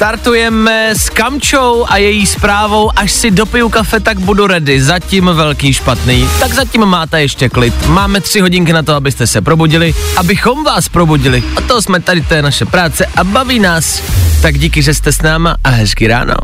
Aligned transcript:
Startujeme 0.00 0.90
s 0.94 1.08
Kamčou 1.08 1.86
a 1.88 1.96
její 1.96 2.26
zprávou, 2.26 2.90
až 2.96 3.12
si 3.12 3.30
dopiju 3.30 3.68
kafe, 3.68 4.00
tak 4.00 4.18
budu 4.18 4.46
ready. 4.46 4.82
Zatím 4.82 5.30
velký 5.34 5.72
špatný. 5.72 6.28
Tak 6.40 6.54
zatím 6.54 6.86
máte 6.86 7.20
ještě 7.20 7.48
klid. 7.48 7.86
Máme 7.86 8.20
tři 8.20 8.40
hodinky 8.40 8.72
na 8.72 8.82
to, 8.82 8.94
abyste 8.94 9.26
se 9.26 9.40
probudili, 9.40 9.94
abychom 10.16 10.64
vás 10.64 10.88
probudili. 10.88 11.42
A 11.56 11.60
to 11.60 11.82
jsme 11.82 12.00
tady, 12.00 12.20
to 12.20 12.34
je 12.34 12.42
naše 12.42 12.64
práce 12.64 13.06
a 13.16 13.24
baví 13.24 13.58
nás. 13.58 14.02
Tak 14.42 14.58
díky, 14.58 14.82
že 14.82 14.94
jste 14.94 15.12
s 15.12 15.22
náma 15.22 15.56
a 15.64 15.68
hezký 15.68 16.06
ráno. 16.06 16.34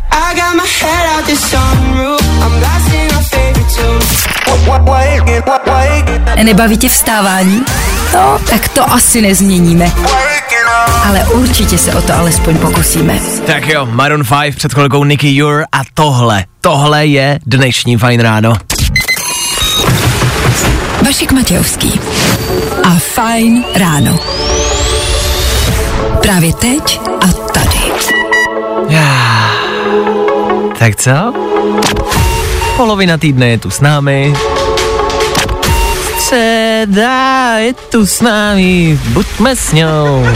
Nebaví 6.42 6.78
tě 6.78 6.88
vstávání? 6.88 7.64
No, 8.14 8.38
tak 8.50 8.68
to 8.68 8.92
asi 8.92 9.22
nezměníme. 9.22 9.92
Ale 11.06 11.24
určitě 11.24 11.78
se 11.78 11.94
o 11.94 12.02
to 12.02 12.14
alespoň 12.14 12.58
pokusíme. 12.58 13.20
Tak 13.46 13.68
jo, 13.68 13.86
Maroon 13.86 14.22
5 14.42 14.56
před 14.56 14.74
chvilkou 14.74 15.04
Nicky 15.04 15.36
Jur 15.36 15.64
a 15.72 15.80
tohle, 15.94 16.44
tohle 16.60 17.06
je 17.06 17.38
dnešní 17.46 17.96
fajn 17.96 18.20
ráno. 18.20 18.52
Vašek 21.04 21.32
Matějovský 21.32 22.00
a 22.84 22.90
Fajn 22.98 23.64
ráno. 23.74 24.18
Právě 26.22 26.52
teď 26.52 27.00
a 27.20 27.26
tady. 27.52 27.78
Tak 30.78 30.96
co? 30.96 31.32
Polovina 32.76 33.18
týdne 33.18 33.48
je 33.48 33.58
tu 33.58 33.70
s 33.70 33.80
námi. 33.80 34.34
Středa 36.18 37.58
je 37.58 37.72
tu 37.72 38.06
s 38.06 38.20
námi, 38.20 38.98
buďme 39.12 39.56
s 39.56 39.72
ňou. 39.72 40.26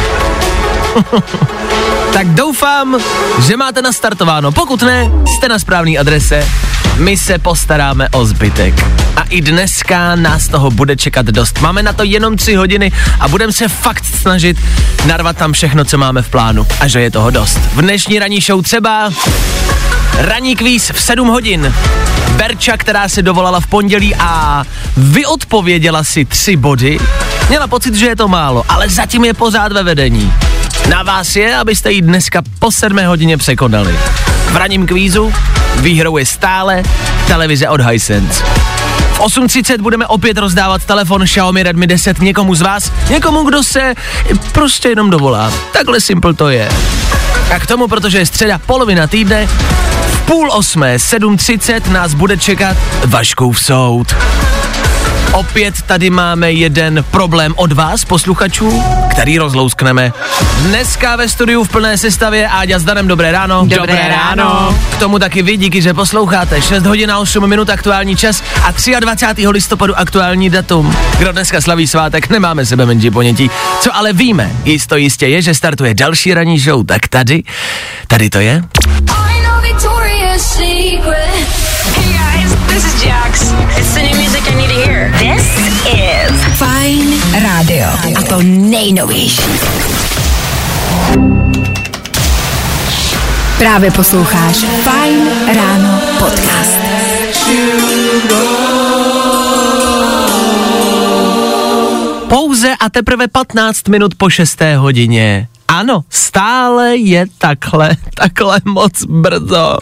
tak 2.13 2.27
doufám, 2.27 2.99
že 3.47 3.57
máte 3.57 3.83
nastartováno. 3.83 4.53
Pokud 4.53 4.83
ne, 4.83 5.11
jste 5.27 5.49
na 5.49 5.59
správné 5.59 5.99
adrese. 5.99 6.49
My 6.97 7.17
se 7.17 7.39
postaráme 7.39 8.09
o 8.09 8.27
zbytek. 8.27 8.87
A 9.17 9.23
i 9.23 9.41
dneska 9.41 10.15
nás 10.17 10.49
toho 10.49 10.71
bude 10.71 10.97
čekat 10.97 11.27
dost. 11.27 11.61
Máme 11.61 11.83
na 11.83 11.93
to 11.93 12.03
jenom 12.05 12.37
tři 12.37 12.55
hodiny 12.55 12.93
a 13.21 13.29
budeme 13.29 13.53
se 13.53 13.69
fakt 13.69 14.05
snažit 14.05 14.57
narvat 15.07 15.37
tam 15.37 15.53
všechno, 15.53 15.85
co 15.85 15.99
máme 15.99 16.23
v 16.23 16.29
plánu. 16.29 16.67
A 16.81 16.89
že 16.89 17.01
je 17.01 17.11
toho 17.11 17.31
dost. 17.31 17.59
V 17.75 17.83
dnešní 17.83 18.19
ranní 18.19 18.41
show 18.41 18.63
třeba 18.63 19.11
Ranní 20.19 20.57
kvíz 20.57 20.91
v 20.91 21.03
7 21.03 21.29
hodin. 21.29 21.75
Berča, 22.37 22.77
která 22.77 23.09
se 23.09 23.23
dovolala 23.23 23.61
v 23.61 23.67
pondělí 23.67 24.15
a 24.15 24.65
vyodpověděla 24.97 26.05
si 26.05 26.25
tři 26.25 26.57
body, 26.57 26.99
měla 27.49 27.67
pocit, 27.67 27.95
že 27.95 28.07
je 28.07 28.17
to 28.17 28.29
málo, 28.29 28.65
ale 28.69 28.89
zatím 28.89 29.25
je 29.25 29.35
pořád 29.35 29.73
ve 29.73 29.83
vedení. 29.83 30.33
Na 30.89 31.03
vás 31.03 31.37
je, 31.37 31.57
abyste 31.57 31.93
ji 31.93 32.03
dneska 32.03 32.43
po 32.59 32.71
7 32.71 32.99
hodině 33.05 33.37
překonali. 33.37 33.99
V 34.51 34.57
ranním 34.57 34.87
kvízu 34.87 35.33
výhrou 35.77 36.17
je 36.17 36.27
stále 36.27 36.83
televize 37.27 37.69
od 37.69 37.81
Hisense. 37.81 38.45
V 39.13 39.21
8.30 39.21 39.81
budeme 39.81 40.07
opět 40.07 40.39
rozdávat 40.39 40.85
telefon 40.85 41.25
Xiaomi 41.25 41.63
Redmi 41.63 41.87
10 41.87 42.21
někomu 42.21 42.55
z 42.55 42.61
vás, 42.61 42.93
někomu, 43.11 43.43
kdo 43.43 43.63
se 43.63 43.95
prostě 44.53 44.89
jenom 44.89 45.11
dovolá. 45.11 45.53
Takhle 45.73 46.01
simple 46.01 46.35
to 46.35 46.49
je. 46.49 46.69
A 47.55 47.59
k 47.59 47.67
tomu, 47.67 47.89
protože 47.89 48.19
je 48.19 48.27
středa 48.27 48.59
polovina 48.59 49.07
týdne, 49.07 49.47
v 50.13 50.21
půl 50.21 50.53
osmé, 50.53 50.97
7.30 50.97 51.93
nás 51.93 52.15
bude 52.15 52.37
čekat 52.37 52.77
Vaškův 53.07 53.61
soud. 53.61 54.15
Opět 55.33 55.75
tady 55.87 56.11
máme 56.11 56.53
jeden 56.53 57.05
problém 57.11 57.55
od 57.57 57.73
vás, 57.73 58.05
posluchačů, 58.05 58.83
který 59.11 59.39
rozlouskneme. 59.39 60.13
Dneska 60.59 61.17
ve 61.17 61.29
studiu 61.29 61.65
v 61.65 61.69
plné 61.69 61.99
sestavě 61.99 62.49
Áďa 62.49 62.79
s 62.79 62.85
Danem, 62.85 63.09
dobré 63.09 63.33
ráno. 63.33 63.67
Dobré 63.67 64.09
ráno. 64.09 64.79
K 64.91 64.97
tomu 64.97 65.19
taky 65.19 65.43
vy, 65.43 65.57
díky, 65.57 65.83
že 65.83 65.95
posloucháte. 65.95 66.63
6 66.63 66.87
hodin 66.87 67.11
a 67.11 67.19
8 67.19 67.47
minut 67.47 67.71
aktuální 67.71 68.17
čas 68.17 68.43
a 68.65 69.01
23. 69.01 69.49
listopadu 69.49 69.99
aktuální 69.99 70.51
datum. 70.51 70.97
Kdo 71.19 71.33
dneska 71.33 71.61
slaví 71.61 71.87
svátek, 71.87 72.31
nemáme 72.31 72.67
sebe 72.67 72.87
menší 72.87 73.11
ponětí. 73.11 73.51
Co 73.81 73.97
ale 73.97 74.13
víme, 74.13 74.51
jisto 74.65 74.97
jistě 74.97 75.27
je, 75.27 75.43
že 75.43 75.55
startuje 75.55 75.95
další 75.95 76.35
ranní 76.35 76.59
show, 76.59 76.87
tak 76.87 77.09
tady, 77.09 77.43
tady 78.09 78.31
to 78.31 78.41
je. 78.41 78.63
I 79.09 79.43
know 79.43 79.61
this 82.75 82.85
is 82.85 83.03
Jax. 83.03 83.53
It's 83.79 83.95
the 83.95 84.03
new 84.03 84.17
music 84.17 84.43
I 84.47 84.55
need 84.55 84.71
to 84.71 84.79
hear. 84.87 85.11
This 85.19 85.47
is 85.91 86.31
Fajn 86.59 87.21
rádio. 87.43 87.87
A 88.17 88.23
to 88.29 88.43
nejnovější. 88.43 89.43
Právě 93.59 93.91
posloucháš 93.91 94.57
Fajn 94.57 95.29
ráno 95.57 96.01
podcast. 96.19 96.79
Pouze 102.29 102.75
a 102.81 102.91
teprve 102.91 103.29
15 103.29 103.89
minut 103.89 104.15
po 104.15 104.31
6. 104.31 104.61
hodině. 104.77 105.49
Ano, 105.69 106.05
stále 106.11 106.97
je 106.97 107.27
takhle, 107.39 107.97
takhle 108.15 108.61
moc 108.65 109.05
brzo. 109.05 109.79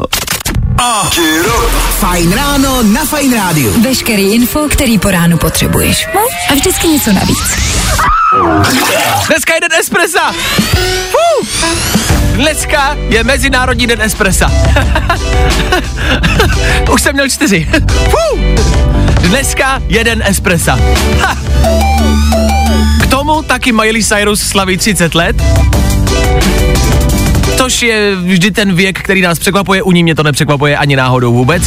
Fajn 1.99 2.33
ráno 2.33 2.83
na 2.83 3.05
Fajn 3.05 3.35
rádiu. 3.35 3.83
Veškerý 3.83 4.35
info, 4.35 4.69
který 4.69 4.99
po 4.99 5.11
ránu 5.11 5.39
potřebuješ. 5.39 6.07
No? 6.15 6.21
A 6.51 6.55
vždycky 6.55 6.89
něco 6.89 7.13
navíc. 7.13 7.39
Dneska 9.29 9.55
je 9.55 9.61
den 9.61 9.81
espressa. 9.81 10.33
Fuh. 11.11 11.49
Dneska 12.35 12.97
je 13.09 13.25
Mezinárodní 13.25 13.87
den 13.87 14.03
espressa. 14.03 14.51
Už 16.93 17.03
jsem 17.03 17.13
měl 17.13 17.29
čtyři. 17.29 17.69
Fuh. 18.11 18.41
Dneska 19.21 19.83
je 19.89 20.05
den 20.05 20.23
espressa. 20.27 20.79
Ha. 21.21 21.37
K 23.03 23.07
tomu 23.07 23.43
taky 23.43 23.73
Miley 23.73 24.05
Cyrus 24.05 24.41
slaví 24.41 24.77
30 24.77 25.15
let. 25.15 25.37
Což 27.59 27.83
je 27.83 28.17
vždy 28.17 28.51
ten 28.51 28.75
věk, 28.75 29.03
který 29.03 29.21
nás 29.21 29.39
překvapuje, 29.39 29.83
u 29.83 29.93
ní 29.93 30.03
mě 30.03 30.15
to 30.15 30.23
nepřekvapuje 30.23 30.77
ani 30.77 30.97
náhodou 30.97 31.33
vůbec. 31.33 31.63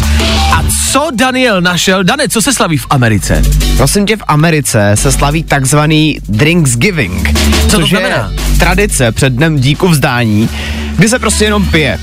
A 0.53 0.63
co 0.91 1.07
Daniel 1.16 1.62
našel? 1.62 2.03
Dane, 2.03 2.29
co 2.29 2.41
se 2.41 2.53
slaví 2.53 2.78
v 2.78 2.85
Americe? 2.90 3.41
Prosím 3.78 4.06
tě, 4.06 4.18
v 4.18 4.24
Americe 4.28 4.91
se 4.96 5.12
slaví 5.12 5.44
takzvaný 5.44 6.19
Drinksgiving. 6.30 7.40
Co 7.69 7.80
to 7.80 7.88
znamená? 7.88 8.31
tradice 8.59 9.12
před 9.12 9.34
dnem 9.34 9.59
díku 9.59 9.88
vzdání, 9.88 10.50
kdy 10.97 11.09
se 11.09 11.19
prostě 11.19 11.46
jenom 11.46 11.66
pije. 11.66 12.00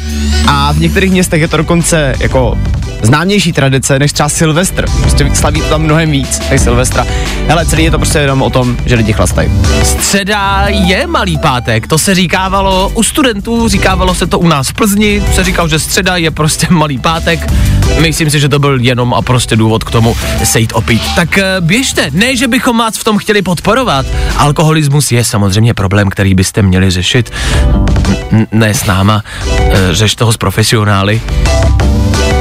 A 0.47 0.73
v 0.73 0.81
některých 0.81 1.11
městech 1.11 1.41
je 1.41 1.49
to 1.49 1.57
dokonce 1.57 2.15
jako 2.21 2.59
známější 3.03 3.53
tradice 3.53 3.99
než 3.99 4.13
třeba 4.13 4.29
Silvestr. 4.29 4.85
Prostě 5.01 5.31
slaví 5.35 5.61
to 5.61 5.69
tam 5.69 5.83
mnohem 5.83 6.11
víc 6.11 6.43
než 6.51 6.61
Silvestra. 6.61 7.07
Hele, 7.49 7.67
celý 7.67 7.85
je 7.85 7.91
to 7.91 7.99
prostě 7.99 8.19
jenom 8.19 8.43
o 8.43 8.51
tom, 8.51 8.77
že 8.87 8.95
lidi 8.95 9.13
chlastají. 9.13 9.51
Středa 9.83 10.67
je 10.69 11.07
malý 11.07 11.39
pátek, 11.39 11.87
to 11.87 11.99
se 11.99 12.15
říkávalo 12.15 12.89
u 12.95 13.03
studentů, 13.03 13.69
říkávalo 13.69 14.15
se 14.15 14.27
to 14.27 14.39
u 14.39 14.49
nás 14.49 14.69
v 14.69 14.73
Plzni, 14.73 15.23
se 15.35 15.45
říkal, 15.45 15.69
že 15.69 15.79
středa 15.79 16.17
je 16.17 16.31
prostě 16.31 16.67
malý 16.71 16.99
pátek. 16.99 17.53
Myslím 18.01 18.31
si, 18.31 18.41
že 18.41 18.49
to 18.49 18.59
byl 18.59 18.79
jenom 18.81 19.15
a 19.15 19.23
prostě 19.23 19.57
důvod 19.57 19.85
k 19.85 19.91
tomu 19.91 20.17
se 20.45 20.61
jít 20.61 20.73
opít. 20.75 21.03
Tak 21.17 21.39
eh, 21.39 21.57
běžte, 21.61 22.11
ne, 22.13 22.37
že 22.37 22.49
bychom 22.49 22.79
vás 22.79 22.99
v 22.99 23.05
tom 23.05 23.19
chtěli 23.19 23.43
podporovat. 23.43 24.07
Alkoholismus 24.37 25.13
je 25.13 25.25
samozřejmě 25.25 25.75
problém, 25.75 26.11
který 26.11 26.35
byste 26.35 26.63
měli 26.63 26.91
řešit. 26.91 27.33
N- 28.33 28.47
ne 28.53 28.75
s 28.75 28.85
náma, 28.85 29.23
eh, 29.59 29.73
řeš 29.93 30.15
toho 30.15 30.33
s 30.33 30.37
profesionály. 30.37 31.21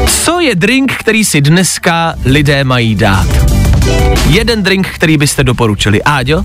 Co 0.07 0.39
je 0.39 0.55
drink, 0.55 0.93
který 0.99 1.25
si 1.25 1.41
dneska 1.41 2.13
lidé 2.25 2.63
mají 2.63 2.95
dát? 2.95 3.27
Jeden 4.29 4.63
drink, 4.63 4.87
který 4.87 5.17
byste 5.17 5.43
doporučili. 5.43 6.03
Áďo? 6.03 6.43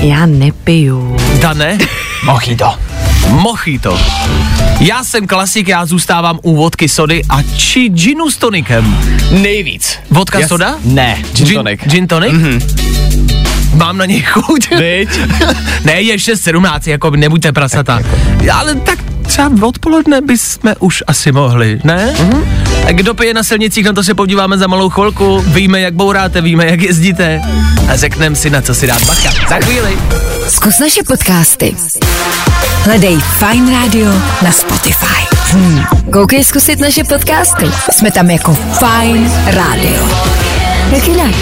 Já 0.00 0.26
nepiju. 0.26 1.16
Dane? 1.40 1.78
Mojito. 2.24 2.74
Mojito. 3.28 4.00
Já 4.80 5.04
jsem 5.04 5.26
klasik, 5.26 5.68
já 5.68 5.86
zůstávám 5.86 6.38
u 6.42 6.56
vodky 6.56 6.88
sody 6.88 7.22
a 7.28 7.42
či 7.56 7.88
ginu 7.88 8.30
s 8.30 8.36
tonikem. 8.36 8.96
Nejvíc. 9.30 9.98
Vodka 10.10 10.38
Jas- 10.38 10.48
soda? 10.48 10.76
Ne, 10.84 11.18
gin 11.32 11.54
tonic. 11.54 11.80
Gin 11.84 12.06
tonic? 12.06 12.32
Mm-hmm. 12.32 13.76
Mám 13.76 13.96
na 13.98 14.04
něj 14.06 14.20
chuť. 14.22 14.70
Viď? 14.78 15.08
ne, 15.84 16.00
je 16.02 16.16
6.17, 16.16 16.90
jako 16.90 17.10
nebuďte 17.10 17.52
prasata. 17.52 18.00
Ale 18.52 18.74
tak 18.74 18.98
třeba 19.22 19.50
odpoledne 19.68 20.20
bychom 20.20 20.72
už 20.78 21.02
asi 21.06 21.32
mohli, 21.32 21.80
ne? 21.84 22.14
Mm-hmm. 22.16 22.44
Kdo 22.88 23.14
pije 23.14 23.34
na 23.34 23.42
silnicích, 23.42 23.86
na 23.86 23.92
to 23.92 24.04
se 24.04 24.14
podíváme 24.14 24.58
za 24.58 24.66
malou 24.66 24.88
chvilku. 24.88 25.40
Víme, 25.46 25.80
jak 25.80 25.94
bouráte, 25.94 26.40
víme, 26.40 26.66
jak 26.66 26.82
jezdíte. 26.82 27.40
A 27.92 27.96
řekneme 27.96 28.36
si, 28.36 28.50
na 28.50 28.62
co 28.62 28.74
si 28.74 28.86
dát 28.86 29.02
bacha. 29.04 29.30
Za 29.48 29.56
chvíli. 29.66 29.98
Zkus 30.48 30.78
naše 30.78 31.02
podcasty. 31.02 31.76
Hledej 32.84 33.18
Fine 33.38 33.72
Radio 33.72 34.12
na 34.42 34.52
Spotify. 34.52 35.36
Hmm. 35.50 35.84
Koukej 36.12 36.44
zkusit 36.44 36.80
naše 36.80 37.04
podcasty. 37.04 37.66
Jsme 37.90 38.10
tam 38.10 38.30
jako 38.30 38.54
Fine 38.54 39.30
Radio. 39.46 40.08
Jak 40.92 41.08
jinak? 41.08 41.34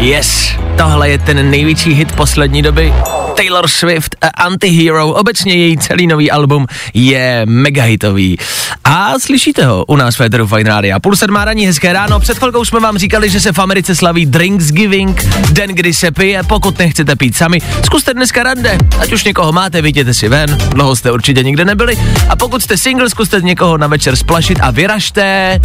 Yes, 0.00 0.50
tohle 0.78 1.10
je 1.10 1.18
ten 1.18 1.50
největší 1.50 1.94
hit 1.94 2.12
poslední 2.12 2.62
doby. 2.62 2.92
Taylor 3.36 3.68
Swift 3.68 4.16
a 4.20 4.28
Antihero, 4.28 5.08
obecně 5.08 5.54
její 5.54 5.78
celý 5.78 6.06
nový 6.06 6.30
album 6.30 6.66
je 6.94 7.42
mega 7.44 7.82
hitový. 7.82 8.38
A 8.84 9.18
slyšíte 9.18 9.64
ho 9.64 9.84
u 9.84 9.96
nás 9.96 10.14
v 10.14 10.18
Féteru 10.18 10.46
Fine 10.46 10.70
Radio. 10.70 11.00
Půl 11.00 11.16
sedmá 11.16 11.44
raní, 11.44 11.66
hezké 11.66 11.92
ráno. 11.92 12.20
Před 12.20 12.38
chvilkou 12.38 12.64
jsme 12.64 12.80
vám 12.80 12.98
říkali, 12.98 13.30
že 13.30 13.40
se 13.40 13.52
v 13.52 13.58
Americe 13.58 13.96
slaví 13.96 14.26
Drinksgiving, 14.26 15.24
den, 15.52 15.70
kdy 15.70 15.94
se 15.94 16.10
pije, 16.10 16.42
pokud 16.42 16.78
nechcete 16.78 17.16
pít 17.16 17.36
sami. 17.36 17.60
Zkuste 17.84 18.14
dneska 18.14 18.42
rande, 18.42 18.78
ať 18.98 19.12
už 19.12 19.24
někoho 19.24 19.52
máte, 19.52 19.82
vyjděte 19.82 20.14
si 20.14 20.28
ven, 20.28 20.58
dlouho 20.70 20.96
jste 20.96 21.12
určitě 21.12 21.42
nikde 21.42 21.64
nebyli. 21.64 21.98
A 22.28 22.36
pokud 22.36 22.62
jste 22.62 22.76
single, 22.76 23.10
zkuste 23.10 23.40
někoho 23.40 23.78
na 23.78 23.86
večer 23.86 24.16
splašit 24.16 24.58
a 24.62 24.70
vyražte... 24.70 25.60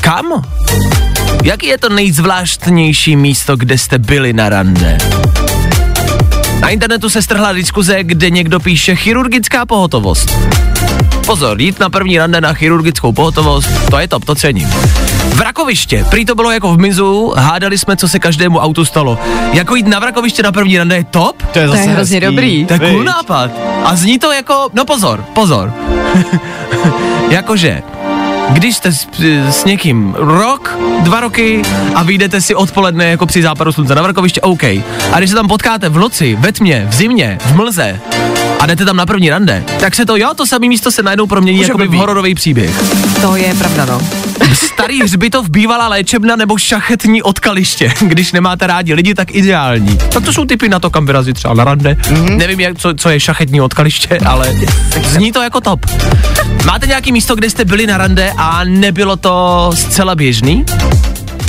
Kam? 0.00 0.44
Jaký 1.44 1.66
je 1.66 1.78
to 1.78 1.88
nejzvláštnější 1.88 3.16
místo, 3.16 3.56
kde 3.56 3.78
jste 3.78 3.98
byli 3.98 4.32
na 4.32 4.48
rande? 4.48 4.98
Na 6.60 6.68
internetu 6.68 7.10
se 7.10 7.22
strhla 7.22 7.52
diskuze, 7.52 8.04
kde 8.04 8.30
někdo 8.30 8.60
píše 8.60 8.96
chirurgická 8.96 9.66
pohotovost. 9.66 10.38
Pozor, 11.26 11.60
jít 11.60 11.80
na 11.80 11.90
první 11.90 12.18
rande 12.18 12.40
na 12.40 12.52
chirurgickou 12.52 13.12
pohotovost, 13.12 13.68
to 13.90 13.98
je 13.98 14.08
top, 14.08 14.24
to 14.24 14.34
cením. 14.34 14.68
V 15.34 15.40
Rakoviště, 15.40 16.04
prý 16.10 16.24
to 16.24 16.34
bylo 16.34 16.50
jako 16.50 16.74
v 16.74 16.78
Mizu, 16.78 17.32
hádali 17.36 17.78
jsme, 17.78 17.96
co 17.96 18.08
se 18.08 18.18
každému 18.18 18.58
autu 18.58 18.84
stalo. 18.84 19.18
Jako 19.52 19.74
jít 19.76 19.86
na 19.86 19.98
Vrakoviště 19.98 20.42
na 20.42 20.52
první 20.52 20.78
rande 20.78 20.96
je 20.96 21.04
top? 21.04 21.42
To 21.52 21.58
je 21.58 21.66
To 21.66 21.72
zase 21.72 21.84
je 21.84 21.88
hrozně 21.94 22.16
hezký. 22.16 22.26
dobrý. 22.26 22.64
To 22.66 22.72
je 22.72 22.78
cool 22.78 23.04
nápad. 23.04 23.50
A 23.84 23.96
zní 23.96 24.18
to 24.18 24.32
jako, 24.32 24.68
no 24.72 24.84
pozor, 24.84 25.24
pozor. 25.34 25.72
Jakože, 27.30 27.82
když 28.52 28.76
jste 28.76 28.92
s, 28.92 29.08
s 29.50 29.64
někým 29.64 30.14
rok, 30.18 30.78
dva 31.00 31.20
roky 31.20 31.62
a 31.94 32.02
vyjdete 32.02 32.40
si 32.40 32.54
odpoledne 32.54 33.04
jako 33.04 33.26
při 33.26 33.42
západu 33.42 33.72
slunce 33.72 33.94
na 33.94 34.02
Vrkoviště, 34.02 34.40
OK. 34.40 34.64
A 35.12 35.18
když 35.18 35.30
se 35.30 35.36
tam 35.36 35.48
potkáte 35.48 35.88
v 35.88 35.98
noci, 35.98 36.36
ve 36.40 36.52
tmě, 36.52 36.86
v 36.90 36.94
zimě, 36.94 37.38
v 37.40 37.56
mlze 37.56 38.00
a 38.60 38.66
jdete 38.66 38.84
tam 38.84 38.96
na 38.96 39.06
první 39.06 39.30
rande, 39.30 39.64
tak 39.80 39.94
se 39.94 40.06
to, 40.06 40.16
jo, 40.16 40.34
to 40.36 40.46
samé 40.46 40.68
místo 40.68 40.90
se 40.90 41.02
najednou 41.02 41.26
promění 41.26 41.60
jako 41.60 41.78
v 41.78 41.94
hororový 41.94 42.34
příběh. 42.34 42.82
To 43.20 43.36
je 43.36 43.54
pravda, 43.54 43.84
no. 43.84 44.00
Starý 44.54 45.02
hřbitov, 45.02 45.48
bývalá 45.48 45.88
léčebna 45.88 46.36
nebo 46.36 46.58
šachetní 46.58 47.22
odkaliště. 47.22 47.92
Když 48.00 48.32
nemáte 48.32 48.66
rádi 48.66 48.94
lidi, 48.94 49.14
tak 49.14 49.34
ideální. 49.34 49.98
Tak 50.12 50.24
to 50.24 50.32
jsou 50.32 50.44
typy 50.44 50.68
na 50.68 50.80
to, 50.80 50.90
kam 50.90 51.06
vyrazit 51.06 51.36
třeba 51.36 51.54
na 51.54 51.64
rande. 51.64 51.96
Mm-hmm. 52.00 52.36
Nevím, 52.36 52.60
jak, 52.60 52.78
co, 52.78 52.94
co 52.94 53.08
je 53.10 53.20
šachetní 53.20 53.60
odkaliště, 53.60 54.18
ale 54.26 54.54
zní 55.04 55.32
to 55.32 55.42
jako 55.42 55.60
top. 55.60 55.86
Máte 56.64 56.86
nějaký 56.86 57.12
místo, 57.12 57.34
kde 57.34 57.50
jste 57.50 57.64
byli 57.64 57.86
na 57.86 57.98
rande 57.98 58.32
a 58.36 58.64
nebylo 58.64 59.16
to 59.16 59.70
zcela 59.74 60.14
běžný? 60.14 60.64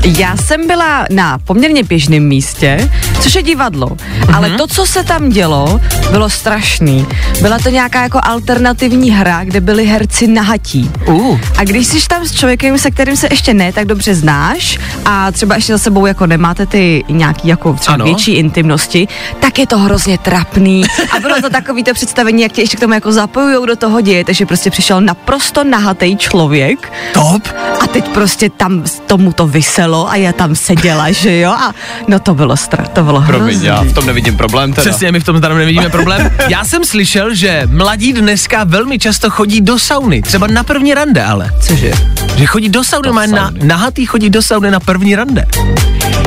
Já 0.03 0.37
jsem 0.37 0.67
byla 0.67 1.05
na 1.09 1.37
poměrně 1.37 1.83
běžném 1.83 2.27
místě, 2.27 2.89
což 3.21 3.35
je 3.35 3.43
divadlo. 3.43 3.87
Mm-hmm. 3.87 4.35
Ale 4.35 4.49
to, 4.49 4.67
co 4.67 4.85
se 4.85 5.03
tam 5.03 5.29
dělo, 5.29 5.79
bylo 6.11 6.29
strašný. 6.29 7.07
Byla 7.41 7.59
to 7.59 7.69
nějaká 7.69 8.01
jako 8.01 8.19
alternativní 8.23 9.11
hra, 9.11 9.43
kde 9.43 9.61
byli 9.61 9.85
herci 9.85 10.27
nahatí. 10.27 10.91
Uh. 11.05 11.39
A 11.57 11.63
když 11.63 11.87
jsi 11.87 12.07
tam 12.07 12.25
s 12.25 12.31
člověkem, 12.35 12.77
se 12.77 12.91
kterým 12.91 13.15
se 13.17 13.27
ještě 13.31 13.53
ne 13.53 13.73
tak 13.73 13.85
dobře 13.85 14.15
znáš 14.15 14.79
a 15.05 15.31
třeba 15.31 15.55
ještě 15.55 15.73
za 15.73 15.77
sebou 15.79 16.05
jako 16.05 16.27
nemáte 16.27 16.65
ty 16.65 17.03
nějaký 17.09 17.47
jako 17.47 17.73
třeba 17.73 17.93
Ano. 17.93 18.05
větší 18.05 18.31
intimnosti, 18.31 19.07
tak 19.39 19.59
je 19.59 19.67
to 19.67 19.77
hrozně 19.77 20.17
trapný. 20.17 20.83
A 21.15 21.19
bylo 21.19 21.41
to 21.41 21.49
takový 21.49 21.83
to 21.83 21.93
představení, 21.93 22.41
jak 22.41 22.51
tě 22.51 22.61
ještě 22.61 22.77
k 22.77 22.79
tomu 22.79 22.93
jako 22.93 23.11
zapojujou 23.11 23.65
do 23.65 23.75
toho 23.75 24.01
děje, 24.01 24.25
takže 24.25 24.45
prostě 24.45 24.69
přišel 24.71 25.01
naprosto 25.01 25.63
nahatý 25.63 26.17
člověk 26.17 26.93
Top? 27.13 27.47
a 27.81 27.87
teď 27.87 28.07
prostě 28.07 28.49
tam 28.49 28.83
tomu 29.07 29.33
to 29.33 29.47
vyselo 29.91 30.09
a 30.11 30.15
já 30.15 30.31
tam 30.33 30.55
seděla, 30.55 31.11
že 31.11 31.37
jo? 31.39 31.51
A 31.51 31.73
no 32.07 32.19
to 32.19 32.33
bylo 32.33 32.57
strach, 32.57 32.87
to 32.87 33.03
bylo 33.03 33.21
Promiň, 33.21 33.47
hrozný. 33.47 33.67
já 33.67 33.81
v 33.83 33.93
tom 33.93 34.05
nevidím 34.05 34.37
problém 34.37 34.73
teda. 34.73 34.89
Přesně, 34.89 35.11
my 35.11 35.19
v 35.19 35.23
tom 35.23 35.41
tam 35.41 35.57
nevidíme 35.57 35.89
problém. 35.89 36.31
Já 36.49 36.65
jsem 36.65 36.83
slyšel, 36.85 37.35
že 37.35 37.63
mladí 37.65 38.13
dneska 38.13 38.63
velmi 38.63 38.99
často 38.99 39.29
chodí 39.29 39.61
do 39.61 39.79
sauny, 39.79 40.21
třeba 40.21 40.47
na 40.47 40.63
první 40.63 40.93
rande 40.93 41.23
ale. 41.23 41.51
Cože? 41.59 41.91
Že 42.35 42.45
chodí 42.45 42.69
do 42.69 42.83
sauny, 42.83 43.07
Do 43.07 43.13
má 43.13 43.25
na, 43.25 43.51
nahatý 43.63 44.05
chodí 44.05 44.29
do 44.29 44.41
sauny 44.41 44.71
na 44.71 44.79
první 44.79 45.15
rande. 45.15 45.45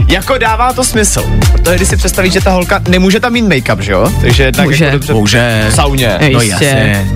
Jako 0.08 0.38
dává 0.38 0.72
to 0.72 0.84
smysl. 0.84 1.24
Protože 1.52 1.76
když 1.76 1.88
si 1.88 1.96
představíš, 1.96 2.32
že 2.32 2.40
ta 2.40 2.50
holka 2.50 2.82
nemůže 2.88 3.20
tam 3.20 3.32
mít 3.32 3.44
make-up, 3.44 3.78
že 3.80 3.92
jo? 3.92 4.12
Takže 4.20 4.52
tak 4.52 4.64
Může. 4.64 4.84
jako 4.84 4.96
dobře. 4.96 5.12
Může. 5.14 5.66
V 5.70 5.74
sauně. 5.74 6.08
Ej. 6.18 6.32
No 6.34 6.40
Jistě. 6.40 6.64
jasně. 6.64 7.06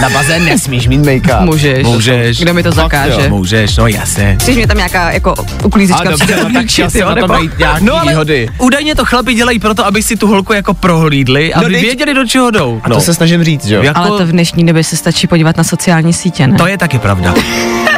Na 0.00 0.08
bazén 0.10 0.44
nesmíš 0.44 0.86
mít 0.88 1.00
make-up. 1.06 1.40
Můžeš. 1.44 1.86
Můžeš. 1.86 2.38
Kdo 2.40 2.54
mi 2.54 2.62
to 2.62 2.72
Fakt 2.72 2.76
jo. 2.76 2.82
zakáže? 2.82 3.28
Můžeš, 3.28 3.76
no 3.76 3.86
jasně. 3.86 4.36
Chceš 4.40 4.56
mě 4.56 4.66
tam 4.66 4.76
nějaká 4.76 5.10
jako 5.10 5.30
A 5.38 5.64
uklízečka 5.64 6.10
dobře, 6.10 6.36
no 6.44 6.50
tak 6.52 6.70
jsem 6.70 6.88
jo, 6.94 7.08
na 7.08 7.14
to 7.14 7.26
najít 7.26 7.58
nějaký 7.58 7.84
No 7.84 7.94
ale 8.00 8.12
výhody. 8.12 8.48
údajně 8.58 8.94
to 8.94 9.04
chlapi 9.04 9.34
dělají 9.34 9.58
proto, 9.58 9.86
aby 9.86 10.02
si 10.02 10.16
tu 10.16 10.26
holku 10.26 10.52
jako 10.52 10.74
prohlídli, 10.74 11.54
aby 11.54 11.64
No, 11.74 11.80
věděli, 11.80 12.14
do 12.14 12.26
čeho 12.26 12.50
jdou. 12.50 12.80
A 12.84 12.88
to 12.90 13.00
se 13.00 13.14
snažím 13.14 13.44
říct, 13.44 13.64
že 13.66 13.74
jo? 13.74 13.82
Jako- 13.82 13.98
Ale 14.00 14.18
to 14.18 14.26
v 14.26 14.32
dnešní 14.32 14.66
době 14.66 14.84
se 14.84 14.96
stačí 14.96 15.26
podívat 15.26 15.56
na 15.56 15.64
sociální 15.64 16.12
sítě, 16.12 16.46
ne? 16.46 16.58
To 16.58 16.66
je 16.66 16.78
taky 16.78 16.98
pravda. 16.98 17.34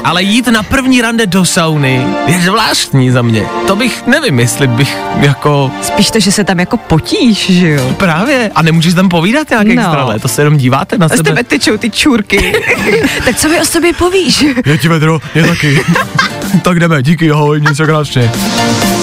Ale 0.04 0.22
jít 0.22 0.46
na 0.48 0.62
první 0.62 1.00
rande 1.00 1.26
do 1.26 1.44
sauny 1.44 2.06
je 2.26 2.40
zvláštní 2.40 3.10
za 3.10 3.22
mě. 3.22 3.42
To 3.66 3.76
bych, 3.76 4.06
nevím, 4.06 4.40
jestli 4.40 4.66
bych 4.66 4.96
jako 5.20 5.70
Spíš 5.82 6.10
to, 6.10 6.20
že 6.20 6.32
se 6.32 6.44
tam 6.44 6.60
jako 6.60 6.76
potíš, 6.76 7.50
že 7.50 7.68
jo? 7.68 7.92
právě, 7.96 8.50
a 8.54 8.62
nemůžeš 8.62 8.94
tam 8.94 9.08
povídat 9.08 9.50
nějak 9.50 9.66
No. 9.66 9.72
extra, 9.72 10.00
ale 10.02 10.18
to 10.18 10.28
se 10.28 10.40
jenom 10.42 10.56
díváte 10.56 10.98
na 10.98 11.06
A 11.06 11.08
sebe. 11.08 11.22
tebe 11.30 11.44
tečou 11.78 11.78
ty 11.78 11.90
čůrky. 11.90 12.52
tak 13.24 13.36
co 13.36 13.48
mi 13.48 13.60
o 13.60 13.64
sobě 13.64 13.92
povíš? 13.92 14.44
Já 14.66 14.76
ti 14.76 14.88
vedro, 14.88 15.20
je 15.34 15.42
taky. 15.42 15.80
tak 16.62 16.80
jdeme, 16.80 17.02
díky, 17.02 17.30
ahoj, 17.30 17.62
se 17.72 17.84
krásně. 17.84 18.30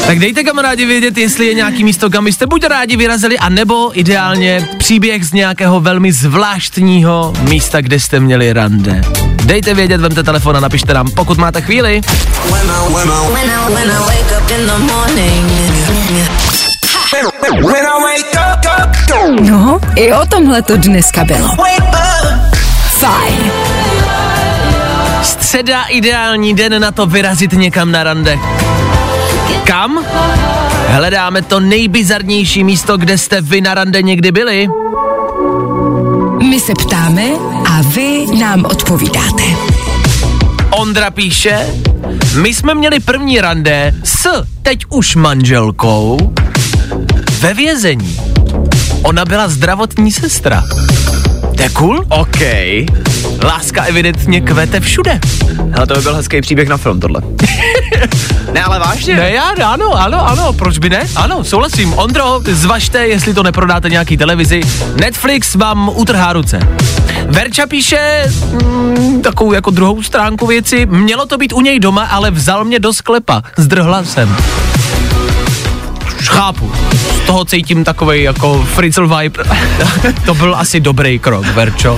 Tak 0.07 0.19
dejte 0.19 0.44
kamarádi 0.44 0.85
vědět, 0.85 1.18
jestli 1.18 1.45
je 1.45 1.53
nějaký 1.53 1.83
místo, 1.83 2.09
kam 2.09 2.25
byste 2.25 2.47
buď 2.47 2.63
rádi 2.65 2.97
vyrazili, 2.97 3.39
anebo 3.39 4.00
ideálně 4.00 4.68
příběh 4.77 5.25
z 5.25 5.33
nějakého 5.33 5.79
velmi 5.79 6.12
zvláštního 6.12 7.33
místa, 7.41 7.81
kde 7.81 8.00
jste 8.00 8.19
měli 8.19 8.53
rande. 8.53 9.01
Dejte 9.45 9.74
vědět, 9.74 10.01
vemte 10.01 10.24
telefon 10.24 10.57
a 10.57 10.59
napište 10.59 10.94
nám, 10.94 11.12
pokud 11.12 11.38
máte 11.38 11.62
chvíli. 11.62 12.01
No, 19.41 19.79
i 19.95 20.13
o 20.13 20.25
tomhle 20.25 20.62
to 20.62 20.77
dneska 20.77 21.24
bylo. 21.24 21.50
Fajn. 23.01 23.51
Středa 25.24 25.84
ideální 25.84 26.53
den 26.53 26.81
na 26.81 26.91
to 26.91 27.05
vyrazit 27.05 27.53
někam 27.53 27.91
na 27.91 28.03
rande. 28.03 28.39
Kam? 29.63 30.05
Hledáme 30.88 31.41
to 31.41 31.60
nejbizarnější 31.60 32.63
místo, 32.63 32.98
kde 32.98 33.17
jste 33.17 33.41
vy 33.41 33.62
na 33.62 33.74
rande 33.74 34.01
někdy 34.01 34.31
byli. 34.31 34.67
My 36.50 36.60
se 36.60 36.74
ptáme 36.74 37.24
a 37.70 37.81
vy 37.81 38.25
nám 38.39 38.65
odpovídáte. 38.65 39.43
Ondra 40.70 41.12
píše, 41.12 41.67
my 42.41 42.53
jsme 42.53 42.74
měli 42.74 43.00
první 43.00 43.41
rande 43.41 43.93
s 44.03 44.43
teď 44.62 44.86
už 44.89 45.15
manželkou 45.15 46.34
ve 47.39 47.53
vězení. 47.53 48.17
Ona 49.03 49.25
byla 49.25 49.48
zdravotní 49.48 50.12
sestra. 50.12 50.63
To 51.62 51.65
je 51.65 51.70
cool? 51.70 52.06
OK. 52.10 52.41
Láska 53.44 53.84
evidentně 53.84 54.41
kvete 54.41 54.80
všude. 54.80 55.20
Ale 55.77 55.88
to 55.88 55.94
by 55.94 56.01
byl 56.01 56.15
hezký 56.15 56.41
příběh 56.41 56.70
na 56.70 56.77
film, 56.77 57.00
tohle. 57.00 57.22
ne, 58.53 58.63
ale 58.63 58.80
vážně. 58.80 59.15
Ne, 59.15 59.32
já, 59.32 59.44
ano, 59.65 59.94
ano, 59.94 60.27
ano, 60.27 60.53
proč 60.53 60.77
by 60.77 60.89
ne? 60.89 61.08
Ano, 61.15 61.44
souhlasím. 61.44 61.94
Ondro, 61.94 62.39
zvažte, 62.51 63.08
jestli 63.08 63.34
to 63.34 63.44
neprodáte 63.44 63.89
nějaký 63.89 64.18
televizi. 64.18 64.62
Netflix 64.96 65.56
vám 65.56 65.91
utrhá 65.94 66.34
ruce. 66.34 66.60
Verča 67.25 67.68
píše 67.68 68.25
mm, 68.51 69.22
takovou 69.22 69.53
jako 69.53 69.72
druhou 69.72 70.03
stránku 70.03 70.48
věci. 70.48 70.86
Mělo 70.86 71.25
to 71.25 71.38
být 71.38 71.53
u 71.53 71.62
něj 71.62 71.80
doma, 71.80 72.06
ale 72.06 72.32
vzal 72.32 72.65
mě 72.65 72.80
do 72.80 72.94
sklepa. 72.94 73.44
Zdrhla 73.58 74.03
jsem. 74.03 74.36
Chápu. 76.24 76.72
Toho 77.31 77.45
cítím 77.45 77.83
takový 77.83 78.23
jako 78.23 78.63
Fritzl 78.63 79.07
vibe. 79.17 79.43
to 80.25 80.33
byl 80.33 80.55
asi 80.55 80.79
dobrý 80.79 81.19
krok, 81.19 81.45
Verčo. 81.45 81.95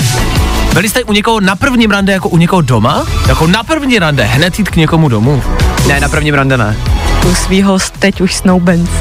Byli 0.74 0.90
jste 0.90 1.04
u 1.04 1.14
někoho 1.14 1.40
na 1.40 1.56
prvním 1.56 1.92
rande 1.92 2.14
jako 2.14 2.30
u 2.30 2.38
někoho 2.38 2.62
doma? 2.62 3.06
Jako 3.28 3.48
na 3.48 3.64
první 3.64 4.00
rande, 4.00 4.24
hned 4.24 4.60
jít 4.60 4.70
k 4.70 4.76
někomu 4.76 5.10
domů. 5.10 5.44
Ne, 5.88 6.00
na 6.00 6.10
prvním 6.10 6.34
rande 6.34 6.58
ne. 6.58 6.78
U 7.32 7.36
svýho 7.36 7.78
teď 8.00 8.22
už 8.22 8.34
snoubence. 8.34 8.92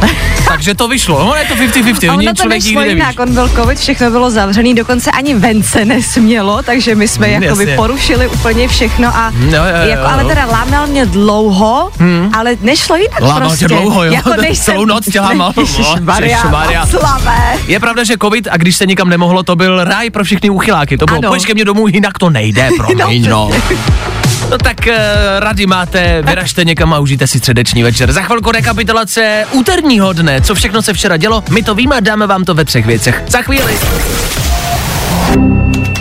Takže 0.53 0.75
to 0.75 0.89
vyšlo. 0.89 1.25
No, 1.25 1.35
je 1.35 1.45
to 1.45 1.55
50-50, 1.55 2.11
A 2.11 2.13
oni 2.13 2.27
ono 2.29 2.35
to 2.35 2.49
nešlo 2.49 2.83
jinak, 2.83 3.21
on 3.21 3.35
byl 3.35 3.49
covid, 3.49 3.79
všechno 3.79 4.11
bylo 4.11 4.31
zavřený, 4.31 4.75
dokonce 4.75 5.11
ani 5.11 5.35
ven 5.35 5.63
se 5.63 5.85
nesmělo, 5.85 6.63
takže 6.63 6.95
my 6.95 7.09
jsme 7.09 7.27
Hmm, 7.27 7.43
jakoby 7.43 7.63
jasně. 7.63 7.77
porušili 7.77 8.29
úplně 8.29 8.69
všechno 8.69 9.09
a 9.17 9.33
Jo, 9.41 9.49
jo, 9.51 9.63
jo, 9.83 9.89
jako, 9.89 10.07
ale 10.07 10.25
teda 10.25 10.47
lámal 10.47 10.87
mě 10.87 11.07
dlouho, 11.07 11.91
ale 12.39 12.57
nešlo 12.61 12.97
jinak 12.97 13.21
Lámal 13.21 13.41
prostě. 13.41 13.59
tě 13.59 13.69
dlouho, 13.69 14.05
jo? 14.05 14.13
Jako 14.13 14.31
než 14.41 14.59
Celou 14.65 14.79
jsem- 14.81 14.89
noc 14.89 15.05
tě 15.13 15.21
lámal. 15.21 15.53
Ježišmarja, 15.61 16.37
Ježišmarja. 16.37 16.87
slavé. 16.87 17.55
Je 17.67 17.81
pravda, 17.81 18.05
že 18.05 18.15
covid 18.23 18.49
a 18.51 18.57
když 18.57 18.77
se 18.77 18.87
nikam 18.87 19.09
nemohlo, 19.09 19.43
to 19.43 19.57
byl 19.57 19.85
ráj 19.85 20.11
pro 20.11 20.25
všechny 20.25 20.51
uchyláky. 20.51 20.99
To 20.99 21.07
bylo, 21.07 21.23
pojď 21.23 21.47
ke 21.47 21.55
mně 21.55 21.65
domů, 21.65 21.89
jinak 21.89 22.19
to 22.19 22.31
nejde, 22.31 22.69
promiň, 22.77 23.29
no. 23.29 23.51
No 23.51 24.22
tak 24.59 24.77
uh, 24.87 24.95
rady 25.39 25.67
máte, 25.67 26.23
vyražte 26.23 26.65
někam 26.65 26.93
a 26.95 26.99
užijte 26.99 27.27
si 27.27 27.39
středeční 27.39 27.83
večer. 27.83 28.13
Za 28.13 28.23
chvilku 28.23 28.51
rekapitulace 28.51 29.47
úterního 29.53 30.13
dne, 30.13 30.41
co 30.41 30.55
všechno 30.55 30.83
se 30.83 30.93
včera 30.93 31.17
dělo, 31.17 31.45
my 31.51 31.63
to 31.63 31.75
víme 31.75 31.97
a 31.97 32.01
dáme 32.01 32.27
vám 32.27 32.45
to 32.45 32.55
ve 32.55 32.65
třech 32.65 32.87
věcech. 32.87 33.23
Za 33.29 33.43
chvíli. 33.43 33.79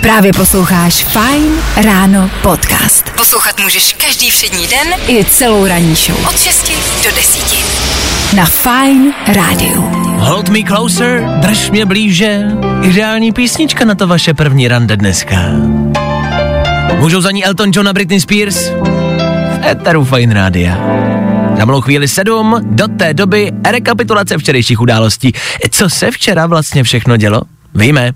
Právě 0.01 0.33
posloucháš 0.33 0.93
Fine 1.03 1.61
Ráno 1.83 2.29
podcast. 2.41 3.09
Poslouchat 3.09 3.59
můžeš 3.59 3.93
každý 3.93 4.29
všední 4.31 4.67
den 4.67 4.87
i 5.07 5.25
celou 5.25 5.65
ranní 5.67 5.95
show. 5.95 6.27
Od 6.29 6.39
6 6.39 6.71
do 7.03 7.15
10. 7.15 8.35
Na 8.35 8.45
Fine 8.45 9.13
Rádiu. 9.27 9.81
Hold 10.17 10.49
me 10.49 10.59
closer, 10.67 11.23
drž 11.39 11.69
mě 11.69 11.85
blíže. 11.85 12.41
Ideální 12.81 13.31
písnička 13.31 13.85
na 13.85 13.95
to 13.95 14.07
vaše 14.07 14.33
první 14.33 14.67
rande 14.67 14.97
dneska. 14.97 15.35
Můžou 16.99 17.21
za 17.21 17.31
ní 17.31 17.45
Elton 17.45 17.71
John 17.73 17.87
a 17.87 17.93
Britney 17.93 18.21
Spears? 18.21 18.55
V 19.61 19.65
Eteru 19.65 20.05
Fine 20.05 20.33
Rádia. 20.33 20.77
Za 21.57 21.65
malou 21.65 21.81
chvíli 21.81 22.07
sedm, 22.07 22.55
do 22.61 22.87
té 22.87 23.13
doby 23.13 23.51
rekapitulace 23.71 24.37
včerejších 24.37 24.81
událostí. 24.81 25.31
Co 25.71 25.89
se 25.89 26.11
včera 26.11 26.47
vlastně 26.47 26.83
všechno 26.83 27.17
dělo? 27.17 27.41
Víme. 27.75 28.11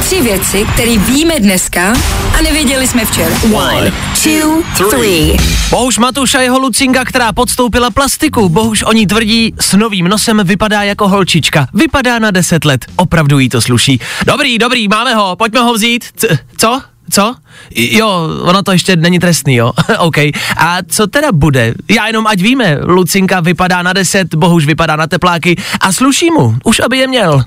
Tři 0.00 0.22
věci, 0.22 0.66
které 0.74 0.98
víme 0.98 1.40
dneska 1.40 1.92
a 2.38 2.42
nevěděli 2.42 2.86
jsme 2.86 3.04
včera. 3.04 3.34
One, 3.54 3.92
two, 4.24 4.62
three. 4.90 5.36
Bohuž 5.70 5.98
Matuš 5.98 6.34
a 6.34 6.40
jeho 6.40 6.58
Lucinka, 6.58 7.04
která 7.04 7.32
podstoupila 7.32 7.90
plastiku. 7.90 8.48
Bohuž 8.48 8.82
oni 8.82 9.06
tvrdí, 9.06 9.54
s 9.60 9.76
novým 9.76 10.08
nosem 10.08 10.40
vypadá 10.44 10.82
jako 10.82 11.08
holčička. 11.08 11.66
Vypadá 11.74 12.18
na 12.18 12.30
10 12.30 12.64
let. 12.64 12.86
Opravdu 12.96 13.38
jí 13.38 13.48
to 13.48 13.60
sluší. 13.60 14.00
Dobrý, 14.26 14.58
dobrý, 14.58 14.88
máme 14.88 15.14
ho, 15.14 15.36
pojďme 15.36 15.60
ho 15.60 15.74
vzít. 15.74 16.04
C- 16.16 16.38
co? 16.56 16.80
Co? 17.10 17.34
Jo, 17.74 18.28
ono 18.42 18.62
to 18.62 18.72
ještě 18.72 18.96
není 18.96 19.18
trestný, 19.18 19.54
jo. 19.54 19.72
OK. 19.98 20.18
A 20.56 20.78
co 20.88 21.06
teda 21.06 21.32
bude? 21.32 21.74
Já 21.90 22.06
jenom 22.06 22.26
ať 22.26 22.40
víme, 22.40 22.78
Lucinka 22.82 23.40
vypadá 23.40 23.82
na 23.82 23.92
10, 23.92 24.34
Bohuž 24.34 24.66
vypadá 24.66 24.96
na 24.96 25.06
tepláky 25.06 25.56
a 25.80 25.92
sluší 25.92 26.30
mu, 26.30 26.56
už 26.64 26.80
aby 26.80 26.98
je 26.98 27.06
měl. 27.06 27.44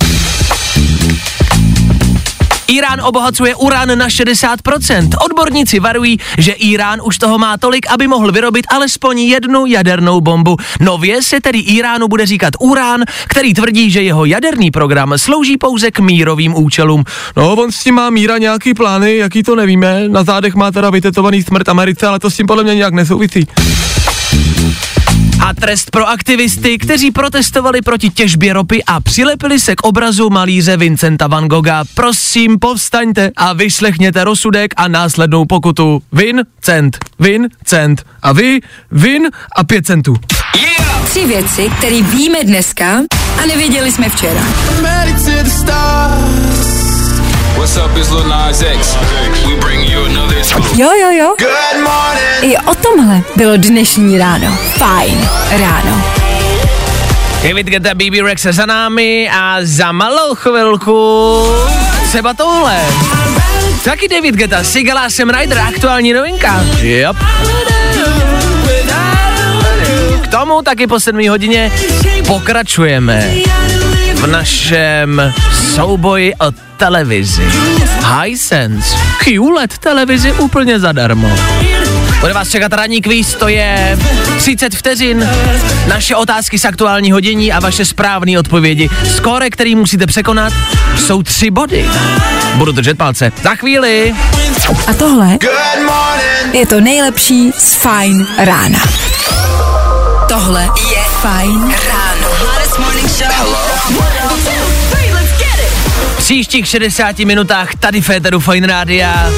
Irán 2.72 3.02
obohacuje 3.02 3.56
uran 3.56 3.98
na 3.98 4.08
60%. 4.08 5.10
Odborníci 5.26 5.80
varují, 5.80 6.20
že 6.38 6.52
Irán 6.52 7.00
už 7.04 7.18
toho 7.18 7.38
má 7.38 7.58
tolik, 7.58 7.86
aby 7.90 8.08
mohl 8.08 8.32
vyrobit 8.32 8.66
alespoň 8.70 9.20
jednu 9.20 9.66
jadernou 9.66 10.22
bombu. 10.22 10.58
Nově 10.80 11.24
se 11.24 11.42
tedy 11.42 11.60
Iránu 11.60 12.08
bude 12.08 12.26
říkat 12.26 12.54
urán, 12.60 13.04
který 13.28 13.54
tvrdí, 13.54 13.92
že 13.92 14.02
jeho 14.02 14.26
jaderný 14.26 14.72
program 14.72 15.14
slouží 15.18 15.58
pouze 15.58 15.92
k 15.92 16.00
mírovým 16.00 16.56
účelům. 16.56 17.04
No, 17.38 17.54
on 17.54 17.72
s 17.72 17.84
tím 17.84 17.96
má 17.96 18.10
míra 18.10 18.38
nějaký 18.38 18.74
plány, 18.74 19.18
jaký 19.18 19.44
to 19.44 19.56
nevíme. 19.56 20.10
Na 20.10 20.24
zádech 20.24 20.56
má 20.56 20.72
teda 20.72 20.90
vytetovaný 20.90 21.44
smrt 21.44 21.70
Americe, 21.70 22.08
ale 22.08 22.20
to 22.20 22.32
s 22.32 22.38
tím 22.38 22.48
podle 22.48 22.64
mě 22.64 22.76
nějak 22.76 22.94
nesouvisí. 22.94 23.48
A 25.42 25.54
trest 25.54 25.92
pro 25.92 26.08
aktivisty, 26.08 26.78
kteří 26.78 27.12
protestovali 27.12 27.82
proti 27.82 28.10
těžbě 28.10 28.54
ropy 28.54 28.84
a 28.84 29.00
přilepili 29.00 29.60
se 29.60 29.76
k 29.76 29.82
obrazu 29.84 30.30
malíře 30.30 30.78
Vincenta 30.78 31.28
van 31.28 31.48
Gogha. 31.48 31.84
Prosím, 31.96 32.60
povstaňte 32.60 33.32
a 33.36 33.54
vyslechněte 33.54 34.24
rozsudek 34.24 34.74
a 34.78 34.88
následnou 34.88 35.46
pokutu. 35.46 36.02
Vin, 36.12 36.44
cent, 36.62 36.98
vin, 37.20 37.50
cent. 37.64 38.04
A 38.22 38.32
vy, 38.32 38.60
vin 38.92 39.24
a 39.56 39.64
pět 39.64 39.86
centů. 39.86 40.16
Tři 41.04 41.26
věci, 41.26 41.70
které 41.78 42.02
víme 42.02 42.44
dneska 42.44 43.02
a 43.44 43.46
nevěděli 43.48 43.92
jsme 43.92 44.10
včera. 44.10 44.42
Ready 44.82 45.14
to 45.14 45.44
the 45.44 45.50
stars. 45.50 46.91
What's 47.58 47.78
up, 47.78 47.92
it's 47.98 48.12
Lil 48.12 48.28
Nas 48.28 48.62
X. 48.62 48.96
We 49.46 49.56
bring 49.60 49.82
you 49.92 50.06
another. 50.06 50.38
Jo, 50.76 50.90
jo, 51.02 51.10
jo. 51.12 51.36
Good 51.38 51.84
morning. 51.84 52.54
I 52.54 52.58
o 52.58 52.76
tomhle 52.76 53.22
bylo 53.36 53.58
dnešní 53.58 54.18
ráno. 54.18 54.58
Fajn 54.78 55.30
ráno. 55.60 56.04
David 57.44 57.68
Guetta, 57.68 57.94
BB 57.94 58.22
Rex 58.26 58.42
za 58.42 58.66
námi 58.66 59.30
a 59.34 59.58
za 59.62 59.92
malou 59.92 60.36
chvilku 60.36 61.48
třeba 62.10 62.34
tohle. 62.34 62.80
Taky 63.84 64.08
David 64.08 64.36
Guetta, 64.36 64.64
Sigala 64.64 65.10
Sam 65.10 65.30
Ryder, 65.30 65.60
aktuální 65.60 66.14
novinka. 66.14 66.64
Yep. 66.82 67.16
K 70.22 70.28
tomu 70.28 70.62
taky 70.62 70.88
po 70.88 71.00
7 71.00 71.30
hodině 71.30 71.72
pokračujeme 72.28 73.32
v 74.22 74.28
našem 74.28 75.34
souboji 75.76 76.34
o 76.36 76.52
televizi. 76.78 77.52
Hisense, 78.22 78.98
QLED 79.24 79.78
televizi 79.78 80.32
úplně 80.32 80.80
zadarmo. 80.80 81.38
Bude 82.20 82.34
vás 82.34 82.50
čekat 82.50 82.74
ranní 82.74 83.02
kvíz, 83.02 83.36
to 83.36 83.48
je 83.48 84.00
30 84.38 84.76
vteřin, 84.76 85.30
naše 85.88 86.16
otázky 86.16 86.60
z 86.60 86.66
aktuální 86.66 87.12
hodiní 87.12 87.54
a 87.54 87.60
vaše 87.60 87.86
správné 87.86 88.40
odpovědi. 88.40 88.90
Skóre, 89.16 89.50
který 89.50 89.76
musíte 89.76 90.08
překonat, 90.08 90.54
jsou 90.98 91.24
tři 91.24 91.52
body. 91.52 91.86
Budu 92.56 92.72
držet 92.72 92.98
palce. 92.98 93.32
Za 93.44 93.56
chvíli. 93.56 94.16
A 94.88 94.94
tohle 94.94 95.38
je 96.54 96.66
to 96.66 96.82
nejlepší 96.82 97.52
z 97.58 97.74
Fajn 97.76 98.28
rána. 98.38 98.80
Tohle 100.28 100.62
je 100.92 101.04
Fajn 101.22 101.74
ráno. 101.90 102.12
Příštích 106.32 106.68
60 106.68 107.20
minutách 107.20 107.76
tady 107.80 108.02
Féteru 108.02 108.40
Fine 108.40 108.68
Rádia 108.68 109.30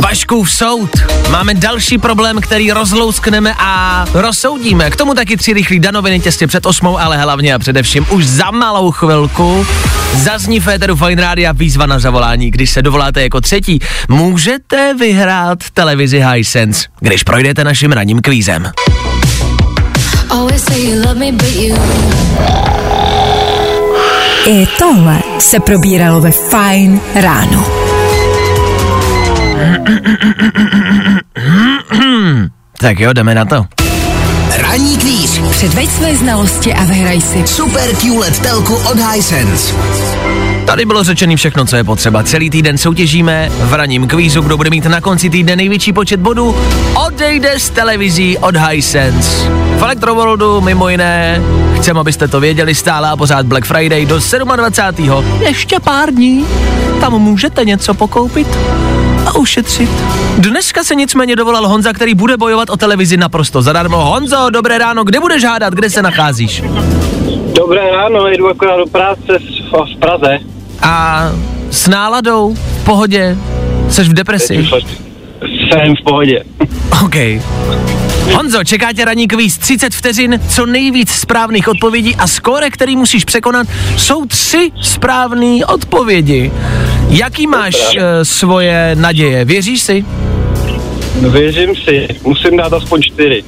Vaškův 0.00 0.50
soud. 0.50 0.90
Máme 1.30 1.54
další 1.54 1.98
problém, 1.98 2.40
který 2.40 2.72
rozlouskneme 2.72 3.54
a 3.58 4.04
rozsoudíme. 4.14 4.90
K 4.90 4.96
tomu 4.96 5.14
taky 5.14 5.36
tři 5.36 5.52
rychlí 5.52 5.80
danoviny 5.80 6.20
těsně 6.20 6.46
před 6.46 6.66
osmou, 6.66 6.98
ale 6.98 7.16
hlavně 7.16 7.54
a 7.54 7.58
především 7.58 8.06
už 8.10 8.26
za 8.26 8.50
malou 8.50 8.90
chvilku 8.90 9.66
zazní 10.14 10.60
Féteru 10.60 10.96
Fine 10.96 11.22
Rádia 11.22 11.52
výzva 11.52 11.86
na 11.86 11.98
zavolání. 11.98 12.50
Když 12.50 12.70
se 12.70 12.82
dovoláte 12.82 13.22
jako 13.22 13.40
třetí, 13.40 13.78
můžete 14.08 14.94
vyhrát 14.94 15.58
televizi 15.74 16.24
Hisense, 16.32 16.88
když 17.00 17.22
projdete 17.22 17.64
naším 17.64 17.92
ranním 17.92 18.20
kvízem. 18.20 18.70
Always 20.30 20.64
say 20.64 20.90
you 20.90 21.02
love 21.02 21.14
me, 21.14 21.32
but 21.32 21.56
you 21.56 21.76
I 24.48 24.66
tohle 24.78 25.18
se 25.38 25.60
probíralo 25.60 26.20
ve 26.20 26.30
Fajn 26.30 27.00
ráno. 27.14 27.66
Tak 32.78 33.00
jo, 33.00 33.12
jdeme 33.12 33.34
na 33.34 33.44
to. 33.44 33.66
Ranní 34.56 34.96
kvíz. 34.96 35.38
Předveď 35.50 35.90
své 35.90 36.16
znalosti 36.16 36.74
a 36.74 36.84
vyhraj 36.84 37.20
si 37.20 37.46
Super 37.46 37.96
QLED 37.96 38.38
telku 38.38 38.74
od 38.74 38.98
Hisense. 39.12 39.74
Tady 40.66 40.84
bylo 40.84 41.04
řečený 41.04 41.36
všechno, 41.36 41.64
co 41.64 41.76
je 41.76 41.84
potřeba. 41.84 42.22
Celý 42.22 42.50
týden 42.50 42.78
soutěžíme 42.78 43.48
v 43.50 43.74
ranním 43.74 44.06
kvízu, 44.06 44.40
kdo 44.40 44.56
bude 44.56 44.70
mít 44.70 44.84
na 44.84 45.00
konci 45.00 45.30
týdne 45.30 45.56
největší 45.56 45.92
počet 45.92 46.20
bodů, 46.20 46.56
odejde 47.06 47.58
z 47.58 47.70
televizí 47.70 48.38
od 48.38 48.56
Hisense. 48.56 49.48
V 49.78 49.82
Electroworldu 49.82 50.60
mimo 50.60 50.88
jiné, 50.88 51.42
chceme, 51.76 52.00
abyste 52.00 52.28
to 52.28 52.40
věděli, 52.40 52.74
stále 52.74 53.08
a 53.08 53.16
pořád 53.16 53.46
Black 53.46 53.64
Friday 53.64 54.06
do 54.06 54.18
27. 54.56 55.24
Ještě 55.40 55.80
pár 55.80 56.14
dní. 56.14 56.46
Tam 57.00 57.12
můžete 57.12 57.64
něco 57.64 57.94
pokoupit 57.94 58.48
a 59.26 59.36
ušetřit. 59.36 59.90
Dneska 60.38 60.84
se 60.84 60.94
nicméně 60.94 61.36
dovolal 61.36 61.68
Honza, 61.68 61.92
který 61.92 62.14
bude 62.14 62.36
bojovat 62.36 62.70
o 62.70 62.76
televizi 62.76 63.16
naprosto 63.16 63.62
zadarmo. 63.62 63.96
Honzo, 63.96 64.50
dobré 64.50 64.78
ráno, 64.78 65.04
kde 65.04 65.20
budeš 65.20 65.44
hádat, 65.44 65.74
kde 65.74 65.90
se 65.90 66.02
nacházíš? 66.02 66.62
Dobré 67.54 67.90
ráno, 67.90 68.28
jdu 68.28 68.48
akorát 68.48 68.76
do 68.76 68.86
práce 68.86 69.38
v, 69.38 69.94
v 69.94 69.98
Praze. 70.00 70.55
A 70.82 71.22
s 71.70 71.88
náladou, 71.88 72.54
v 72.54 72.84
pohodě, 72.84 73.36
seš 73.90 74.08
v 74.08 74.12
depresi? 74.12 74.68
Jsem 75.42 75.94
v 76.00 76.04
pohodě. 76.04 76.42
OK. 77.04 77.14
Honzo, 78.34 78.64
čeká 78.64 78.92
tě 78.92 79.04
ranní 79.04 79.28
kvíz 79.28 79.58
30 79.58 79.94
vteřin, 79.94 80.40
co 80.48 80.66
nejvíc 80.66 81.10
správných 81.10 81.68
odpovědí 81.68 82.16
a 82.16 82.26
skóre, 82.26 82.70
který 82.70 82.96
musíš 82.96 83.24
překonat, 83.24 83.66
jsou 83.96 84.26
tři 84.26 84.70
správné 84.82 85.66
odpovědi. 85.66 86.52
Jaký 87.08 87.46
máš 87.46 87.74
uh, 87.74 88.02
svoje 88.22 88.96
naděje? 88.98 89.44
Věříš 89.44 89.82
si? 89.82 90.04
Věřím 91.30 91.76
si, 91.76 92.08
musím 92.24 92.56
dát 92.56 92.72
aspoň 92.72 93.02
čtyři. 93.02 93.44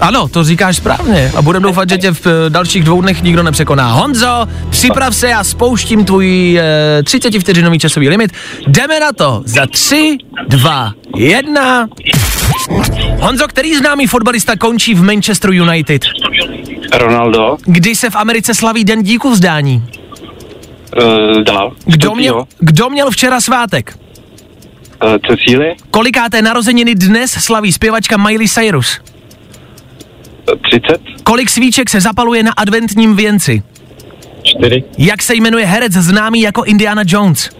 Ano, 0.00 0.28
to 0.28 0.44
říkáš 0.44 0.76
správně 0.76 1.32
a 1.36 1.42
budeme 1.42 1.62
doufat, 1.62 1.90
že 1.90 1.98
tě 1.98 2.12
v 2.12 2.26
eh, 2.26 2.50
dalších 2.50 2.84
dvou 2.84 3.02
dnech 3.02 3.22
nikdo 3.22 3.42
nepřekoná. 3.42 3.92
Honzo, 3.92 4.46
připrav 4.70 5.16
se, 5.16 5.28
já 5.28 5.44
spouštím 5.44 6.04
tvůj 6.04 6.58
eh, 6.58 7.02
30 7.02 7.38
vteřinový 7.38 7.78
časový 7.78 8.08
limit. 8.08 8.32
Jdeme 8.66 9.00
na 9.00 9.12
to 9.12 9.42
za 9.44 9.66
3, 9.66 10.18
2, 10.48 10.92
1. 11.16 11.88
Honzo, 13.20 13.48
který 13.48 13.74
známý 13.76 14.06
fotbalista 14.06 14.56
končí 14.56 14.94
v 14.94 15.02
Manchester 15.02 15.50
United? 15.50 16.02
Ronaldo, 16.92 17.56
Kdy 17.64 17.96
se 17.96 18.10
v 18.10 18.16
Americe 18.16 18.54
slaví 18.54 18.84
Den 18.84 19.02
díku 19.02 19.30
vzdání? 19.30 19.84
uh, 21.02 21.42
dál. 21.42 21.72
Kdo 21.84 22.14
měl, 22.14 22.44
kdo 22.58 22.90
měl 22.90 23.10
včera 23.10 23.40
svátek? 23.40 23.98
Uh, 25.04 25.16
Cecílie, 25.30 25.74
Kolikáté 25.90 26.42
narozeniny 26.42 26.94
dnes 26.94 27.30
slaví 27.30 27.72
zpěvačka 27.72 28.16
Miley 28.16 28.48
Cyrus? 28.48 29.00
Uh, 30.52 30.58
30, 30.62 31.00
Kolik 31.24 31.50
svíček 31.50 31.90
se 31.90 32.00
zapaluje 32.00 32.42
na 32.42 32.52
adventním 32.56 33.16
věnci? 33.16 33.62
4, 34.42 34.84
Jak 34.98 35.22
se 35.22 35.34
jmenuje 35.34 35.66
herec 35.66 35.92
známý 35.92 36.40
jako 36.40 36.64
Indiana 36.64 37.02
Jones? 37.06 37.50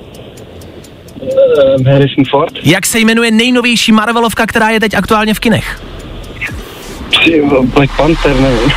uh, 1.21 1.87
Harrison 1.87 2.25
Ford, 2.31 2.53
Jak 2.63 2.87
se 2.87 2.99
jmenuje 2.99 3.31
nejnovější 3.31 3.93
Marvelovka, 3.93 4.47
která 4.47 4.71
je 4.71 4.81
teď 4.81 4.95
aktuálně 4.95 5.35
v 5.35 5.41
kinech? 5.41 5.83
Black 7.75 7.97
Panther, 7.97 8.37
nevím. 8.41 8.71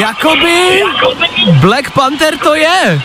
Jakoby 0.00 0.82
Black 1.60 1.90
Panther 1.90 2.38
to 2.38 2.54
je. 2.54 3.00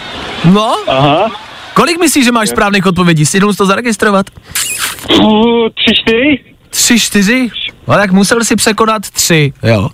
No, 0.46 0.76
Aha, 0.88 1.32
kolik 1.74 2.00
myslíš, 2.00 2.26
že 2.26 2.32
máš 2.32 2.50
správných 2.50 2.86
odpovědí? 2.86 3.26
Stihnul 3.26 3.54
jsi 3.54 3.58
to 3.58 3.66
zaregistrovat? 3.66 4.26
uh, 5.10 5.70
3, 5.70 5.74
4, 6.04 6.40
Tři, 6.70 7.00
čtyři? 7.00 7.50
No 7.88 7.94
tak 7.96 8.12
musel 8.12 8.44
si 8.44 8.56
překonat 8.56 9.10
tři, 9.10 9.54
jo. 9.64 9.90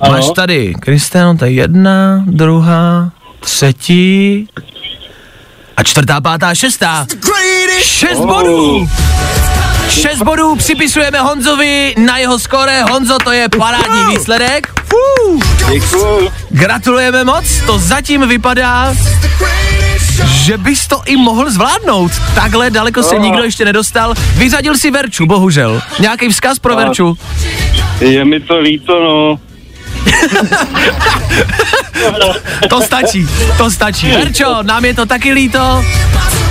Ano. 0.00 0.12
Máš 0.12 0.24
tady, 0.34 0.74
Kristiano, 0.80 1.36
to 1.36 1.44
je 1.44 1.50
jedna, 1.50 2.22
druhá, 2.26 3.10
třetí 3.40 4.48
a 5.76 5.82
čtvrtá, 5.82 6.20
pátá, 6.20 6.54
šestá. 6.54 7.06
Šest 7.82 8.18
bodů! 8.20 8.88
Šest 9.88 10.22
bodů 10.22 10.56
připisujeme 10.56 11.20
Honzovi 11.20 11.94
na 11.98 12.18
jeho 12.18 12.38
skore. 12.38 12.82
Honzo, 12.82 13.18
to 13.24 13.32
je 13.32 13.48
parádní 13.48 14.16
výsledek. 14.16 14.72
Děkuju. 15.72 16.28
Gratulujeme 16.50 17.24
moc, 17.24 17.44
to 17.66 17.78
zatím 17.78 18.28
vypadá, 18.28 18.94
že 20.26 20.58
bys 20.58 20.86
to 20.86 21.02
i 21.06 21.16
mohl 21.16 21.50
zvládnout. 21.50 22.12
Takhle 22.34 22.70
daleko 22.70 23.02
se 23.02 23.18
nikdo 23.18 23.42
ještě 23.42 23.64
nedostal. 23.64 24.14
Vyřadil 24.34 24.76
si 24.76 24.90
Verču, 24.90 25.26
bohužel. 25.26 25.82
Nějaký 26.00 26.28
vzkaz 26.28 26.58
pro 26.58 26.76
Verču? 26.76 27.18
Je 28.00 28.24
mi 28.24 28.40
to 28.40 28.58
líto, 28.58 29.04
no. 29.04 29.38
To 32.68 32.80
stačí, 32.80 33.28
to 33.56 33.70
stačí. 33.70 34.10
Verčo, 34.10 34.62
nám 34.62 34.84
je 34.84 34.94
to 34.94 35.06
taky 35.06 35.32
líto. 35.32 35.84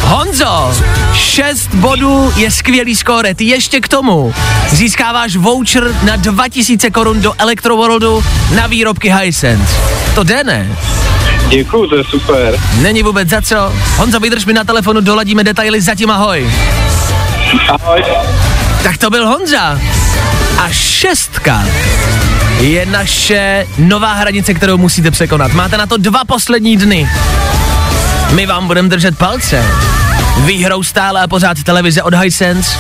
Honzo, 0.02 0.74
6 1.14 1.76
bodů 1.76 2.34
je 2.36 2.52
skvělý 2.52 2.96
skóre. 2.96 3.36
Ty 3.36 3.46
ještě 3.46 3.80
k 3.80 3.88
tomu 3.88 4.34
získáváš 4.70 5.36
voucher 5.36 5.96
na 6.04 6.16
2000 6.16 6.92
korun 6.92 7.22
do 7.22 7.34
Electroworldu 7.38 8.24
na 8.56 8.68
výrobky 8.68 9.14
Hisense. 9.14 9.76
To 10.16 10.24
jde, 10.24 10.44
ne? 10.44 10.78
Děkuju, 11.50 11.88
to 11.88 11.96
je 11.96 12.04
super. 12.04 12.60
Není 12.82 13.04
vůbec 13.04 13.30
za 13.30 13.42
co. 13.42 13.74
Honzo, 13.96 14.20
vydrž 14.20 14.46
mi 14.46 14.54
na 14.54 14.64
telefonu, 14.64 15.02
doladíme 15.02 15.44
detaily, 15.44 15.82
zatím 15.82 16.12
ahoj. 16.12 16.52
Ahoj. 17.70 18.04
Tak 18.84 18.98
to 18.98 19.10
byl 19.10 19.28
Honza. 19.28 19.80
A 20.58 20.70
šestka 20.72 21.64
je 22.60 22.86
naše 22.86 23.68
nová 23.78 24.14
hranice, 24.14 24.54
kterou 24.54 24.78
musíte 24.78 25.12
překonat. 25.12 25.54
Máte 25.54 25.78
na 25.78 25.86
to 25.86 25.98
dva 25.98 26.20
poslední 26.28 26.78
dny. 26.78 27.10
My 28.32 28.46
vám 28.46 28.68
budeme 28.68 28.90
držet 28.90 29.18
palce. 29.18 29.66
Výhrou 30.46 30.84
stále 30.84 31.22
a 31.22 31.28
pořád 31.28 31.64
televize 31.64 32.04
od 32.04 32.14
Hisense. 32.14 32.78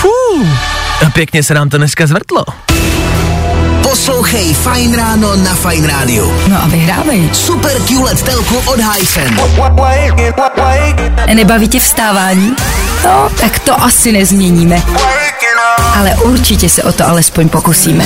Fú, 0.00 0.48
a 1.06 1.10
pěkně 1.10 1.42
se 1.42 1.54
nám 1.54 1.68
to 1.68 1.78
dneska 1.78 2.06
zvrtlo. 2.06 2.44
Poslouchej 3.92 4.54
Fine 4.54 4.96
Ráno 4.96 5.36
na 5.36 5.54
Fine 5.54 5.84
Radio. 5.84 6.24
No 6.48 6.56
a 6.62 6.66
vyhrávej. 6.66 7.28
Super 7.32 7.76
QLED 7.82 8.22
telku 8.22 8.56
od 8.66 8.80
Hisense. 8.80 9.50
Nebaví 11.34 11.68
tě 11.68 11.80
vstávání? 11.80 12.56
No, 13.04 13.30
tak 13.40 13.58
to 13.58 13.82
asi 13.82 14.12
nezměníme. 14.12 14.82
Ale 15.94 16.16
určitě 16.24 16.68
se 16.68 16.82
o 16.82 16.92
to 16.92 17.08
alespoň 17.08 17.48
pokusíme. 17.48 18.04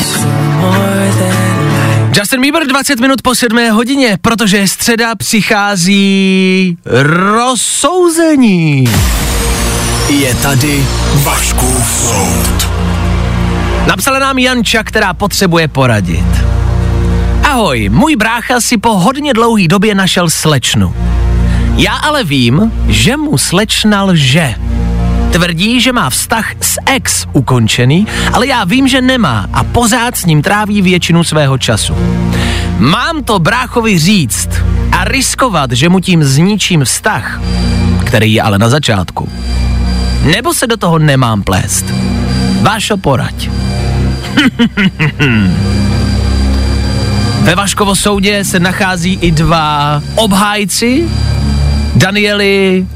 Justin 2.16 2.40
Bieber 2.40 2.66
20 2.66 3.00
minut 3.00 3.22
po 3.22 3.34
7 3.34 3.70
hodině, 3.70 4.18
protože 4.22 4.56
je 4.56 4.68
středa, 4.68 5.14
přichází 5.14 6.78
rozsouzení. 7.34 8.84
Je 10.08 10.34
tady 10.34 10.86
Vaškův 11.14 11.86
soud. 12.00 12.66
Napsala 13.86 14.18
nám 14.18 14.38
Janča, 14.38 14.82
která 14.82 15.14
potřebuje 15.14 15.68
poradit. 15.68 16.26
Ahoj, 17.44 17.88
můj 17.88 18.16
brácha 18.16 18.60
si 18.60 18.78
po 18.78 18.98
hodně 18.98 19.34
dlouhý 19.34 19.68
době 19.68 19.94
našel 19.94 20.30
slečnu. 20.30 20.94
Já 21.76 21.92
ale 21.92 22.24
vím, 22.24 22.72
že 22.88 23.16
mu 23.16 23.38
slečna 23.38 24.02
lže. 24.02 24.54
Tvrdí, 25.32 25.80
že 25.80 25.92
má 25.92 26.10
vztah 26.10 26.52
s 26.60 26.78
ex 26.86 27.26
ukončený, 27.32 28.06
ale 28.32 28.46
já 28.46 28.64
vím, 28.64 28.88
že 28.88 29.00
nemá 29.00 29.48
a 29.52 29.64
pořád 29.64 30.16
s 30.16 30.24
ním 30.24 30.42
tráví 30.42 30.82
většinu 30.82 31.24
svého 31.24 31.58
času. 31.58 31.94
Mám 32.78 33.24
to 33.24 33.38
bráchovi 33.38 33.98
říct 33.98 34.48
a 34.92 35.04
riskovat, 35.04 35.72
že 35.72 35.88
mu 35.88 36.00
tím 36.00 36.24
zničím 36.24 36.84
vztah, 36.84 37.40
který 38.04 38.34
je 38.34 38.42
ale 38.42 38.58
na 38.58 38.68
začátku. 38.68 39.28
Nebo 40.22 40.54
se 40.54 40.66
do 40.66 40.76
toho 40.76 40.98
nemám 40.98 41.42
plést. 41.42 41.84
Vášo 42.62 42.96
poraď. 42.96 43.48
Ve 47.40 47.54
Vaškovo 47.54 47.96
soudě 47.96 48.44
se 48.44 48.60
nachází 48.60 49.18
i 49.20 49.30
dva 49.30 50.02
obhájci. 50.14 51.08
Danieli, 51.94 52.86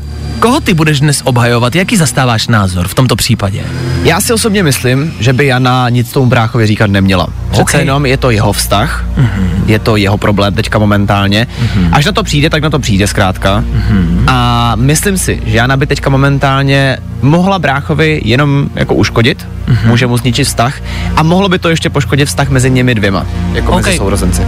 koho 0.41 0.61
ty 0.61 0.75
budeš 0.75 1.01
dnes 1.01 1.23
obhajovat? 1.25 1.75
Jaký 1.75 1.97
zastáváš 1.97 2.49
názor 2.49 2.89
v 2.89 2.95
tomto 2.95 3.17
případě? 3.17 3.63
Já 4.03 4.21
si 4.21 4.33
osobně 4.33 4.63
myslím, 4.63 5.13
že 5.21 5.33
by 5.33 5.47
Jana 5.47 5.89
nic 5.89 6.13
tomu 6.13 6.27
bráchovi 6.27 6.67
říkat 6.67 6.91
neměla. 6.91 7.27
Přece 7.51 7.63
Okay. 7.63 7.81
jenom 7.81 8.07
je 8.07 8.17
to 8.17 8.31
jeho 8.31 8.53
vztah, 8.53 9.05
mm-hmm. 9.17 9.67
je 9.67 9.79
to 9.79 9.97
jeho 9.97 10.19
problém 10.19 10.55
teďka 10.55 10.79
momentálně. 10.79 11.47
Mm-hmm. 11.47 11.89
Až 11.93 12.05
na 12.05 12.13
to 12.13 12.23
přijde, 12.23 12.51
tak 12.51 12.63
na 12.63 12.71
to 12.71 12.79
přijde 12.79 13.07
zkrátka. 13.07 13.61
Mm-hmm. 13.61 14.25
A 14.27 14.73
myslím 14.77 15.19
si, 15.19 15.43
že 15.47 15.57
Jana 15.57 15.77
by 15.77 15.87
teďka 15.87 16.11
momentálně 16.11 16.99
mohla 17.23 17.59
bráchovi 17.59 18.21
jenom 18.25 18.71
jako 18.75 18.95
uškodit, 18.95 19.47
mm-hmm. 19.69 19.89
může 19.89 20.07
mu 20.07 20.17
zničit 20.17 20.47
vztah 20.47 20.75
a 21.17 21.23
mohlo 21.23 21.49
by 21.49 21.59
to 21.59 21.69
ještě 21.69 21.91
poškodit 21.91 22.29
vztah 22.29 22.49
mezi 22.49 22.71
nimi 22.71 22.95
dvěma, 22.95 23.27
jako 23.53 23.73
Okay. 23.73 23.83
mezi 23.83 23.99
sourozenci. 23.99 24.43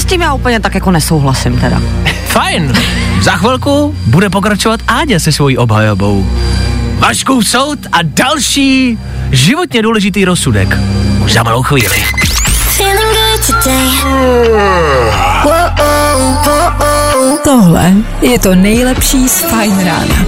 A 0.00 0.02
s 0.02 0.04
tím 0.04 0.20
já 0.20 0.34
úplně 0.34 0.60
tak 0.60 0.74
jako 0.74 0.90
nesouhlasím 0.90 1.60
teda. 1.60 1.82
Fajn. 2.26 2.72
Za 3.20 3.32
chvilku 3.32 3.94
bude 4.06 4.30
pokračovat 4.30 4.80
Áďa 4.88 5.18
se 5.18 5.32
svojí 5.32 5.58
obhajobou. 5.58 6.30
Vaškův 6.98 7.48
soud 7.48 7.78
a 7.92 7.98
další 8.02 8.98
životně 9.30 9.82
důležitý 9.82 10.24
rozsudek. 10.24 10.76
Už 11.24 11.32
za 11.32 11.42
malou 11.42 11.62
chvíli. 11.62 12.04
Tohle 17.44 17.92
je 18.20 18.38
to 18.38 18.54
nejlepší 18.54 19.28
z 19.28 19.44
Fine 19.44 19.84
Rána. 19.84 20.26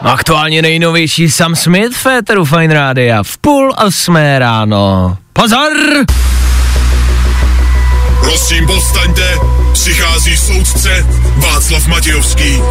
Aktuálně 0.00 0.62
nejnovější 0.62 1.30
Sam 1.30 1.56
Smith 1.56 1.96
v 1.96 2.06
éteru 2.06 2.44
Fine 2.44 2.74
Rádia 2.74 3.22
v 3.22 3.38
půl 3.38 3.74
osmé 3.86 4.38
ráno. 4.38 5.16
Pozor! 5.32 5.72
Prosím, 8.26 8.66
povstaňte, 8.66 9.38
přichází 9.72 10.36
soudce 10.36 11.06
Václav 11.36 11.86
Matějovský. 11.86 12.62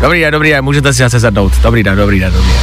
Dobrý 0.00 0.20
den, 0.20 0.32
dobrý 0.32 0.50
den, 0.50 0.64
můžete 0.64 0.92
si 0.92 0.98
zase 0.98 1.20
zadnout. 1.20 1.52
Dobrý 1.62 1.82
den, 1.82 1.96
dobrý 1.96 2.20
den, 2.20 2.32
dobrý 2.32 2.48
den. 2.48 2.60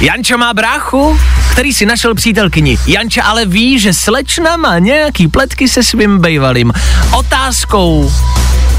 Janča 0.00 0.36
má 0.36 0.54
bráchu, 0.54 1.18
který 1.50 1.72
si 1.72 1.86
našel 1.86 2.14
přítelkyni. 2.14 2.78
Janča 2.86 3.22
ale 3.22 3.46
ví, 3.46 3.78
že 3.78 3.94
slečna 3.94 4.56
má 4.56 4.78
nějaký 4.78 5.28
pletky 5.28 5.68
se 5.68 5.82
svým 5.82 6.18
bejvalým. 6.18 6.72
Otázkou, 7.12 8.12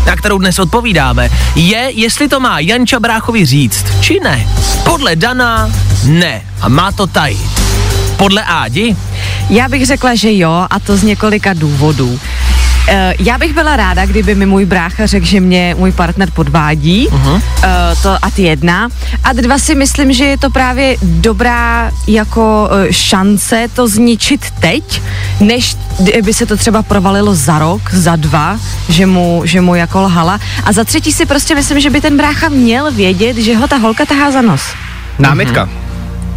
na 0.06 0.16
kterou 0.16 0.38
dnes 0.38 0.60
odpovídáme, 0.60 1.30
je, 1.56 1.92
jestli 1.94 2.30
to 2.30 2.40
má 2.40 2.60
Janča 2.60 3.00
bráchovi 3.00 3.46
říct, 3.46 3.86
či 4.02 4.20
ne. 4.24 4.48
Podle 4.84 5.16
Dana 5.16 5.72
ne. 6.06 6.42
A 6.62 6.70
má 6.70 6.92
to 6.92 7.08
tajit. 7.08 7.61
Podle 8.18 8.44
Ádi? 8.44 8.96
Já 9.50 9.70
bych 9.70 9.86
řekla, 9.86 10.16
že 10.16 10.34
jo, 10.34 10.68
a 10.70 10.80
to 10.80 10.98
z 10.98 11.04
několika 11.04 11.54
důvodů. 11.54 12.20
Uh, 12.90 12.96
já 13.20 13.38
bych 13.38 13.54
byla 13.54 13.76
ráda, 13.76 14.06
kdyby 14.06 14.36
mi 14.36 14.46
můj 14.46 14.66
brácha 14.66 15.06
řekl, 15.06 15.26
že 15.26 15.40
mě 15.40 15.76
můj 15.78 15.92
partner 15.92 16.32
podvádí. 16.32 17.08
Uh-huh. 17.08 17.34
Uh, 17.34 17.42
to 18.04 18.18
a 18.22 18.32
ty 18.32 18.42
jedna. 18.42 18.90
A 19.24 19.34
dva 19.34 19.58
si 19.58 19.76
myslím, 19.76 20.14
že 20.14 20.26
je 20.26 20.38
to 20.38 20.50
právě 20.50 20.98
dobrá 21.02 21.92
jako 22.08 22.70
uh, 22.72 22.92
šance 22.92 23.68
to 23.74 23.88
zničit 23.88 24.52
teď, 24.60 25.02
než 25.40 25.78
by 26.24 26.34
se 26.34 26.46
to 26.46 26.58
třeba 26.58 26.84
provalilo 26.84 27.36
za 27.36 27.60
rok, 27.60 27.94
za 27.94 28.16
dva, 28.16 28.60
že 28.90 29.06
mu, 29.06 29.42
že 29.46 29.62
mu 29.62 29.76
jako 29.76 30.02
lhala. 30.02 30.40
A 30.64 30.72
za 30.72 30.84
třetí 30.84 31.12
si 31.12 31.26
prostě 31.26 31.56
myslím, 31.56 31.80
že 31.80 31.90
by 31.90 32.02
ten 32.02 32.18
brácha 32.18 32.50
měl 32.50 32.92
vědět, 32.92 33.38
že 33.38 33.58
ho 33.58 33.68
ta 33.68 33.78
holka 33.78 34.06
tahá 34.06 34.32
za 34.32 34.42
nos. 34.42 34.62
Námitka. 35.20 35.70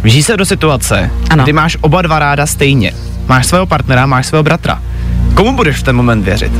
Vžij 0.05 0.23
se 0.23 0.37
do 0.37 0.45
situace, 0.45 1.09
Ano. 1.29 1.43
kdy 1.43 1.53
máš 1.53 1.77
oba 1.81 2.01
dva 2.01 2.19
ráda 2.19 2.45
stejně. 2.45 2.91
Máš 3.27 3.45
svého 3.45 3.65
partnera, 3.65 4.05
máš 4.05 4.25
svého 4.27 4.43
bratra. 4.43 4.81
Komu 5.33 5.55
budeš 5.55 5.77
v 5.77 5.83
ten 5.83 5.95
moment 5.95 6.23
věřit? 6.23 6.51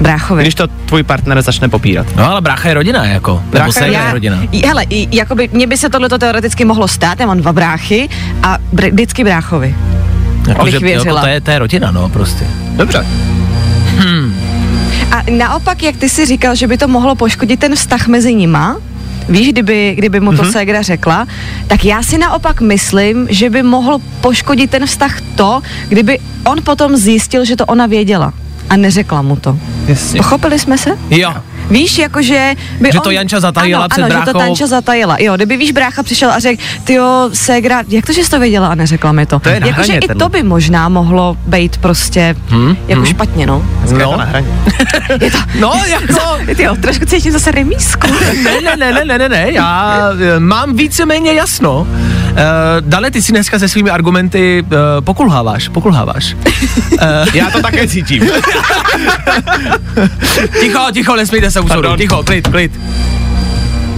Bráchovi. 0.00 0.42
Když 0.42 0.54
to 0.54 0.66
tvůj 0.68 1.02
partner 1.02 1.42
začne 1.42 1.68
popírat. 1.68 2.06
No 2.16 2.30
ale 2.30 2.40
brácha 2.40 2.68
je 2.68 2.74
rodina, 2.74 3.04
jako. 3.04 3.32
Nebo 3.34 3.50
Brácha 3.50 3.72
ségra 3.72 4.00
je- 4.00 4.06
je 4.06 4.12
rodina. 4.12 4.38
Hele, 4.66 4.84
i- 4.90 5.16
jakoby, 5.16 5.48
mně 5.52 5.66
by 5.66 5.76
se 5.76 5.88
tohle 5.88 6.08
teoreticky 6.08 6.64
mohlo 6.64 6.88
stát, 6.88 7.20
já 7.20 7.26
mám 7.26 7.38
dva 7.40 7.52
bráchy 7.52 8.08
a 8.42 8.58
br- 8.74 8.90
vždycky 8.92 9.24
bráchovi. 9.24 9.74
Jako, 10.48 10.64
bych 10.64 10.72
že, 10.72 10.78
věřila. 10.78 11.14
jako 11.20 11.20
to, 11.20 11.26
je, 11.26 11.40
to 11.40 11.50
je 11.50 11.58
rodina, 11.58 11.90
no, 11.90 12.08
prostě. 12.08 12.44
Dobře. 12.76 13.06
A 15.12 15.22
naopak, 15.30 15.82
jak 15.82 15.96
ty 15.96 16.08
si 16.08 16.26
říkal, 16.26 16.54
že 16.54 16.66
by 16.66 16.78
to 16.78 16.88
mohlo 16.88 17.14
poškodit 17.14 17.60
ten 17.60 17.74
vztah 17.76 18.06
mezi 18.06 18.34
nima, 18.34 18.76
víš, 19.28 19.48
kdyby, 19.48 19.94
kdyby 19.98 20.20
mu 20.20 20.32
to 20.32 20.42
mm-hmm. 20.42 20.52
ségra 20.52 20.82
řekla, 20.82 21.26
tak 21.66 21.84
já 21.84 22.02
si 22.02 22.18
naopak 22.18 22.60
myslím, 22.60 23.26
že 23.30 23.50
by 23.50 23.62
mohl 23.62 23.98
poškodit 24.20 24.70
ten 24.70 24.86
vztah 24.86 25.20
to, 25.36 25.60
kdyby 25.88 26.18
on 26.44 26.62
potom 26.62 26.96
zjistil, 26.96 27.44
že 27.44 27.56
to 27.56 27.66
ona 27.66 27.86
věděla 27.86 28.32
a 28.70 28.76
neřekla 28.76 29.22
mu 29.22 29.36
to. 29.36 29.58
Jasně. 29.86 30.18
Pochopili 30.18 30.58
jsme 30.58 30.78
se? 30.78 30.90
Jo. 31.10 31.34
Víš, 31.70 31.98
jakože 31.98 32.54
by 32.80 32.88
Že 32.92 32.98
on... 32.98 33.04
to 33.04 33.10
Janča 33.10 33.40
zatajila 33.40 33.80
ano, 33.80 33.88
před 33.88 34.02
ano, 34.02 34.10
že 34.10 34.18
to 34.24 34.24
bráchou. 34.32 34.40
Janča 34.40 34.66
zatajila. 34.66 35.16
Jo, 35.20 35.36
kdyby 35.36 35.56
víš, 35.56 35.72
brácha 35.72 36.02
přišel 36.02 36.30
a 36.32 36.38
řekl, 36.38 36.62
ty 36.84 36.94
jo, 36.94 37.30
ségra, 37.32 37.82
jak 37.88 38.06
to, 38.06 38.12
že 38.12 38.24
jsi 38.24 38.30
to 38.30 38.40
věděla 38.40 38.68
a 38.68 38.74
neřekla 38.74 39.12
mi 39.12 39.26
to? 39.26 39.38
To 39.38 39.48
je 39.48 39.60
na 39.60 39.66
Jakože 39.66 39.92
hraně 39.92 39.98
i 40.04 40.08
tenhle. 40.08 40.24
to 40.24 40.28
by 40.28 40.42
možná 40.42 40.88
mohlo 40.88 41.36
být 41.46 41.76
prostě 41.76 42.36
Hmm? 42.48 42.76
jako 42.88 43.04
špatně, 43.04 43.46
no. 43.46 43.62
Dneska 43.78 43.98
je 43.98 44.04
No. 44.04 44.10
to 44.10 44.16
na 44.18 44.24
hraně. 44.24 44.46
Je 45.20 45.30
to, 45.30 45.38
No, 45.60 45.82
jako... 45.86 46.14
ty 46.56 46.62
jo, 46.62 46.76
trošku 46.82 47.06
cítím 47.06 47.32
zase 47.32 47.50
remísku. 47.50 48.06
ne, 48.44 48.60
ne, 48.60 48.76
ne, 48.76 48.92
ne, 48.92 49.04
ne, 49.04 49.18
ne, 49.18 49.28
ne, 49.28 49.46
já 49.52 50.00
eh, 50.36 50.40
mám 50.40 50.76
víceméně 50.76 51.32
jasno. 51.32 51.80
Uh, 51.80 52.36
Dale, 52.80 53.10
ty 53.10 53.22
si 53.22 53.32
dneska 53.32 53.58
se 53.58 53.68
svými 53.68 53.90
argumenty 53.90 54.64
uh, 54.66 54.76
pokulháváš, 55.04 55.68
pokulháváš. 55.68 56.36
Já 57.34 57.50
to 57.50 57.62
také 57.62 57.88
cítím. 57.88 58.30
Ticho, 60.60 60.80
ticho, 60.92 61.16
nesmíte 61.16 61.50
se 61.50 61.57
u 61.60 61.68
soudu, 61.68 61.74
Pardon. 61.82 61.98
ticho, 61.98 62.22
klid, 62.22 62.48
klid. 62.48 62.80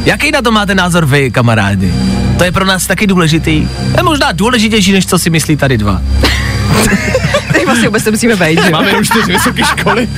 Jaký 0.05 0.31
na 0.31 0.42
to 0.42 0.53
máte 0.53 0.75
názor 0.75 1.07
vy, 1.07 1.31
kamarádi? 1.31 1.92
To 2.38 2.44
je 2.44 2.53
pro 2.53 2.64
nás 2.64 2.87
taky 2.87 3.07
důležitý. 3.07 3.68
Je 3.96 4.03
možná 4.03 4.33
důležitější, 4.33 4.92
než 4.92 5.07
co 5.07 5.18
si 5.18 5.31
myslí 5.31 5.57
tady 5.57 5.79
dva. 5.79 6.03
Vlastně 7.70 7.88
vůbec 7.88 8.04
nemusíme 8.04 8.37
být, 8.37 8.62
že? 8.64 8.70
Máme 8.70 8.87
jenom 8.88 9.04
čtyři 9.04 9.33
vysoké 9.33 9.64
školy. 9.64 10.09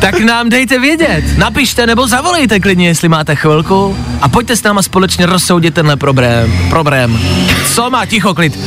Tak 0.00 0.20
nám 0.20 0.48
dejte 0.48 0.78
vědět. 0.78 1.24
Napište 1.38 1.86
nebo 1.86 2.06
zavolejte 2.08 2.60
klidně, 2.60 2.88
jestli 2.88 3.08
máte 3.08 3.34
chvilku. 3.36 3.96
A 4.20 4.28
pojďte 4.28 4.56
s 4.56 4.62
náma 4.62 4.82
společně 4.82 5.26
rozsoudit 5.26 5.74
tenhle 5.74 5.96
problém. 5.96 6.52
problém. 6.70 7.20
Co 7.74 7.90
má, 7.90 8.06
ticho, 8.06 8.34
klid. 8.34 8.58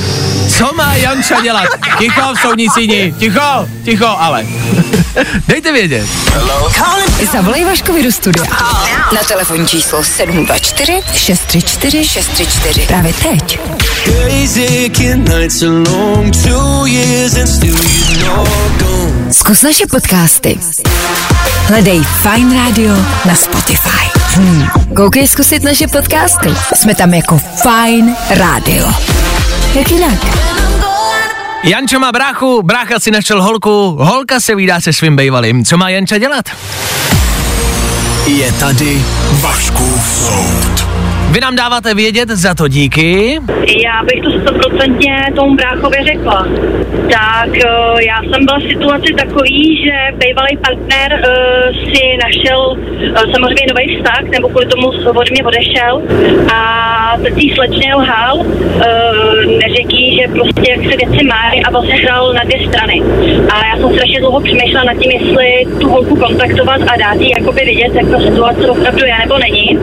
Co 0.50 0.70
má 0.76 0.96
Janča 0.96 1.42
dělat? 1.42 1.68
Ticho 2.00 2.34
v 2.36 2.40
soudní 2.40 2.70
síni. 2.70 3.14
Ticho, 3.20 3.68
ticho, 3.84 4.08
ale. 4.08 4.46
Dejte 5.48 5.72
vědět. 5.72 6.08
Zavolej 7.32 7.66
Vaškovi 7.66 8.04
do 8.04 8.12
studia. 8.12 8.46
Na 9.16 9.24
telefonní 9.24 9.68
číslo 9.68 10.04
724 10.04 11.02
634 11.14 12.04
634. 12.06 12.88
Právě 12.88 13.14
teď. 13.14 13.60
Zkus 19.32 19.62
naše 19.62 19.88
podcasty. 19.88 20.60
Hledej 21.66 22.02
Fine 22.04 22.56
Radio 22.56 22.94
na 23.26 23.36
Spotify. 23.36 24.20
Hmm. 24.36 24.68
Koukej 24.96 25.28
zkusit 25.28 25.64
naše 25.64 25.88
podcasty. 25.88 26.50
Jsme 26.76 26.96
tam 26.96 27.14
jako 27.14 27.42
Fine 27.62 28.16
Radio. 28.30 28.88
Jak 29.76 29.92
jinak? 29.92 30.20
Janča 31.64 32.00
má 32.00 32.12
bráchu, 32.12 32.62
brácha 32.64 33.00
si 33.00 33.12
našel 33.12 33.44
holku, 33.44 33.98
holka 34.00 34.40
se 34.40 34.56
vydá 34.56 34.82
se 34.82 34.94
svým 34.94 35.16
bejvalým. 35.16 35.66
Co 35.66 35.78
má 35.78 35.90
Janča 35.90 36.18
dělat? 36.18 36.46
Je 38.26 38.52
tady 38.52 39.02
Vaškův 39.32 40.10
soud. 40.10 41.01
Vy 41.32 41.40
nám 41.40 41.56
dáváte 41.56 41.94
vědět, 41.94 42.30
za 42.30 42.56
to 42.56 42.68
díky. 42.68 43.40
Já 43.84 44.04
bych 44.04 44.24
to 44.24 44.32
stoprocentně 44.42 45.16
tomu 45.36 45.56
bráchovi 45.56 45.98
řekla. 46.04 46.48
Tak 47.10 47.50
eh, 47.58 48.06
já 48.08 48.18
jsem 48.22 48.46
byla 48.46 48.60
v 48.60 48.70
situaci 48.72 49.14
takový, 49.14 49.84
že 49.86 50.18
bývalý 50.18 50.58
partner 50.58 51.10
uh, 51.14 51.76
si 51.84 52.04
našel 52.26 52.62
uh, 52.72 53.32
samozřejmě 53.34 53.66
nový 53.74 53.98
vztah, 53.98 54.24
nebo 54.24 54.50
kvůli 54.50 54.66
tomu 54.66 54.88
od 54.88 55.32
mě 55.32 55.44
odešel 55.44 56.02
a 56.54 57.18
teď 57.24 57.38
jí 57.38 57.56
slečně 57.56 57.96
lhal, 57.96 58.38
uh, 58.38 58.46
neřekl 59.62 59.92
že 59.92 60.28
prostě 60.28 60.72
jak 60.72 60.82
se 60.92 60.98
věci 60.98 61.26
mají 61.26 61.64
a 61.64 61.72
vlastně 61.72 61.96
hrál 61.96 62.34
na 62.34 62.44
dvě 62.44 62.68
strany. 62.68 63.02
A 63.54 63.68
já 63.68 63.78
jsem 63.78 63.94
strašně 63.94 64.20
dlouho 64.20 64.42
přemýšlela 64.42 64.84
nad 64.84 64.98
tím, 65.02 65.12
jestli 65.12 65.48
tu 65.80 65.90
holku 65.90 66.16
kontaktovat 66.16 66.82
a 66.82 66.98
dát 66.98 67.22
jí 67.22 67.32
jakoby 67.40 67.62
vidět, 67.66 67.96
jak 67.96 68.10
ta 68.10 68.20
situace 68.20 68.70
opravdu 68.70 69.06
je 69.06 69.16
nebo 69.20 69.38
není. 69.38 69.78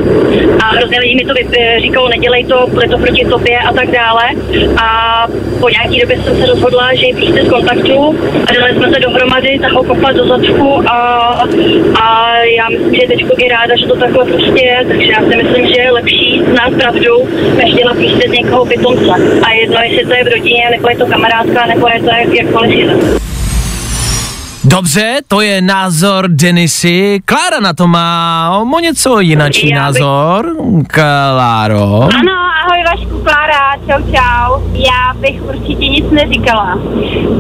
A 0.63 0.65
hrozně 0.65 0.99
mi 1.01 1.25
to 1.25 1.35
říkalo, 1.79 2.09
nedělej 2.09 2.45
to, 2.45 2.67
bude 2.69 2.89
to 2.89 2.99
proti 2.99 3.25
tobě 3.25 3.59
a 3.59 3.73
tak 3.73 3.91
dále. 3.91 4.23
A 4.83 5.27
po 5.61 5.69
nějaký 5.69 6.01
době 6.01 6.19
jsem 6.23 6.37
se 6.37 6.47
rozhodla, 6.47 6.95
že 6.95 7.07
ji 7.07 7.15
prostě 7.15 7.45
skontaktuju 7.45 8.19
a 8.47 8.53
dali 8.61 8.75
jsme 8.75 8.91
se 8.91 9.01
dohromady, 9.01 9.59
ta 9.59 9.69
ho 9.69 9.85
kopla 9.85 10.13
do 10.13 10.27
zadku 10.27 10.83
a, 10.91 10.99
a 12.03 12.37
já 12.57 12.69
myslím, 12.69 12.95
že 12.95 13.07
teď 13.07 13.25
je 13.39 13.49
ráda, 13.49 13.77
že 13.77 13.87
to 13.87 13.97
takhle 13.97 14.25
prostě 14.25 14.65
je, 14.65 14.85
takže 14.89 15.13
já 15.13 15.21
si 15.31 15.37
myslím, 15.37 15.67
že 15.67 15.81
je 15.81 15.91
lepší 15.91 16.43
znát 16.53 16.73
pravdu, 16.79 17.29
než 17.57 17.75
dělat 17.75 17.97
prostě 17.97 18.29
z 18.29 18.33
někoho 18.33 18.67
pitomce. 18.67 19.13
A 19.43 19.53
jedno, 19.53 19.81
jestli 19.83 20.07
to 20.07 20.15
je 20.15 20.25
v 20.25 20.29
rodině, 20.29 20.69
nebo 20.71 20.91
je 20.91 20.97
to 20.97 21.07
kamarádka, 21.07 21.67
nebo 21.67 21.89
je 21.89 22.01
to 22.01 22.11
jak, 22.11 22.35
jakkoliv 22.35 22.71
jinak. 22.71 23.28
Dobře, 24.65 25.17
to 25.29 25.41
je 25.41 25.61
názor 25.63 26.25
Denisy. 26.29 27.21
Klára 27.25 27.61
na 27.61 27.73
to 27.73 27.87
má 27.89 28.51
o 28.77 28.81
něco 28.81 29.21
jinačí 29.21 29.69
Já 29.69 29.77
bych- 29.93 30.03
názor. 30.03 30.57
Kláro. 30.87 32.03
Ano, 32.03 32.33
ahoj 32.65 32.85
Vašku, 32.91 33.19
Klára, 33.23 33.77
čau 33.87 34.03
čau. 34.13 34.63
Já 34.73 35.15
bych 35.21 35.43
určitě 35.43 35.89
nic 35.89 36.11
neříkala, 36.11 36.79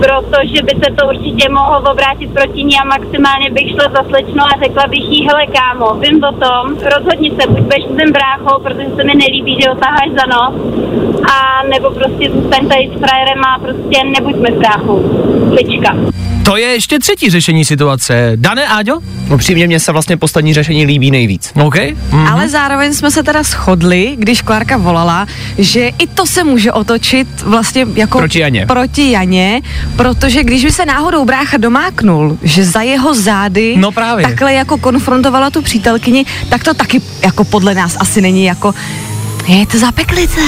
protože 0.00 0.62
by 0.62 0.72
se 0.84 0.92
to 0.98 1.06
určitě 1.08 1.48
mohlo 1.48 1.90
obrátit 1.92 2.30
proti 2.34 2.64
ní 2.64 2.74
a 2.82 2.84
maximálně 2.84 3.50
bych 3.50 3.70
šla 3.70 3.84
za 3.96 4.02
slečnou 4.08 4.44
a 4.44 4.60
řekla 4.64 4.84
bych 4.86 5.04
jí, 5.10 5.26
hele 5.28 5.46
kámo, 5.46 5.94
vím 5.94 6.24
o 6.24 6.32
tom, 6.32 6.76
rozhodni 6.96 7.30
se, 7.30 7.48
buď 7.50 7.60
budeš 7.60 7.84
s 7.84 7.96
tím 7.98 8.12
bráchou, 8.12 8.62
protože 8.62 8.88
se 8.96 9.04
mi 9.04 9.14
nelíbí, 9.14 9.58
že 9.62 9.68
ho 9.70 9.76
taháš 9.76 10.08
za 10.18 10.26
nos, 10.34 10.54
a 11.34 11.62
nebo 11.72 11.90
prostě 11.90 12.30
zůstaň 12.30 12.68
tady 12.68 12.90
s 12.96 12.98
frajerem 13.00 13.40
a 13.44 13.58
prostě 13.58 13.98
nebuďme 14.04 14.48
s 14.52 14.58
bráchou. 14.58 14.98
Klička. 15.50 15.94
To 16.48 16.56
je 16.56 16.66
ještě 16.66 16.98
třetí 16.98 17.30
řešení 17.30 17.64
situace. 17.64 18.32
Dané, 18.36 18.68
Áďo? 18.68 18.98
Upřímně 19.34 19.66
mně 19.66 19.80
se 19.80 19.92
vlastně 19.92 20.16
poslední 20.16 20.54
řešení 20.54 20.86
líbí 20.86 21.10
nejvíc. 21.10 21.52
OK. 21.54 21.74
Mm. 22.12 22.26
Ale 22.26 22.48
zároveň 22.48 22.94
jsme 22.94 23.10
se 23.10 23.22
teda 23.22 23.42
shodli, 23.42 24.14
když 24.18 24.42
Klárka 24.42 24.76
volala, 24.76 25.26
že 25.58 25.90
i 25.98 26.06
to 26.06 26.26
se 26.26 26.44
může 26.44 26.72
otočit 26.72 27.28
vlastně 27.42 27.86
jako 27.94 28.18
Proti 28.18 28.38
Janě. 28.38 28.66
proti 28.66 29.10
Janě, 29.10 29.60
protože 29.96 30.44
když 30.44 30.64
by 30.64 30.72
se 30.72 30.86
náhodou 30.86 31.24
brácha 31.24 31.56
domáknul, 31.56 32.38
že 32.42 32.64
za 32.64 32.82
jeho 32.82 33.14
zády 33.14 33.74
No 33.78 33.92
právě. 33.92 34.26
takhle 34.26 34.52
jako 34.54 34.78
konfrontovala 34.78 35.50
tu 35.50 35.62
přítelkyni, 35.62 36.24
tak 36.48 36.64
to 36.64 36.74
taky 36.74 37.00
jako 37.24 37.44
podle 37.44 37.74
nás 37.74 37.96
asi 38.00 38.20
není 38.20 38.44
jako 38.44 38.74
je 39.48 39.66
to 39.66 39.78
zapeklice. 39.78 40.40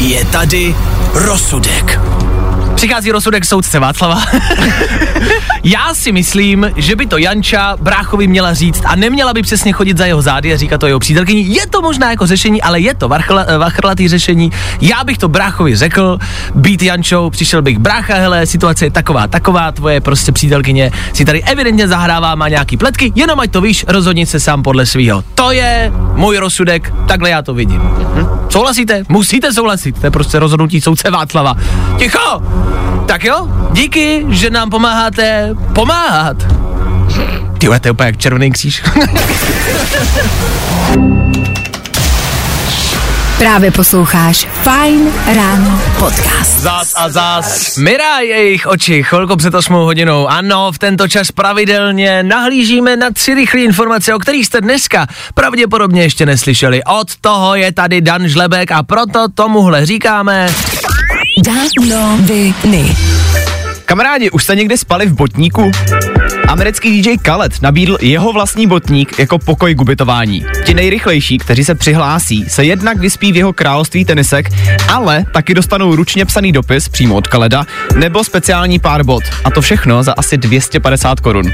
Je 0.00 0.24
tady 0.24 0.74
rozsudek. 1.14 2.00
Přichází 2.84 3.12
rozsudek 3.12 3.44
soudce 3.44 3.78
Václava. 3.78 4.22
Já 5.64 5.94
si 5.94 6.12
myslím, 6.12 6.70
že 6.76 6.96
by 6.96 7.06
to 7.06 7.18
Janča 7.18 7.76
bráchovi 7.80 8.26
měla 8.26 8.54
říct 8.54 8.82
a 8.84 8.96
neměla 8.96 9.32
by 9.32 9.42
přesně 9.42 9.72
chodit 9.72 9.98
za 9.98 10.06
jeho 10.06 10.22
zády 10.22 10.52
a 10.52 10.56
říkat 10.56 10.78
to 10.78 10.86
jeho 10.86 10.98
přítelkyni. 10.98 11.40
Je 11.40 11.66
to 11.66 11.82
možná 11.82 12.10
jako 12.10 12.26
řešení, 12.26 12.62
ale 12.62 12.80
je 12.80 12.94
to 12.94 13.08
varchla, 13.08 13.44
eh, 13.46 13.58
vachrlatý 13.58 14.08
řešení. 14.08 14.52
Já 14.80 15.04
bych 15.04 15.18
to 15.18 15.28
bráchovi 15.28 15.76
řekl, 15.76 16.18
být 16.54 16.82
Jančou, 16.82 17.30
přišel 17.30 17.62
bych 17.62 17.78
brácha, 17.78 18.14
hele, 18.14 18.46
situace 18.46 18.84
je 18.84 18.90
taková, 18.90 19.26
taková, 19.26 19.72
tvoje 19.72 20.00
prostě 20.00 20.32
přítelkyně 20.32 20.90
si 21.12 21.24
tady 21.24 21.42
evidentně 21.42 21.88
zahrává, 21.88 22.34
má 22.34 22.48
nějaký 22.48 22.76
pletky, 22.76 23.12
jenom 23.14 23.40
ať 23.40 23.50
to 23.50 23.60
víš, 23.60 23.84
rozhodni 23.88 24.26
se 24.26 24.40
sám 24.40 24.62
podle 24.62 24.86
svého. 24.86 25.24
To 25.34 25.50
je 25.50 25.92
můj 26.14 26.38
rozsudek, 26.38 26.92
takhle 27.08 27.30
já 27.30 27.42
to 27.42 27.54
vidím. 27.54 27.80
Hm? 27.80 28.26
Souhlasíte? 28.48 29.02
Musíte 29.08 29.52
souhlasit, 29.52 30.00
to 30.00 30.06
je 30.06 30.10
prostě 30.10 30.38
rozhodnutí 30.38 30.80
soudce 30.80 31.10
Václava. 31.10 31.54
Ticho! 31.98 32.73
Tak 33.06 33.24
jo, 33.24 33.48
díky, 33.72 34.26
že 34.28 34.50
nám 34.50 34.70
pomáháte 34.70 35.50
pomáhat. 35.72 36.36
Ty 37.58 37.66
to 37.66 37.88
je 37.88 37.92
úplně 37.92 38.06
jak 38.06 38.16
červený 38.16 38.50
kříž. 38.50 38.82
Právě 43.38 43.70
posloucháš 43.70 44.48
Fine 44.62 45.10
Ráno 45.34 45.82
podcast. 45.98 46.58
Zás 46.58 46.92
a 46.96 47.08
zás. 47.08 47.76
Mirá 47.76 48.18
jejich 48.20 48.66
oči, 48.66 49.02
chvilku 49.02 49.36
před 49.36 49.54
8 49.54 49.72
hodinou. 49.74 50.28
Ano, 50.28 50.72
v 50.72 50.78
tento 50.78 51.08
čas 51.08 51.32
pravidelně 51.32 52.22
nahlížíme 52.22 52.96
na 52.96 53.10
tři 53.10 53.34
rychlé 53.34 53.60
informace, 53.60 54.14
o 54.14 54.18
kterých 54.18 54.46
jste 54.46 54.60
dneska 54.60 55.06
pravděpodobně 55.34 56.02
ještě 56.02 56.26
neslyšeli. 56.26 56.84
Od 56.84 57.16
toho 57.20 57.54
je 57.54 57.72
tady 57.72 58.00
Dan 58.00 58.28
Žlebek 58.28 58.72
a 58.72 58.82
proto 58.82 59.26
tomuhle 59.34 59.86
říkáme... 59.86 60.48
Danoviny. 61.44 62.96
Kamarádi, 63.84 64.30
už 64.30 64.44
jste 64.44 64.56
někdy 64.56 64.78
spali 64.78 65.06
v 65.06 65.14
botníku? 65.14 65.70
Americký 66.48 67.02
DJ 67.02 67.16
Khaled 67.22 67.62
nabídl 67.62 67.98
jeho 68.00 68.32
vlastní 68.32 68.66
botník 68.66 69.18
jako 69.18 69.38
pokoj 69.38 69.74
k 69.74 69.80
ubytování. 69.80 70.44
Ti 70.64 70.74
nejrychlejší, 70.74 71.38
kteří 71.38 71.64
se 71.64 71.74
přihlásí, 71.74 72.44
se 72.48 72.64
jednak 72.64 72.98
vyspí 72.98 73.32
v 73.32 73.36
jeho 73.36 73.52
království 73.52 74.04
tenisek, 74.04 74.48
ale 74.88 75.24
taky 75.32 75.54
dostanou 75.54 75.96
ručně 75.96 76.24
psaný 76.24 76.52
dopis 76.52 76.88
přímo 76.88 77.14
od 77.14 77.28
Khaleda 77.28 77.66
nebo 77.96 78.24
speciální 78.24 78.78
pár 78.78 79.04
bot. 79.04 79.24
A 79.44 79.50
to 79.50 79.60
všechno 79.60 80.02
za 80.02 80.12
asi 80.12 80.36
250 80.36 81.20
korun. 81.20 81.52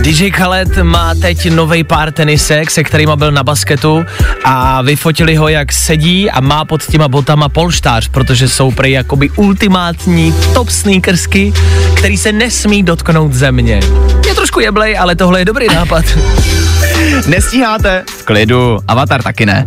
DJ 0.00 0.30
Khaled 0.30 0.76
má 0.82 1.14
teď 1.14 1.50
nový 1.50 1.84
pár 1.84 2.12
tenisek, 2.12 2.70
se 2.70 2.84
kterýma 2.84 3.16
byl 3.16 3.32
na 3.32 3.44
basketu 3.44 4.04
a 4.44 4.82
vyfotili 4.82 5.36
ho, 5.36 5.48
jak 5.48 5.72
sedí 5.72 6.30
a 6.30 6.40
má 6.40 6.64
pod 6.64 6.86
těma 6.86 7.08
botama 7.08 7.48
polštář, 7.48 8.08
protože 8.08 8.48
jsou 8.48 8.70
prej 8.70 8.92
jakoby 8.92 9.30
ultimátní 9.30 10.34
top 10.54 10.68
sneakersky, 10.68 11.52
který 11.94 12.16
se 12.16 12.32
nesmí 12.32 12.82
dotknout 12.82 13.32
země. 13.32 13.80
Je 14.28 14.34
trošku 14.34 14.60
jeblej, 14.60 14.98
ale 14.98 15.14
tohle 15.16 15.40
je 15.40 15.44
dobrý 15.44 15.66
nápad. 15.74 16.04
Nestíháte? 17.26 18.04
V 18.06 18.22
klidu, 18.24 18.78
Avatar 18.88 19.22
taky 19.22 19.46
ne. 19.46 19.66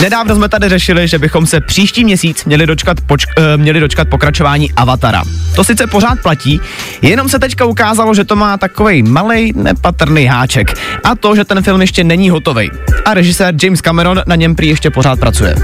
Nedávno 0.00 0.34
jsme 0.36 0.48
tady 0.48 0.68
řešili, 0.68 1.08
že 1.08 1.18
bychom 1.18 1.46
se 1.46 1.60
příští 1.60 2.04
měsíc 2.04 2.44
měli 2.44 2.66
dočkat, 2.66 2.96
poč- 3.00 3.26
uh, 3.38 3.60
měli 3.62 3.80
dočkat 3.80 4.08
pokračování 4.08 4.72
Avatara. 4.72 5.22
To 5.54 5.64
sice 5.64 5.86
pořád 5.86 6.18
platí, 6.22 6.60
jenom 7.02 7.28
se 7.28 7.38
teďka 7.38 7.64
ukázalo, 7.64 8.14
že 8.14 8.24
to 8.24 8.36
má 8.36 8.56
takový 8.56 9.02
malý 9.02 9.52
nepatrný 9.56 10.26
háček. 10.26 10.78
A 11.04 11.14
to, 11.14 11.36
že 11.36 11.44
ten 11.44 11.62
film 11.62 11.80
ještě 11.80 12.04
není 12.04 12.30
hotový. 12.30 12.70
A 13.04 13.14
režisér 13.14 13.54
James 13.62 13.80
Cameron 13.80 14.22
na 14.26 14.36
něm 14.36 14.56
prý 14.56 14.68
ještě 14.68 14.90
pořád 14.90 15.20
pracuje. 15.20 15.54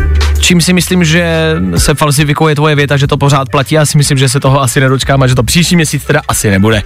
Čím 0.43 0.61
si 0.61 0.73
myslím, 0.73 1.05
že 1.05 1.55
se 1.77 1.95
falsifikuje 1.95 2.55
tvoje 2.55 2.75
věta, 2.75 2.97
že 2.97 3.07
to 3.07 3.17
pořád 3.17 3.49
platí, 3.49 3.75
já 3.75 3.87
si 3.87 3.99
myslím, 3.99 4.19
že 4.19 4.29
se 4.29 4.41
toho 4.41 4.63
asi 4.63 4.81
nedočkám 4.81 5.23
a 5.23 5.27
že 5.27 5.35
to 5.35 5.43
příští 5.43 5.77
měsíc 5.77 6.05
teda 6.05 6.21
asi 6.29 6.51
nebude. 6.51 6.83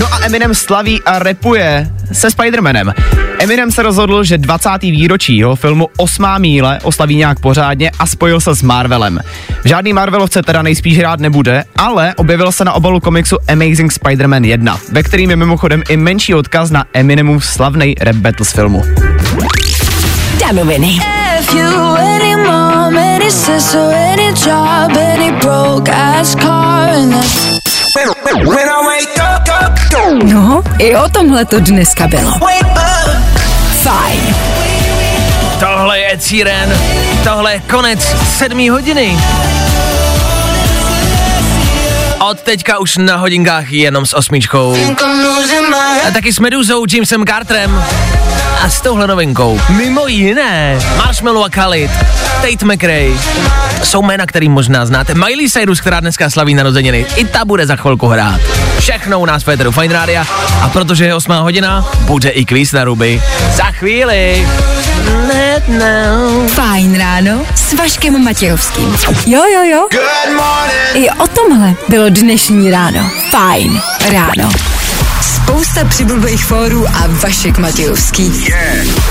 No 0.00 0.14
a 0.14 0.24
Eminem 0.24 0.54
slaví 0.54 1.02
a 1.02 1.18
repuje 1.18 1.90
se 2.12 2.30
Spidermanem. 2.30 2.92
Eminem 3.38 3.70
se 3.70 3.82
rozhodl, 3.82 4.24
že 4.24 4.38
20. 4.38 4.68
výročí 4.82 5.36
jeho 5.36 5.56
filmu 5.56 5.88
Osmá 5.96 6.38
míle 6.38 6.78
oslaví 6.82 7.16
nějak 7.16 7.40
pořádně 7.40 7.90
a 7.98 8.06
spojil 8.06 8.40
se 8.40 8.54
s 8.54 8.62
Marvelem. 8.62 9.20
Žádný 9.64 9.92
Marvelovce 9.92 10.42
teda 10.42 10.62
nejspíš 10.62 10.98
rád 10.98 11.20
nebude, 11.20 11.64
ale 11.76 12.14
objevil 12.14 12.52
se 12.52 12.64
na 12.64 12.72
obalu 12.72 13.00
komiksu 13.00 13.36
Amazing 13.48 13.92
Spider-Man 13.92 14.44
1, 14.44 14.78
ve 14.92 15.02
kterým 15.02 15.30
je 15.30 15.36
mimochodem 15.36 15.82
i 15.88 15.96
menší 15.96 16.34
odkaz 16.34 16.70
na 16.70 16.84
Eminemův 16.92 17.46
slavný 17.46 17.94
rap 18.00 18.16
battle 18.16 18.46
z 18.46 18.52
filmu. 18.52 18.82
Danoviny. 20.40 21.00
If 21.38 21.54
you 21.54 21.68
any 21.96 22.61
any 23.32 23.58
sister, 23.58 23.78
any 23.78 24.32
job, 24.34 24.90
any 24.96 25.30
broke 25.40 25.88
ass 25.88 26.34
car, 26.34 26.88
and 26.88 27.12
that's 27.12 27.52
No, 30.24 30.62
i 30.78 30.96
o 30.96 31.08
tomhle 31.08 31.44
to 31.44 31.60
dneska 31.60 32.08
bylo. 32.08 32.32
Fajn. 33.82 34.34
Tohle 35.60 35.98
je 35.98 36.12
Ed 36.12 36.22
Sheeran, 36.22 36.68
tohle 37.24 37.52
je 37.52 37.60
konec 37.70 38.16
sedmý 38.38 38.70
hodiny. 38.70 39.18
Od 42.30 42.40
teďka 42.40 42.78
už 42.78 42.96
na 42.96 43.16
hodinkách 43.16 43.70
jenom 43.70 44.06
s 44.06 44.14
osmičkou. 44.14 44.76
A 46.08 46.10
taky 46.12 46.32
s 46.32 46.38
Meduzou, 46.38 46.84
Jamesem 46.92 47.24
Carterem 47.26 47.84
a 48.62 48.70
s 48.70 48.80
touhle 48.80 49.06
novinkou. 49.06 49.60
Mimo 49.68 50.06
jiné, 50.06 50.78
Marshmallow 50.96 51.44
a 51.44 51.48
Khalid, 51.48 51.90
Tate 52.42 52.64
McRae. 52.64 53.12
Jsou 53.82 54.02
jména, 54.02 54.26
který 54.26 54.48
možná 54.48 54.86
znáte. 54.86 55.14
Miley 55.14 55.50
Cyrus, 55.50 55.80
která 55.80 56.00
dneska 56.00 56.30
slaví 56.30 56.54
narozeniny. 56.54 57.06
I 57.16 57.24
ta 57.24 57.44
bude 57.44 57.66
za 57.66 57.76
chvilku 57.76 58.06
hrát. 58.06 58.40
Všechno 58.78 59.20
u 59.20 59.26
nás 59.26 59.42
v 59.42 59.44
Féteru 59.44 59.72
Fine 59.72 59.94
Rádia. 59.94 60.26
A 60.62 60.68
protože 60.68 61.04
je 61.04 61.14
8 61.14 61.32
hodina, 61.32 61.86
bude 62.00 62.28
i 62.28 62.44
kvíz 62.44 62.72
na 62.72 62.84
ruby. 62.84 63.22
Za 63.54 63.64
chvíli. 63.64 64.48
Fajn 66.48 66.98
ráno 66.98 67.46
s 67.54 67.72
Vaškem 67.72 68.24
Matějovským. 68.24 68.96
Jo, 69.26 69.42
jo, 69.54 69.62
jo. 69.62 69.88
I 70.94 71.10
o 71.10 71.26
tomhle 71.26 71.74
bylo 71.88 72.08
dnešní 72.08 72.70
ráno. 72.70 73.10
Fajn 73.30 73.80
ráno. 74.12 74.71
Spousta 75.52 75.84
přibulbých 75.84 76.44
fórů 76.44 76.88
a 76.88 77.06
Vašek 77.06 77.58
Matějovský. 77.58 78.32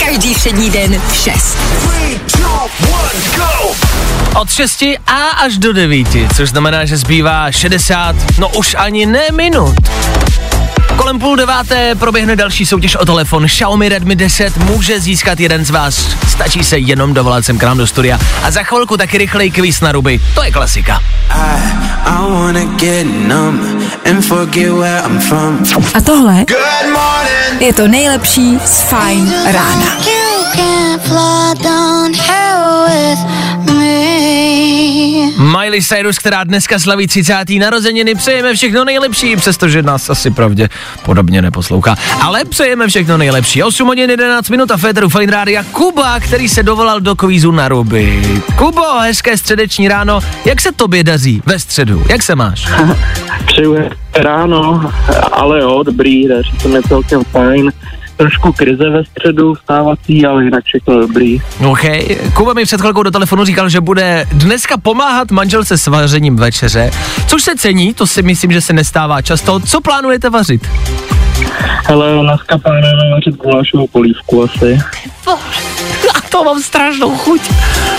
Každý 0.06 0.34
všední 0.34 0.70
den 0.70 1.02
v 1.08 1.16
6. 1.16 1.58
Od 4.36 4.52
6 4.52 4.84
a 5.08 5.28
až 5.44 5.58
do 5.58 5.74
9, 5.74 6.08
což 6.36 6.50
znamená, 6.50 6.86
že 6.86 6.98
zbývá 6.98 7.52
60, 7.52 8.16
no 8.40 8.50
už 8.50 8.76
ani 8.80 9.06
ne 9.06 9.22
minut. 9.32 9.76
Kolem 10.98 11.20
půl 11.20 11.36
deváté 11.36 11.96
proběhne 11.96 12.36
další 12.36 12.66
soutěž 12.66 12.96
o 12.96 13.06
telefon 13.06 13.46
Xiaomi 13.46 13.90
Redmi 13.90 14.16
10 14.16 14.58
může 14.58 15.00
získat 15.00 15.40
jeden 15.40 15.66
z 15.66 15.70
vás. 15.70 16.18
Stačí 16.28 16.64
se 16.64 16.78
jenom 16.78 17.14
dovolat 17.14 17.46
sem 17.46 17.58
k 17.58 17.64
nám 17.64 17.78
do 17.78 17.88
studia 17.88 18.20
a 18.44 18.52
za 18.52 18.64
chvilku 18.64 18.98
taky 18.98 19.18
rychlej 19.18 19.52
kvíz 19.52 19.82
na 19.82 19.92
ruby. 19.92 20.20
To 20.36 20.44
je 20.44 20.52
klasika. 20.52 21.02
A 25.94 26.02
tohle 26.02 26.46
je 27.60 27.74
to 27.74 27.88
nejlepší 27.88 28.60
z 28.66 28.82
Fajn 28.82 29.34
rána. 29.46 29.98
Miley 35.38 35.82
Cyrus, 35.82 36.18
která 36.18 36.44
dneska 36.44 36.80
slaví 36.80 37.08
30. 37.08 37.34
narozeniny, 37.60 38.16
přejeme 38.16 38.54
všechno 38.54 38.86
nejlepší, 38.86 39.36
přestože 39.36 39.82
nás 39.84 40.10
asi 40.10 40.32
pravdě 40.32 40.70
podobně 41.06 41.42
neposlouchá. 41.42 41.96
Ale 42.22 42.46
přejeme 42.46 42.88
všechno 42.88 43.18
nejlepší. 43.18 43.64
8 43.64 43.88
hodin 43.88 44.10
11 44.10 44.50
minut 44.50 44.72
a 44.72 44.78
Féteru 44.78 45.10
Fine 45.10 45.32
Rádia 45.32 45.64
Kuba, 45.64 46.20
který 46.20 46.50
se 46.50 46.64
dovolal 46.64 47.00
do 47.00 47.16
kvízu 47.16 47.52
na 47.52 47.68
ruby. 47.68 48.22
Kubo, 48.58 49.00
hezké 49.00 49.38
středeční 49.38 49.88
ráno. 49.88 50.20
Jak 50.46 50.62
se 50.62 50.72
tobě 50.72 51.04
daří 51.04 51.42
ve 51.46 51.60
středu? 51.60 52.04
Jak 52.10 52.24
se 52.24 52.36
máš? 52.36 52.68
Přeju 53.46 53.78
ráno, 54.16 54.92
ale 55.32 55.60
jo, 55.60 55.84
dobrý, 55.84 56.28
daří 56.28 56.52
se 56.60 56.68
mi 56.68 56.84
celkem 56.84 57.24
fajn. 57.24 57.72
Trošku 58.18 58.54
krize 58.54 58.90
ve 58.90 59.06
středu 59.06 59.54
vstávací, 59.54 60.26
ale 60.26 60.44
jinak 60.44 60.64
všechno 60.64 61.00
dobrý. 61.00 61.42
OK. 61.68 61.82
Kuba 62.34 62.54
mi 62.54 62.64
před 62.64 62.82
chvilkou 62.82 63.04
do 63.04 63.12
telefonu 63.12 63.46
říkal, 63.46 63.70
že 63.70 63.82
bude 63.82 64.26
dneska 64.32 64.78
pomáhat 64.78 65.32
manželce 65.32 65.78
s 65.78 65.88
vařením 65.88 66.36
večeře, 66.36 66.92
což 67.28 67.44
se 67.44 67.56
cení, 67.56 67.94
to 67.94 68.08
si 68.08 68.22
myslím, 68.22 68.52
že 68.52 68.62
se 68.62 68.74
nestává 68.74 69.22
často. 69.22 69.60
Co 69.60 69.82
plánujete 69.82 70.30
vařit? 70.30 70.68
Hele, 71.86 72.24
dneska 72.24 72.58
plánujeme 72.58 73.12
vařit 73.12 73.36
gulášovou 73.36 73.88
polívku 73.88 74.44
asi. 74.44 74.80
A 76.16 76.22
to 76.30 76.44
mám 76.44 76.62
strašnou 76.62 77.18
chuť. 77.18 77.42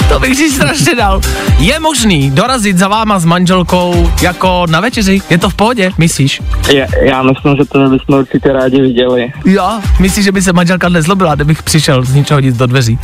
To 0.08 0.20
bych 0.20 0.36
si 0.36 0.50
strašně 0.50 0.94
dal. 0.94 1.20
Je 1.58 1.80
možný 1.80 2.30
dorazit 2.30 2.78
za 2.78 2.88
váma 2.88 3.18
s 3.18 3.24
manželkou 3.24 4.10
jako 4.22 4.66
na 4.70 4.80
večeři? 4.80 5.22
Je 5.30 5.38
to 5.38 5.50
v 5.50 5.54
pohodě, 5.54 5.90
myslíš? 5.98 6.40
Je, 6.68 6.88
já 7.02 7.22
myslím, 7.22 7.56
že 7.56 7.64
to 7.64 7.88
bychom 7.88 8.18
určitě 8.18 8.52
rádi 8.52 8.80
viděli. 8.80 9.32
Jo, 9.44 9.80
myslíš, 10.00 10.24
že 10.24 10.32
by 10.32 10.42
se 10.42 10.52
manželka 10.52 10.88
nezlobila, 10.88 11.34
kdybych 11.34 11.62
přišel 11.62 12.04
z 12.04 12.14
ničeho 12.14 12.40
nic 12.40 12.56
do 12.56 12.66
dveří? 12.66 12.98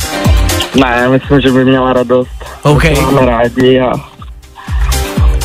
Ne, 0.75 1.09
myslím, 1.09 1.41
že 1.41 1.51
by 1.51 1.65
měla 1.65 1.93
radost. 1.93 2.45
OK. 2.61 2.83
Máme 3.01 3.25
rádi 3.25 3.79
a 3.79 3.91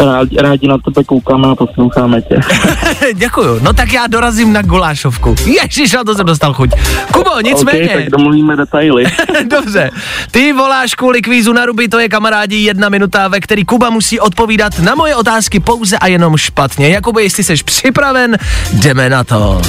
rádi, 0.00 0.36
rádi 0.36 0.68
na 0.68 0.78
tebe 0.78 1.04
koukáme 1.04 1.48
a 1.48 1.54
posloucháme 1.54 2.22
tě. 2.22 2.40
Děkuju. 3.14 3.58
No 3.62 3.72
tak 3.72 3.92
já 3.92 4.06
dorazím 4.06 4.52
na 4.52 4.62
gulášovku. 4.62 5.34
Ježiš, 5.46 5.92
na 5.92 6.04
to 6.04 6.14
jsem 6.14 6.26
dostal 6.26 6.54
chuť. 6.54 6.70
Kubo, 7.12 7.40
nicméně. 7.40 7.84
OK, 7.84 7.92
tak 7.92 8.10
domluvíme 8.10 8.56
detaily. 8.56 9.04
Dobře. 9.50 9.90
Ty 10.30 10.52
voláš 10.52 10.94
kvůli 10.94 11.22
kvízu 11.22 11.52
na 11.52 11.66
ruby, 11.66 11.88
to 11.88 11.98
je 11.98 12.08
kamarádi 12.08 12.56
jedna 12.56 12.88
minuta, 12.88 13.28
ve 13.28 13.40
který 13.40 13.64
Kuba 13.64 13.90
musí 13.90 14.20
odpovídat 14.20 14.78
na 14.78 14.94
moje 14.94 15.16
otázky 15.16 15.60
pouze 15.60 15.98
a 15.98 16.06
jenom 16.06 16.36
špatně. 16.36 16.88
Jakoby, 16.88 17.22
jestli 17.22 17.44
jsi 17.44 17.54
připraven, 17.64 18.36
jdeme 18.72 19.10
na 19.10 19.24
to. 19.24 19.62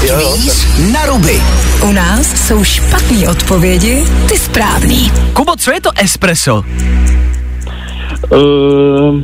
Kvíz 0.00 0.66
na 0.92 1.06
ruby. 1.06 1.42
U 1.82 1.92
nás 1.92 2.46
jsou 2.46 2.64
špatné 2.64 3.28
odpovědi, 3.28 4.04
ty 4.28 4.38
správný. 4.38 5.12
Kubo, 5.32 5.56
co 5.56 5.72
je 5.72 5.80
to 5.80 5.90
espresso? 5.96 6.64
Uh, 8.30 9.22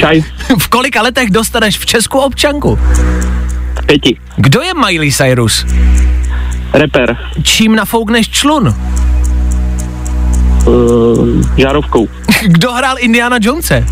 Čaj. 0.00 0.22
V 0.58 0.68
kolika 0.68 1.02
letech 1.02 1.30
dostaneš 1.30 1.78
v 1.78 1.86
Česku 1.86 2.18
občanku? 2.18 2.78
Pěti. 3.86 4.16
Kdo 4.36 4.60
je 4.62 4.74
Miley 4.74 5.12
Cyrus? 5.12 5.66
Reper. 6.72 7.16
Čím 7.42 7.76
nafoukneš 7.76 8.28
člun? 8.28 8.74
Uh, 10.66 11.28
žárovkou. 11.56 12.08
Kdo 12.46 12.72
hrál 12.72 12.96
Indiana 12.98 13.36
Jonese? 13.40 13.84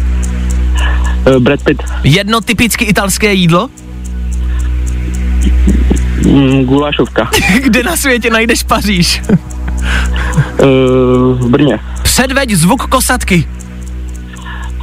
Uh, 1.29 1.37
Brad 1.37 1.63
Pitt. 1.65 1.83
Jedno 2.05 2.41
typicky 2.41 2.85
italské 2.85 3.33
jídlo? 3.35 3.69
Mm, 6.25 6.65
gulášovka. 6.65 7.31
Kde 7.63 7.83
na 7.83 7.97
světě 7.97 8.31
najdeš 8.31 8.63
Paříž? 8.63 9.23
Uh, 9.29 9.37
v 11.39 11.49
Brně. 11.51 11.79
Předveď 12.03 12.51
zvuk 12.51 12.87
kosatky. 12.87 13.49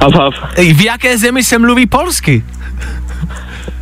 Hav, 0.00 0.14
hav. 0.14 0.34
V 0.56 0.84
jaké 0.84 1.18
zemi 1.18 1.44
se 1.44 1.58
mluví 1.58 1.86
polsky? 1.86 2.44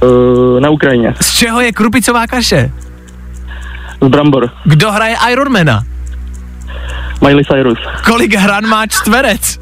Uh, 0.03 0.61
na 0.61 0.70
Ukrajině. 0.70 1.14
Z 1.20 1.31
čeho 1.38 1.61
je 1.61 1.72
krupicová 1.72 2.27
kaše? 2.27 2.70
Z 4.03 4.09
Brambor. 4.09 4.50
Kdo 4.64 4.92
hraje 4.92 5.16
Ironmana? 5.33 5.83
Miley 7.20 7.44
Cyrus. 7.44 7.79
Kolik 8.05 8.35
hran 8.35 8.66
má 8.66 8.87
čtverec? 8.87 9.59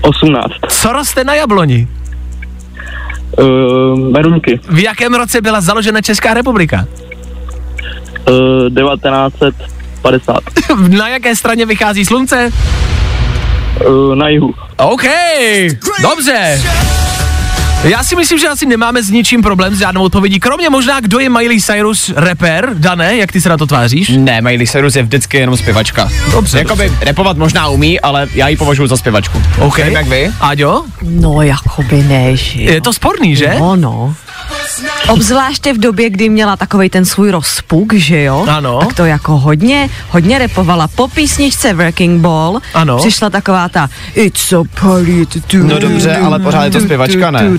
18. 0.00 0.52
Co 0.68 0.92
roste 0.92 1.24
na 1.24 1.34
jabloni? 1.34 1.88
Uh, 3.38 3.98
merunky. 4.12 4.60
V 4.68 4.78
jakém 4.78 5.14
roce 5.14 5.40
byla 5.40 5.60
založena 5.60 6.00
Česká 6.02 6.34
republika? 6.34 6.86
Uh, 8.28 8.68
1950. 8.74 10.38
Na 10.88 11.08
jaké 11.08 11.36
straně 11.36 11.66
vychází 11.66 12.04
slunce? 12.04 12.50
Uh, 13.86 14.14
na 14.14 14.28
jihu. 14.28 14.54
OK, 14.76 15.02
dobře. 16.02 16.62
Já 17.84 18.02
si 18.04 18.16
myslím, 18.16 18.38
že 18.38 18.48
asi 18.48 18.66
nemáme 18.66 19.02
s 19.02 19.10
ničím 19.10 19.42
problém 19.42 19.74
s 19.74 19.78
žádnou 19.78 20.02
odpovědí, 20.02 20.40
kromě 20.40 20.70
možná, 20.70 21.00
kdo 21.00 21.18
je 21.18 21.28
Miley 21.30 21.60
Cyrus 21.60 22.12
rapper, 22.16 22.70
Dané, 22.74 23.16
jak 23.16 23.32
ty 23.32 23.40
se 23.40 23.48
na 23.48 23.56
to 23.56 23.66
tváříš? 23.66 24.08
Ne, 24.16 24.40
Miley 24.40 24.66
Cyrus 24.66 24.96
je 24.96 25.02
vždycky 25.02 25.36
jenom 25.36 25.56
zpěvačka. 25.56 26.08
Dobře, 26.32 26.58
Jakoby 26.58 26.92
repovat 27.00 27.36
možná 27.36 27.68
umí, 27.68 28.00
ale 28.00 28.28
já 28.34 28.48
ji 28.48 28.56
považuji 28.56 28.86
za 28.86 28.96
zpěvačku. 28.96 29.42
OK. 29.58 29.78
Nevím, 29.78 29.94
jak 29.94 30.06
vy? 30.06 30.30
Aďo? 30.40 30.82
No, 31.02 31.42
jakoby 31.42 32.02
ne, 32.02 32.36
že 32.36 32.62
jo. 32.62 32.72
Je 32.72 32.80
to 32.80 32.92
sporný, 32.92 33.36
že? 33.36 33.54
No, 33.58 33.76
no. 33.76 34.14
Obzvláště 35.08 35.72
v 35.72 35.78
době, 35.78 36.10
kdy 36.10 36.28
měla 36.28 36.56
takovej 36.56 36.90
ten 36.90 37.04
svůj 37.04 37.30
rozpuk, 37.30 37.92
že 37.94 38.22
jo? 38.22 38.46
Ano. 38.48 38.78
Tak 38.78 38.94
to 38.94 39.04
jako 39.04 39.38
hodně, 39.38 39.88
hodně 40.10 40.38
repovala. 40.38 40.88
Po 40.88 41.08
písničce 41.08 41.74
Working 41.74 42.20
Ball 42.20 42.60
Ano. 42.74 42.96
přišla 42.96 43.30
taková 43.30 43.68
ta 43.68 43.88
It's 44.14 44.40
so 44.40 44.70
party 44.80 45.26
to 45.26 45.38
do, 45.58 45.64
No 45.64 45.78
dobře, 45.78 46.16
ale 46.16 46.38
pořád 46.38 46.64
je 46.64 46.70
to 46.70 46.80
zpěvačka, 46.80 47.30
ne? 47.30 47.50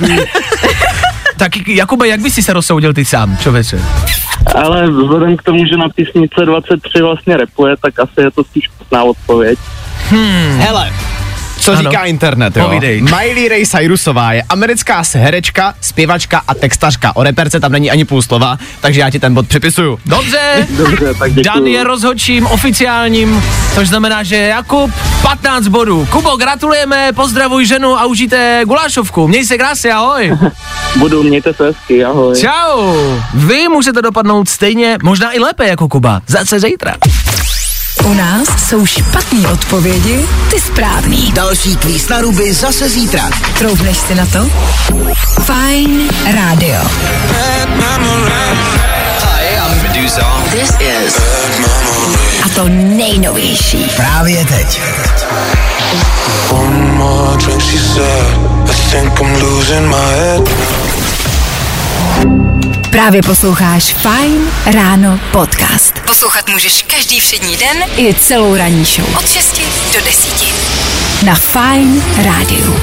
Tak 1.38 1.68
Jakube, 1.68 2.08
jak 2.08 2.20
bys 2.20 2.34
si 2.34 2.44
se 2.44 2.54
rozsoudil 2.54 2.94
ty 2.94 3.06
sám, 3.06 3.38
člověče? 3.38 3.80
Ale 4.56 4.92
vzhledem 4.92 5.38
k 5.38 5.44
tomu, 5.44 5.66
že 5.66 5.78
na 5.78 5.90
písnice 5.90 6.46
23 6.46 7.02
vlastně 7.02 7.38
repuje, 7.38 7.76
tak 7.82 8.00
asi 8.00 8.22
je 8.22 8.32
to 8.32 8.44
spíš 8.44 8.64
špatná 8.64 9.04
odpověď. 9.04 9.60
Hmm. 10.10 10.60
Hele, 10.60 10.94
co 11.72 11.78
Ano. 11.80 11.90
říká 11.92 12.06
internet, 12.06 12.58
jo? 12.58 12.66
Povídej. 12.66 13.02
Miley 13.02 13.48
Ray 13.50 13.66
Cyrusová 13.66 14.34
je 14.34 14.44
americká 14.50 15.04
herečka, 15.14 15.74
zpěvačka 15.82 16.42
a 16.48 16.54
textařka. 16.54 17.16
O 17.16 17.24
reperce 17.24 17.60
tam 17.60 17.72
není 17.72 17.92
ani 17.92 18.06
půl 18.06 18.22
slova, 18.22 18.58
takže 18.82 19.00
já 19.00 19.10
ti 19.10 19.20
ten 19.20 19.34
bod 19.34 19.48
připisuju. 19.48 20.00
Dobře, 20.06 20.68
Dobře, 20.78 21.14
tak 21.20 21.34
děkuju. 21.34 21.44
Dan 21.44 21.68
je 21.68 21.84
rozhodčím 21.84 22.46
oficiálním, 22.48 23.44
což 23.76 23.88
znamená, 23.88 24.24
že 24.24 24.36
Jakub 24.36 24.92
15 25.22 25.68
bodů. 25.68 26.08
Kubo, 26.12 26.36
gratulujeme, 26.38 27.10
pozdravuj 27.16 27.66
ženu 27.66 28.00
a 28.00 28.06
užijte 28.06 28.62
gulášovku. 28.66 29.28
Měj 29.28 29.46
se 29.46 29.58
krásně, 29.58 29.94
ahoj. 29.94 30.38
Budu, 30.96 31.24
mějte 31.24 31.54
se 31.54 31.66
hezky, 31.66 32.04
ahoj. 32.06 32.36
Čau. 32.42 32.94
Vy 33.34 33.68
můžete 33.68 34.02
dopadnout 34.02 34.50
stejně, 34.50 34.98
možná 35.04 35.32
i 35.36 35.40
lépe 35.40 35.68
jako 35.68 35.88
Kuba. 35.88 36.22
Zase 36.28 36.60
zítra. 36.60 36.96
U 38.06 38.14
nás 38.14 38.48
jsou 38.68 38.86
špatné 38.86 39.48
odpovědi, 39.48 40.26
ty 40.52 40.60
správný. 40.60 41.32
Další 41.32 41.76
kvíz 41.76 42.10
na 42.10 42.22
ruby 42.22 42.54
zase 42.54 42.90
zítra. 42.90 43.30
Troufneš 43.60 43.98
si 43.98 44.16
na 44.16 44.26
to? 44.26 44.50
Fajn 45.44 46.10
rádio. 46.36 46.80
Hi, 49.22 49.56
I'm 49.56 49.84
Medusa. 49.84 50.44
This 50.52 50.70
is 50.70 51.18
A 52.46 52.50
to 52.56 52.70
nejnovější. 52.70 53.92
Právě 53.96 54.46
teď. 54.46 54.82
One 56.50 56.92
more 56.94 57.38
drink, 57.38 57.62
she 57.62 57.80
said. 57.80 58.38
I 58.70 58.74
think 58.92 59.20
I'm 59.20 59.42
losing 59.42 59.88
my 59.88 59.96
head. 59.96 60.50
Právě 62.90 63.22
posloucháš 63.22 63.94
Fajn 63.94 64.38
ráno 64.74 65.20
podcast. 65.32 65.87
Poslouchat 66.18 66.50
můžeš 66.50 66.82
každý 66.84 67.20
všední 67.20 67.58
den 67.58 67.84
i 67.98 68.14
celou 68.14 68.56
ranní 68.56 68.86
show. 68.86 69.18
Od 69.18 69.28
6 69.28 69.62
do 69.94 70.06
10. 70.06 71.26
Na 71.26 71.36
Fajn 71.36 72.04
rádiu. 72.26 72.80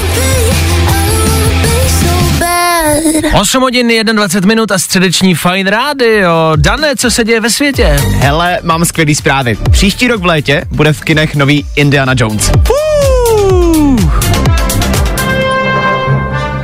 8 3.39 3.61
hodin, 3.61 3.87
21 4.13 4.47
minut 4.47 4.71
a 4.71 4.79
středeční 4.79 5.35
Fine 5.35 5.71
Radio. 5.71 6.31
Dané, 6.55 6.95
co 6.95 7.11
se 7.11 7.23
děje 7.23 7.39
ve 7.39 7.49
světě? 7.49 7.97
Hele, 8.19 8.59
mám 8.63 8.85
skvělý 8.85 9.15
zprávy. 9.15 9.57
Příští 9.71 10.07
rok 10.07 10.21
v 10.21 10.25
létě 10.25 10.65
bude 10.71 10.93
v 10.93 11.01
kinech 11.01 11.35
nový 11.35 11.65
Indiana 11.75 12.13
Jones. 12.17 12.51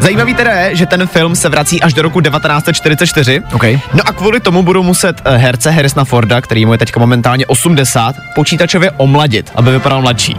Zajímavý 0.01 0.33
teda 0.33 0.51
je, 0.51 0.75
že 0.75 0.85
ten 0.85 1.07
film 1.07 1.35
se 1.35 1.49
vrací 1.49 1.81
až 1.81 1.93
do 1.93 2.01
roku 2.01 2.21
1944. 2.21 3.41
Okay. 3.53 3.79
No 3.93 4.03
a 4.05 4.11
kvůli 4.11 4.39
tomu 4.39 4.63
budou 4.63 4.83
muset 4.83 5.21
eh, 5.25 5.37
herce 5.37 5.71
Harrisona 5.71 6.05
Forda, 6.05 6.41
který 6.41 6.65
mu 6.65 6.71
je 6.71 6.77
teďka 6.77 6.99
momentálně 6.99 7.45
80, 7.45 8.15
počítačově 8.35 8.91
omladit, 8.91 9.51
aby 9.55 9.71
vypadal 9.71 10.01
mladší. 10.01 10.37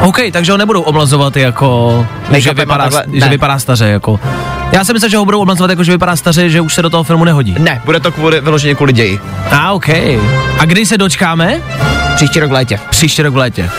OK, 0.00 0.18
takže 0.32 0.52
ho 0.52 0.58
nebudou 0.58 0.82
omlazovat 0.82 1.36
jako, 1.36 2.06
že 2.32 2.54
vypadá, 2.54 2.84
takhle, 2.84 3.04
že 3.20 3.28
vypadá 3.28 3.58
staře, 3.58 3.86
jako. 3.86 4.20
Já 4.72 4.84
jsem 4.84 4.94
myslel, 4.94 5.10
že 5.10 5.16
ho 5.16 5.24
budou 5.24 5.40
omlazovat 5.40 5.70
jako, 5.70 5.84
že 5.84 5.92
vypadá 5.92 6.16
staře, 6.16 6.50
že 6.50 6.60
už 6.60 6.74
se 6.74 6.82
do 6.82 6.90
toho 6.90 7.04
filmu 7.04 7.24
nehodí. 7.24 7.54
Ne, 7.58 7.80
bude 7.84 8.00
to 8.00 8.12
kvůli, 8.12 8.40
vyloženě 8.40 8.74
kvůli 8.74 8.92
ději. 8.92 9.20
A, 9.50 9.72
OK. 9.72 9.88
A 10.58 10.64
kdy 10.64 10.86
se 10.86 10.98
dočkáme? 10.98 11.60
Příští 12.16 12.40
rok 12.40 12.50
v 12.50 12.52
létě. 12.52 12.80
Příští 12.90 13.22
rok 13.22 13.34
v 13.34 13.36
létě. 13.36 13.70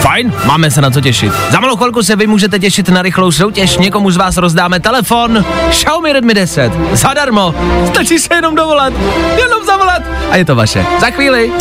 Fajn, 0.00 0.32
máme 0.44 0.70
se 0.70 0.80
na 0.80 0.90
co 0.90 1.00
těšit. 1.00 1.32
Za 1.50 1.60
malou 1.60 1.76
chvilku 1.76 2.02
se 2.02 2.16
vy 2.16 2.26
můžete 2.26 2.58
těšit 2.58 2.88
na 2.88 3.02
rychlou 3.02 3.32
soutěž. 3.32 3.76
Někomu 3.76 4.10
z 4.10 4.16
vás 4.16 4.36
rozdáme 4.36 4.80
telefon 4.80 5.44
Xiaomi 5.70 6.12
Redmi 6.12 6.34
10. 6.34 6.72
Zadarmo. 6.92 7.54
Stačí 7.86 8.18
se 8.18 8.34
jenom 8.34 8.54
dovolat. 8.54 8.92
Jenom 9.38 9.66
zavolat. 9.66 10.02
A 10.30 10.36
je 10.36 10.44
to 10.44 10.54
vaše. 10.54 10.86
Za 11.00 11.10
chvíli. 11.10 11.52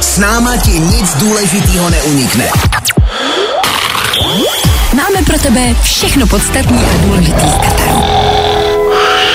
S 0.00 0.18
náma 0.18 0.56
ti 0.56 0.70
nic 0.70 1.16
důležitýho 1.16 1.90
neunikne. 1.90 2.48
Máme 4.94 5.22
pro 5.26 5.38
tebe 5.38 5.60
všechno 5.82 6.26
podstatné 6.26 6.82
a 6.94 7.06
důležité 7.06 7.40
z 7.40 7.66
Kataru. 7.66 8.02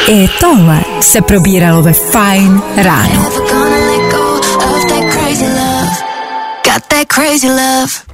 I 0.07 0.29
tohle 0.39 0.81
se 1.01 1.21
probíralo 1.21 1.81
ve 1.81 1.93
Fajn 1.93 2.61
ráno. 2.77 3.31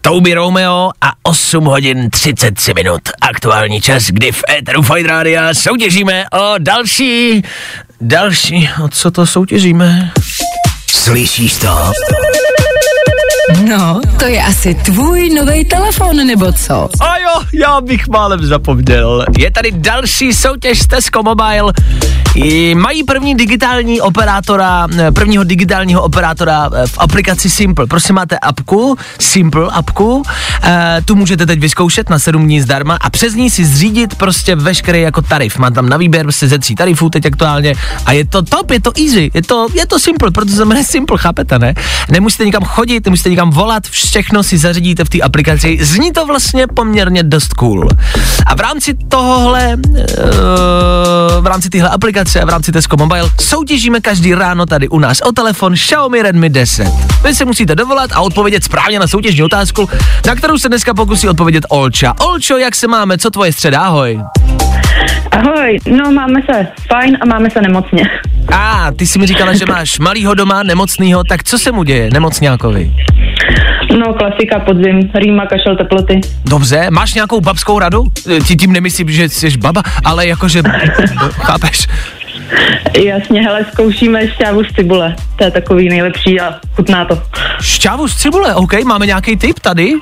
Touby 0.06 0.34
Romeo 0.34 0.92
a 1.02 1.14
8 1.24 1.66
hodin 1.66 2.10
33 2.10 2.74
minut. 2.74 3.02
Aktuální 3.22 3.82
čas, 3.82 4.04
kdy 4.04 4.32
v 4.32 4.44
Eteru 4.50 4.82
Fight 4.82 5.08
Rádia 5.08 5.54
soutěžíme 5.54 6.26
o 6.34 6.56
další, 6.58 7.44
další, 8.02 8.70
o 8.84 8.90
co 8.90 9.12
to 9.12 9.26
soutěžíme? 9.26 10.12
Slyšíš 10.88 11.58
to? 11.58 11.92
No, 13.62 14.02
to 14.20 14.26
je 14.26 14.44
asi 14.44 14.76
tvůj 14.76 15.30
nový 15.30 15.66
telefon, 15.66 16.16
nebo 16.28 16.52
co? 16.52 16.90
A 17.00 17.18
jo, 17.18 17.42
já 17.54 17.82
bych 17.82 18.08
málem 18.08 18.46
zapomněl. 18.46 19.26
Je 19.38 19.52
tady 19.52 19.72
další 19.72 20.34
soutěž 20.34 20.80
z 20.80 20.88
Tesco 20.88 21.24
Mobile. 21.24 21.74
I 22.36 22.76
mají 22.76 23.04
první 23.04 23.36
digitální 23.36 24.02
operátora, 24.02 24.88
eh, 24.98 25.12
prvního 25.12 25.44
digitálního 25.44 26.02
operátora 26.02 26.70
eh, 26.74 26.88
v 26.88 26.98
aplikaci 26.98 27.50
Simple. 27.50 27.88
Prosím, 27.88 28.16
máte 28.16 28.38
apku, 28.38 28.98
Simple 29.20 29.68
apku, 29.72 30.24
e, 30.64 31.02
tu 31.06 31.16
můžete 31.16 31.46
teď 31.46 31.60
vyzkoušet 31.60 32.10
na 32.10 32.20
7 32.20 32.46
dní 32.46 32.62
zdarma 32.62 32.98
a 33.02 33.10
přes 33.10 33.36
ní 33.36 33.50
si 33.50 33.66
zřídit 33.66 34.16
prostě 34.16 34.56
veškerý 34.56 35.02
jako 35.02 35.22
tarif. 35.22 35.58
Má 35.58 35.70
tam 35.70 35.90
na 35.90 35.98
výběr 35.98 36.26
prostě 36.26 36.48
ze 36.48 36.60
tří 36.60 36.76
tarifů 36.76 37.10
teď 37.10 37.26
aktuálně 37.26 37.76
a 38.06 38.12
je 38.12 38.26
to 38.26 38.42
top, 38.42 38.72
je 38.72 38.82
to 38.82 38.92
easy, 39.00 39.32
je 39.34 39.42
to, 39.42 39.68
je 39.74 39.88
to 39.88 40.00
Simple, 40.00 40.32
protože 40.32 40.56
se 40.56 40.66
jmenuje 40.66 40.84
Simple, 40.86 41.18
chápete, 41.18 41.60
ne? 41.60 41.74
Nemusíte 42.10 42.46
nikam 42.46 42.64
chodit, 42.64 43.06
nemusíte 43.06 43.30
nikam 43.30 43.43
kam 43.44 43.52
volat, 43.52 43.88
všechno 43.88 44.44
si 44.44 44.58
zařídíte 44.58 45.06
v 45.06 45.10
té 45.10 45.22
aplikaci. 45.22 45.78
Zní 45.82 46.12
to 46.12 46.26
vlastně 46.26 46.68
poměrně 46.68 47.24
dost 47.24 47.54
cool. 47.54 47.88
A 48.46 48.56
v 48.56 48.60
rámci 48.60 48.94
tohohle, 49.08 49.76
uh, 49.76 50.04
v 51.40 51.48
rámci 51.48 51.70
téhle 51.70 51.90
aplikace 51.90 52.42
a 52.42 52.46
v 52.46 52.50
rámci 52.50 52.72
Tesco 52.72 52.98
Mobile 52.98 53.30
soutěžíme 53.42 54.02
každý 54.02 54.34
ráno 54.34 54.66
tady 54.66 54.90
u 54.90 55.00
nás 55.00 55.22
o 55.22 55.32
telefon 55.32 55.74
Xiaomi 55.74 56.22
Redmi 56.22 56.50
10. 56.50 56.88
Vy 57.24 57.36
se 57.36 57.46
musíte 57.46 57.76
dovolat 57.76 58.12
a 58.14 58.22
odpovědět 58.22 58.64
správně 58.64 59.00
na 59.00 59.08
soutěžní 59.08 59.44
otázku, 59.44 59.90
na 60.28 60.36
kterou 60.36 60.58
se 60.58 60.70
dneska 60.70 60.94
pokusí 60.94 61.30
odpovědět 61.30 61.66
Olča. 61.70 62.14
Olčo, 62.20 62.58
jak 62.58 62.76
se 62.76 62.88
máme? 62.88 63.18
Co 63.18 63.30
tvoje 63.30 63.54
středa? 63.54 63.82
Ahoj. 63.82 64.20
Ahoj, 65.32 65.78
no 65.98 66.12
máme 66.12 66.42
se 66.52 66.68
fajn 66.88 67.18
a 67.22 67.26
máme 67.26 67.50
se 67.50 67.62
nemocně. 67.62 68.10
A, 68.54 68.92
ty 68.92 69.08
jsi 69.08 69.20
mi 69.20 69.28
říkala, 69.28 69.54
že 69.54 69.66
máš 69.66 70.00
malýho 70.00 70.34
doma, 70.34 70.64
nemocnýho, 70.64 71.24
tak 71.24 71.44
co 71.44 71.60
se 71.60 71.72
mu 71.72 71.84
děje, 71.84 72.10
nemocňákovi? 72.14 72.94
No 74.00 74.14
klasika 74.14 74.60
podzim, 74.60 75.12
rýma, 75.16 75.46
kašel, 75.46 75.76
teploty. 75.76 76.22
Dobře, 76.46 76.88
máš 76.90 77.14
nějakou 77.14 77.42
babskou 77.42 77.80
radu? 77.80 78.04
Ti 78.48 78.56
tím 78.56 78.74
nemyslím, 78.74 79.12
že 79.12 79.30
jsi 79.30 79.58
baba, 79.58 79.82
ale 80.06 80.28
jakože, 80.28 80.62
chápeš? 81.32 81.88
Jasně, 83.06 83.42
hele, 83.42 83.66
zkoušíme 83.72 84.28
šťávu 84.28 84.64
z 84.64 84.74
cibule. 84.74 85.16
To 85.36 85.44
je 85.44 85.52
takový 85.52 85.90
nejlepší 85.90 86.40
a 86.40 86.60
chutná 86.76 87.06
to. 87.06 87.22
Šťávu 87.62 88.08
z 88.08 88.16
cibule, 88.16 88.56
OK, 88.56 88.84
máme 88.84 89.06
nějaký 89.06 89.38
tip 89.38 89.60
tady? 89.60 89.94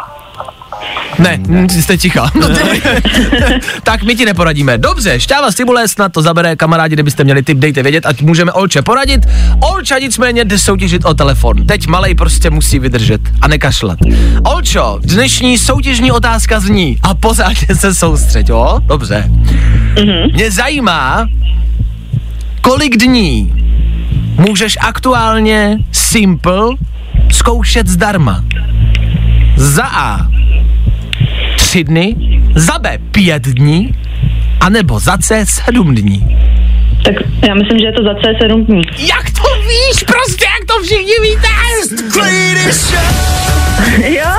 Ne, 1.19 1.39
ne. 1.47 1.69
jste 1.69 1.97
ticha. 1.97 2.31
No 2.35 2.47
tak 3.83 4.03
my 4.03 4.15
ti 4.15 4.25
neporadíme. 4.25 4.77
Dobře, 4.77 5.19
šťáva 5.19 5.51
z 5.51 5.55
cibule 5.55 5.87
snad 5.87 6.11
to 6.11 6.21
zabere, 6.21 6.55
kamarádi, 6.55 6.95
kdybyste 6.95 7.23
měli 7.23 7.43
tip, 7.43 7.57
dejte 7.57 7.83
vědět, 7.83 8.05
ať 8.05 8.21
můžeme 8.21 8.51
Olče 8.51 8.81
poradit. 8.81 9.25
Olča 9.59 9.99
nicméně 9.99 10.45
jde 10.45 10.59
soutěžit 10.59 11.05
o 11.05 11.13
telefon. 11.13 11.65
Teď 11.65 11.87
malej 11.87 12.15
prostě 12.15 12.49
musí 12.49 12.79
vydržet 12.79 13.21
a 13.41 13.47
nekašlat. 13.47 13.99
Olčo, 14.43 14.99
dnešní 15.01 15.57
soutěžní 15.57 16.11
otázka 16.11 16.59
zní 16.59 16.97
a 17.03 17.13
pořádně 17.13 17.75
se 17.75 17.93
soustřeď, 17.93 18.49
jo? 18.49 18.79
Dobře. 18.85 19.25
Mm-hmm. 19.27 20.33
Mě 20.33 20.51
zajímá, 20.51 21.27
kolik 22.61 22.97
dní 22.97 23.53
můžeš 24.37 24.77
aktuálně 24.81 25.77
Simple 25.91 26.67
zkoušet 27.31 27.87
zdarma. 27.87 28.43
Za 29.55 29.85
A 29.85 30.27
tři 31.71 31.83
dny, 31.83 32.15
za 32.55 32.79
B 32.79 32.97
pět 33.11 33.43
dní, 33.47 33.95
anebo 34.59 34.99
za 34.99 35.17
C 35.17 35.45
sedm 35.45 35.95
dní. 35.95 36.37
Tak 37.03 37.15
já 37.47 37.53
myslím, 37.53 37.79
že 37.79 37.85
je 37.85 37.91
to 37.91 38.03
za 38.03 38.13
C 38.13 38.21
sedm 38.41 38.65
dní. 38.65 38.81
Jak 38.97 39.31
to 39.31 39.47
víš? 39.67 40.03
Prostě 40.07 40.45
jak 40.45 40.65
to 40.67 40.83
všichni 40.83 41.13
víte? 41.21 41.47
jo. 44.07 44.31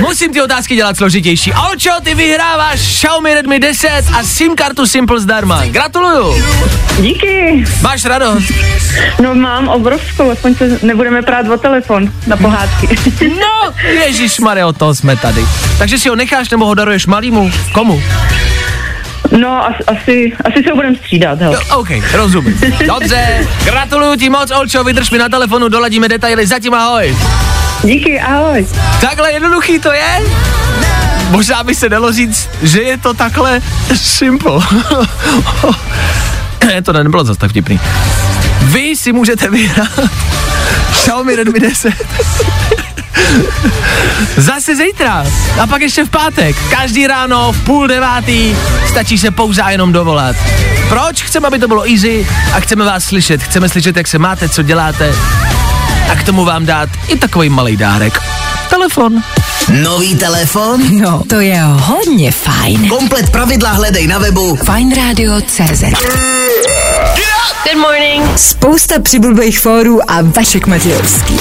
Musím 0.00 0.32
ty 0.32 0.42
otázky 0.42 0.76
dělat 0.76 0.96
složitější. 0.96 1.52
Olčo, 1.52 1.90
ty 2.02 2.14
vyhráváš 2.14 2.80
Xiaomi 2.80 3.34
Redmi 3.34 3.60
10 3.60 3.88
a 4.18 4.22
SIM 4.22 4.56
kartu 4.56 4.86
Simple 4.86 5.20
zdarma. 5.20 5.66
Gratuluju. 5.66 6.44
Díky. 7.00 7.64
Máš 7.82 8.04
radost? 8.04 8.52
No 9.22 9.34
mám 9.34 9.68
obrovskou, 9.68 10.30
aspoň 10.30 10.54
se 10.54 10.78
nebudeme 10.82 11.22
prát 11.22 11.48
o 11.48 11.58
telefon 11.58 12.12
na 12.26 12.36
pohádky. 12.36 12.88
no, 13.28 13.72
Ježíš 13.88 14.38
Maria, 14.38 14.66
od 14.66 14.76
toho 14.76 14.94
jsme 14.94 15.16
tady. 15.16 15.44
Takže 15.78 15.98
si 15.98 16.08
ho 16.08 16.16
necháš 16.16 16.50
nebo 16.50 16.66
ho 16.66 16.74
daruješ 16.74 17.06
malýmu? 17.06 17.50
Komu? 17.72 18.02
No, 19.38 19.66
as, 19.66 19.74
asi, 19.86 20.32
asi 20.44 20.62
se 20.64 20.70
ho 20.70 20.76
budeme 20.76 20.96
střídat, 20.96 21.40
hele. 21.40 21.54
Jo, 21.54 21.76
OK, 21.76 21.88
rozumím. 22.12 22.60
Dobře, 22.86 23.46
gratuluju 23.64 24.16
ti 24.16 24.30
moc, 24.30 24.50
Olčo, 24.50 24.84
vydrž 24.84 25.10
mi 25.10 25.18
na 25.18 25.28
telefonu, 25.28 25.68
doladíme 25.68 26.08
detaily, 26.08 26.46
zatím 26.46 26.74
ahoj. 26.74 27.16
Díky, 27.82 28.20
ahoj. 28.20 28.66
Takhle 29.00 29.32
jednoduchý 29.32 29.78
to 29.78 29.92
je? 29.92 30.22
Možná 31.30 31.62
by 31.62 31.74
se 31.74 31.88
dalo 31.88 32.12
říct, 32.12 32.48
že 32.62 32.82
je 32.82 32.98
to 32.98 33.14
takhle 33.14 33.60
simple. 33.94 34.60
to 36.84 36.92
nebylo 36.92 37.24
zase 37.24 37.40
tak 37.40 37.50
vtipný. 37.50 37.80
Vy 38.62 38.96
si 38.96 39.12
můžete 39.12 39.50
vyhrát 39.50 40.00
Xiaomi 40.90 41.36
Redmi 41.36 41.60
10. 41.60 41.94
Zase 44.36 44.76
zítra 44.76 45.26
a 45.60 45.66
pak 45.66 45.82
ještě 45.82 46.04
v 46.04 46.08
pátek. 46.08 46.56
Každý 46.70 47.06
ráno 47.06 47.52
v 47.52 47.64
půl 47.64 47.86
devátý 47.86 48.56
stačí 48.88 49.18
se 49.18 49.30
pouze 49.30 49.62
a 49.62 49.70
jenom 49.70 49.92
dovolat. 49.92 50.36
Proč? 50.88 51.22
Chceme, 51.22 51.48
aby 51.48 51.58
to 51.58 51.68
bylo 51.68 51.88
easy 51.90 52.26
a 52.52 52.60
chceme 52.60 52.84
vás 52.84 53.04
slyšet. 53.04 53.42
Chceme 53.42 53.68
slyšet, 53.68 53.96
jak 53.96 54.08
se 54.08 54.18
máte, 54.18 54.48
co 54.48 54.62
děláte 54.62 55.14
a 56.12 56.16
k 56.16 56.22
tomu 56.22 56.44
vám 56.44 56.66
dát 56.66 56.88
i 57.08 57.16
takový 57.18 57.48
malý 57.48 57.76
dárek. 57.76 58.22
Telefon. 58.70 59.22
Nový 59.82 60.16
telefon? 60.16 61.00
No, 61.00 61.22
to 61.28 61.40
je 61.40 61.60
hodně 61.62 62.32
fajn. 62.32 62.88
Komplet 62.88 63.30
pravidla 63.30 63.70
hledej 63.70 64.06
na 64.06 64.18
webu 64.18 64.56
Fajnradio.cz 64.56 65.82
Good 67.64 67.80
morning. 67.80 68.38
Spousta 68.38 68.94
přibulbých 69.02 69.60
fórů 69.60 70.10
a 70.10 70.18
Vašek 70.22 70.66
Matějovský. 70.66 71.38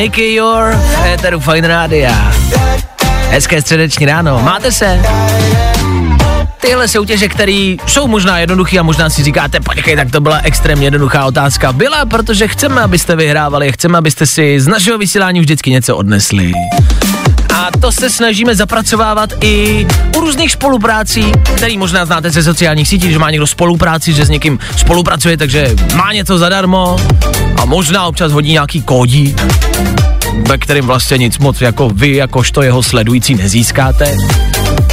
Nicky 0.00 0.34
Your 0.34 0.72
v 0.76 1.06
éteru 1.06 1.40
Fine 1.40 1.68
Rádia. 1.68 2.32
Hezké 3.30 3.62
středeční 3.62 4.06
ráno. 4.06 4.40
Máte 4.42 4.72
se? 4.72 5.02
Tyhle 6.60 6.88
soutěže, 6.88 7.28
které 7.28 7.76
jsou 7.86 8.06
možná 8.06 8.38
jednoduché 8.38 8.78
a 8.78 8.82
možná 8.82 9.10
si 9.10 9.24
říkáte, 9.24 9.60
počkej, 9.60 9.96
tak 9.96 10.10
to 10.10 10.20
byla 10.20 10.40
extrémně 10.44 10.86
jednoduchá 10.86 11.26
otázka. 11.26 11.72
Byla, 11.72 12.06
protože 12.06 12.48
chceme, 12.48 12.80
abyste 12.80 13.16
vyhrávali, 13.16 13.72
chceme, 13.72 13.98
abyste 13.98 14.26
si 14.26 14.60
z 14.60 14.66
našeho 14.66 14.98
vysílání 14.98 15.40
vždycky 15.40 15.70
něco 15.70 15.96
odnesli. 15.96 16.52
To 17.80 17.92
se 17.92 18.10
snažíme 18.10 18.54
zapracovávat 18.54 19.30
i 19.40 19.86
u 20.16 20.20
různých 20.20 20.52
spoluprácí, 20.52 21.32
který 21.56 21.78
možná 21.78 22.04
znáte 22.04 22.30
ze 22.30 22.42
sociálních 22.42 22.88
sítí, 22.88 23.12
že 23.12 23.18
má 23.18 23.30
někdo 23.30 23.46
spolupráci, 23.46 24.12
že 24.12 24.24
s 24.24 24.28
někým 24.28 24.58
spolupracuje, 24.76 25.36
takže 25.36 25.74
má 25.94 26.12
něco 26.12 26.38
zadarmo 26.38 26.96
a 27.56 27.64
možná 27.64 28.06
občas 28.06 28.32
hodí 28.32 28.52
nějaký 28.52 28.82
kódí, 28.82 29.36
ve 30.48 30.58
kterým 30.58 30.86
vlastně 30.86 31.18
nic 31.18 31.38
moc 31.38 31.60
jako 31.60 31.88
vy, 31.88 32.16
jakožto 32.16 32.62
jeho 32.62 32.82
sledující 32.82 33.34
nezískáte. 33.34 34.16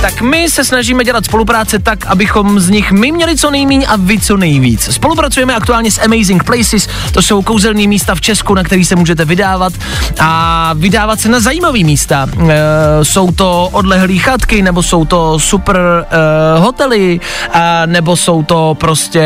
Tak 0.01 0.21
my 0.21 0.49
se 0.49 0.63
snažíme 0.63 1.03
dělat 1.03 1.25
spolupráce 1.25 1.80
tak, 1.80 2.05
abychom 2.05 2.59
z 2.59 2.69
nich 2.69 2.91
my 2.91 3.11
měli 3.11 3.38
co 3.38 3.51
nejméně 3.51 3.88
a 3.88 3.95
vy 3.95 4.19
co 4.19 4.38
nejvíc. 4.38 4.82
Spolupracujeme 4.82 5.55
aktuálně 5.55 5.91
s 5.91 6.01
Amazing 6.01 6.43
Places, 6.43 6.88
to 7.11 7.21
jsou 7.21 7.41
kouzelní 7.41 7.88
místa 7.88 8.15
v 8.15 8.21
Česku, 8.21 8.53
na 8.53 8.63
který 8.63 8.86
se 8.86 8.95
můžete 8.95 9.25
vydávat 9.25 9.73
a 10.19 10.71
vydávat 10.75 11.19
se 11.19 11.30
na 11.30 11.39
zajímavé 11.39 11.80
místa. 11.80 12.28
E, 12.49 13.05
jsou 13.05 13.32
to 13.32 13.69
odlehlé 13.71 14.17
chatky, 14.17 14.61
nebo 14.61 14.84
jsou 14.84 15.05
to 15.05 15.39
super 15.39 15.78
e, 15.78 16.59
hotely, 16.59 17.19
a 17.53 17.86
nebo 17.86 18.15
jsou 18.15 18.43
to 18.43 18.75
prostě 18.80 19.23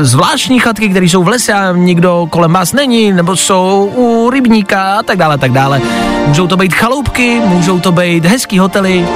zvláštní 0.00 0.58
chatky, 0.58 0.88
které 0.88 1.06
jsou 1.06 1.24
v 1.24 1.28
lese 1.28 1.52
a 1.52 1.72
nikdo 1.72 2.26
kolem 2.30 2.52
vás 2.52 2.72
není, 2.72 3.12
nebo 3.12 3.36
jsou 3.36 3.92
u 3.94 4.30
rybníka 4.30 4.98
a 4.98 5.02
tak 5.02 5.18
dále, 5.18 5.38
tak 5.38 5.52
dále. 5.52 5.80
Můžou 6.26 6.46
to 6.46 6.56
být 6.56 6.74
chaloupky, 6.74 7.40
můžou 7.44 7.80
to 7.80 7.92
být 7.92 8.24
hezký 8.24 8.58
hotely, 8.58 9.06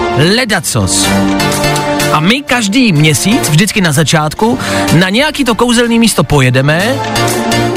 ledacos. 0.63 1.09
A 2.13 2.21
my 2.21 2.43
každý 2.43 2.93
měsíc, 2.93 3.49
vždycky 3.49 3.81
na 3.81 3.93
začátku, 3.93 4.59
na 4.99 5.09
nějaký 5.09 5.45
to 5.45 5.55
kouzelný 5.55 5.99
místo 5.99 6.25
pojedeme, 6.25 6.97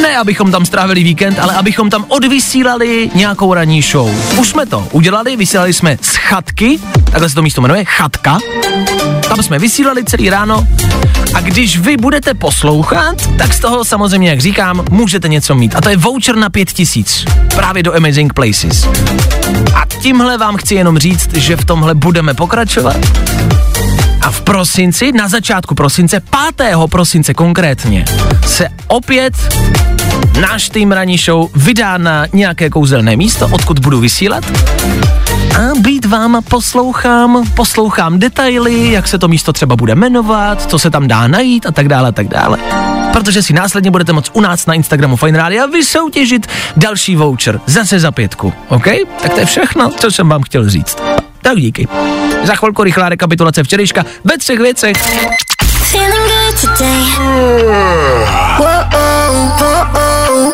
ne 0.07 0.17
abychom 0.17 0.51
tam 0.51 0.65
strávili 0.65 1.03
víkend, 1.03 1.39
ale 1.39 1.53
abychom 1.53 1.89
tam 1.89 2.05
odvysílali 2.07 3.09
nějakou 3.15 3.53
ranní 3.53 3.81
show. 3.81 4.11
Už 4.37 4.49
jsme 4.49 4.65
to 4.65 4.87
udělali, 4.91 5.35
vysílali 5.35 5.73
jsme 5.73 5.97
z 6.01 6.15
chatky, 6.15 6.79
takhle 7.03 7.29
se 7.29 7.35
to 7.35 7.41
místo 7.41 7.61
jmenuje, 7.61 7.85
chatka. 7.85 8.37
Tam 9.29 9.43
jsme 9.43 9.59
vysílali 9.59 10.03
celý 10.03 10.29
ráno 10.29 10.67
a 11.33 11.41
když 11.41 11.77
vy 11.77 11.97
budete 11.97 12.33
poslouchat, 12.33 13.29
tak 13.37 13.53
z 13.53 13.59
toho 13.59 13.85
samozřejmě, 13.85 14.29
jak 14.29 14.41
říkám, 14.41 14.85
můžete 14.89 15.27
něco 15.27 15.55
mít. 15.55 15.75
A 15.75 15.81
to 15.81 15.89
je 15.89 15.97
voucher 15.97 16.35
na 16.35 16.49
pět 16.49 16.71
tisíc. 16.71 17.25
Právě 17.55 17.83
do 17.83 17.95
Amazing 17.95 18.33
Places. 18.33 18.87
A 19.75 19.85
tímhle 20.01 20.37
vám 20.37 20.57
chci 20.57 20.75
jenom 20.75 20.97
říct, 20.97 21.33
že 21.33 21.55
v 21.55 21.65
tomhle 21.65 21.95
budeme 21.95 22.33
pokračovat. 22.33 22.97
A 24.25 24.31
v 24.31 24.41
prosinci, 24.41 25.11
na 25.11 25.27
začátku 25.27 25.75
prosince, 25.75 26.21
5. 26.57 26.75
prosince 26.89 27.33
konkrétně, 27.33 28.05
se 28.47 28.67
opět 28.87 29.33
náš 30.41 30.69
tým 30.69 30.91
Ranní 30.91 31.17
Show 31.17 31.49
vydá 31.55 31.97
na 31.97 32.25
nějaké 32.33 32.69
kouzelné 32.69 33.15
místo, 33.15 33.47
odkud 33.47 33.79
budu 33.79 33.99
vysílat. 33.99 34.43
A 35.55 35.79
být 35.79 36.05
vám 36.05 36.43
poslouchám, 36.49 37.51
poslouchám 37.53 38.19
detaily, 38.19 38.91
jak 38.91 39.07
se 39.07 39.17
to 39.17 39.27
místo 39.27 39.53
třeba 39.53 39.75
bude 39.75 39.95
jmenovat, 39.95 40.69
co 40.69 40.79
se 40.79 40.89
tam 40.89 41.07
dá 41.07 41.27
najít 41.27 41.65
a 41.65 41.71
tak 41.71 41.87
dále, 41.87 42.09
a 42.09 42.11
tak 42.11 42.27
dále. 42.27 42.57
Protože 43.13 43.43
si 43.43 43.53
následně 43.53 43.91
budete 43.91 44.13
moct 44.13 44.31
u 44.33 44.41
nás 44.41 44.65
na 44.65 44.73
Instagramu 44.73 45.15
Fine 45.15 45.37
Radio 45.37 45.67
vysoutěžit 45.67 46.47
další 46.77 47.15
voucher, 47.15 47.59
zase 47.65 47.99
za 47.99 48.11
pětku, 48.11 48.53
OK? 48.67 48.85
Tak 49.21 49.33
to 49.33 49.39
je 49.39 49.45
všechno, 49.45 49.91
co 49.99 50.11
jsem 50.11 50.29
vám 50.29 50.41
chtěl 50.41 50.69
říct. 50.69 50.97
Tak 51.45 51.57
díky. 51.57 51.87
Za 52.43 52.55
chvilku 52.55 52.83
rychlá 52.83 53.09
rekapitulace 53.09 53.63
včerejška 53.63 54.05
ve 54.23 54.37
třech 54.37 54.59
věcech. 54.59 54.97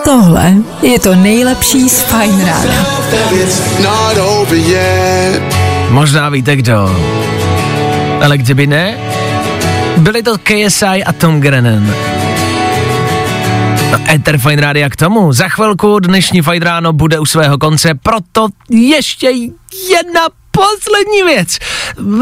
Tohle 0.03 0.53
je 0.81 0.99
to 0.99 1.15
nejlepší 1.15 1.89
z 1.89 2.01
Fajn 2.01 2.45
rána. 2.45 2.85
Možná 5.89 6.29
víte 6.29 6.55
kdo. 6.55 6.99
Ale 8.23 8.37
kdyby 8.37 8.67
ne, 8.67 8.97
byli 9.97 10.23
to 10.23 10.37
KSI 10.37 11.03
a 11.05 11.13
Tom 11.13 11.41
Grennan. 11.41 11.93
No, 13.91 13.97
Ether 14.13 14.37
Fine 14.37 14.61
Rádia 14.61 14.89
k 14.89 14.95
tomu. 14.95 15.33
Za 15.33 15.47
chvilku 15.47 15.99
dnešní 15.99 16.41
Fine 16.41 16.65
Ráno 16.65 16.93
bude 16.93 17.19
u 17.19 17.25
svého 17.25 17.57
konce, 17.57 17.93
proto 17.93 18.47
ještě 18.69 19.27
jedna 19.89 20.40
poslední 20.51 21.23
věc. 21.25 21.57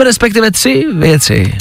Respektive 0.04 0.52
tři 0.52 0.86
věci. 0.94 1.58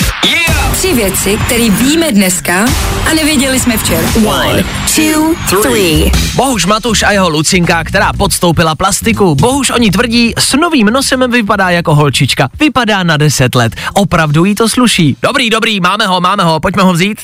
Tři 0.72 0.94
věci, 0.94 1.38
které 1.46 1.70
víme 1.70 2.12
dneska 2.12 2.66
a 3.10 3.14
nevěděli 3.14 3.60
jsme 3.60 3.76
včera. 3.76 4.08
One, 4.26 4.64
two, 4.94 5.34
three. 5.62 6.12
Bohuž 6.34 6.66
Matuš 6.66 7.02
a 7.02 7.10
jeho 7.10 7.28
Lucinka, 7.28 7.84
která 7.84 8.12
podstoupila 8.12 8.74
plastiku. 8.74 9.34
Bohuž 9.34 9.70
oni 9.70 9.90
tvrdí, 9.90 10.32
s 10.38 10.54
novým 10.56 10.86
nosem 10.86 11.30
vypadá 11.30 11.70
jako 11.70 11.94
holčička. 11.94 12.48
Vypadá 12.60 13.02
na 13.02 13.16
10 13.16 13.54
let. 13.54 13.72
Opravdu 13.94 14.44
jí 14.44 14.54
to 14.54 14.68
sluší. 14.68 15.16
Dobrý, 15.22 15.50
dobrý, 15.50 15.80
máme 15.80 16.06
ho, 16.06 16.20
máme 16.20 16.42
ho, 16.42 16.60
pojďme 16.60 16.82
ho 16.82 16.92
vzít. 16.92 17.18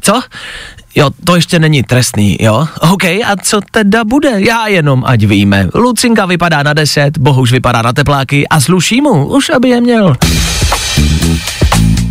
Co? 0.00 0.22
Jo, 0.94 1.10
to 1.24 1.36
ještě 1.36 1.58
není 1.58 1.82
trestný, 1.82 2.36
jo? 2.40 2.66
OK, 2.92 3.04
a 3.04 3.36
co 3.42 3.60
teda 3.70 4.04
bude? 4.04 4.32
Já 4.36 4.66
jenom, 4.66 5.02
ať 5.06 5.24
víme. 5.24 5.68
Lucinka 5.74 6.26
vypadá 6.26 6.62
na 6.62 6.72
10, 6.72 7.18
Bohuž 7.18 7.52
vypadá 7.52 7.82
na 7.82 7.92
tepláky 7.92 8.48
a 8.48 8.60
sluší 8.60 9.00
mu, 9.00 9.26
už 9.26 9.50
aby 9.50 9.68
je 9.68 9.80
měl. 9.80 10.16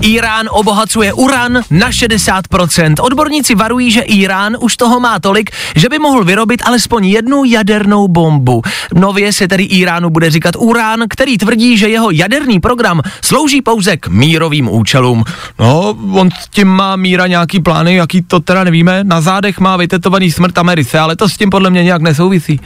Irán 0.01 0.47
obohacuje 0.49 1.13
uran 1.13 1.61
na 1.69 1.89
60%. 1.89 2.95
Odborníci 3.01 3.55
varují, 3.55 3.91
že 3.91 4.01
Irán 4.01 4.57
už 4.59 4.77
toho 4.77 4.99
má 4.99 5.19
tolik, 5.19 5.51
že 5.75 5.89
by 5.89 5.99
mohl 5.99 6.23
vyrobit 6.23 6.61
alespoň 6.65 7.05
jednu 7.05 7.43
jadernou 7.43 8.07
bombu. 8.07 8.61
Nově 8.93 9.33
se 9.33 9.47
tedy 9.47 9.63
Iránu 9.63 10.09
bude 10.09 10.29
říkat 10.29 10.55
urán, 10.57 11.03
který 11.09 11.37
tvrdí, 11.37 11.77
že 11.77 11.89
jeho 11.89 12.11
jaderný 12.11 12.59
program 12.59 13.01
slouží 13.21 13.61
pouze 13.61 13.97
k 13.97 14.07
mírovým 14.07 14.69
účelům. 14.69 15.23
No, 15.59 15.97
on 16.13 16.29
s 16.41 16.47
tím 16.47 16.67
má 16.67 16.95
míra 16.95 17.27
nějaký 17.27 17.59
plány, 17.59 17.95
jaký 17.95 18.21
to 18.21 18.39
teda 18.39 18.63
nevíme. 18.63 19.03
Na 19.03 19.21
zádech 19.21 19.59
má 19.59 19.77
vytetovaný 19.77 20.31
smrt 20.31 20.57
Americe, 20.57 20.99
ale 20.99 21.15
to 21.15 21.29
s 21.29 21.37
tím 21.37 21.49
podle 21.49 21.69
mě 21.69 21.83
nějak 21.83 22.01
nesouvisí. 22.01 22.59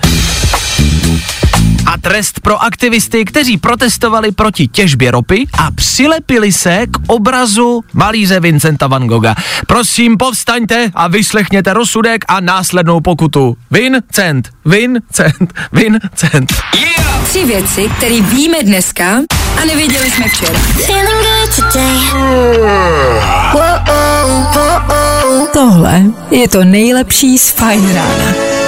A 1.95 1.97
trest 1.97 2.39
pro 2.39 2.63
aktivisty, 2.63 3.25
kteří 3.25 3.57
protestovali 3.57 4.31
proti 4.31 4.67
těžbě 4.67 5.11
ropy 5.11 5.47
a 5.59 5.71
přilepili 5.71 6.51
se 6.51 6.87
k 6.91 6.97
obrazu 7.07 7.83
malíře 7.93 8.39
Vincenta 8.39 8.87
van 8.87 9.07
Gogha. 9.07 9.35
Prosím, 9.67 10.17
povstaňte 10.17 10.91
a 10.95 11.07
vyslechněte 11.07 11.73
rozsudek 11.73 12.25
a 12.27 12.39
následnou 12.39 13.01
pokutu. 13.01 13.57
Vincent, 13.71 14.49
Vincent, 14.65 15.53
Vincent. 15.71 16.53
Yeah! 16.75 17.23
Tři 17.29 17.45
věci, 17.45 17.89
které 17.97 18.21
víme 18.21 18.57
dneska 18.63 19.21
a 19.61 19.65
nevěděli 19.65 20.11
jsme 20.11 20.29
včera. 20.29 20.59
Tohle 25.53 26.03
je 26.31 26.49
to 26.49 26.63
nejlepší 26.63 27.37
z 27.37 27.51
Fajn 27.51 27.93
rána. 27.93 28.64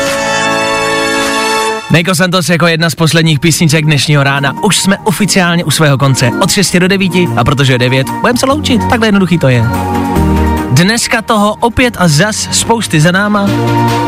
Nejko 1.91 2.15
Santos 2.15 2.49
jako 2.49 2.67
jedna 2.67 2.89
z 2.89 2.95
posledních 2.95 3.39
písniček 3.39 3.85
dnešního 3.85 4.23
rána. 4.23 4.53
Už 4.63 4.77
jsme 4.77 4.97
oficiálně 4.97 5.63
u 5.63 5.71
svého 5.71 5.97
konce. 5.97 6.31
Od 6.41 6.51
6 6.51 6.75
do 6.75 6.87
9 6.87 7.11
a 7.37 7.43
protože 7.43 7.73
je 7.73 7.79
9, 7.79 8.07
budeme 8.21 8.39
se 8.39 8.45
loučit. 8.45 8.81
Takhle 8.89 9.07
jednoduchý 9.07 9.37
to 9.37 9.49
je. 9.49 9.63
Dneska 10.71 11.21
toho 11.21 11.55
opět 11.59 11.95
a 11.99 12.07
zas 12.07 12.49
spousty 12.51 13.01
za 13.01 13.11
náma. 13.11 13.49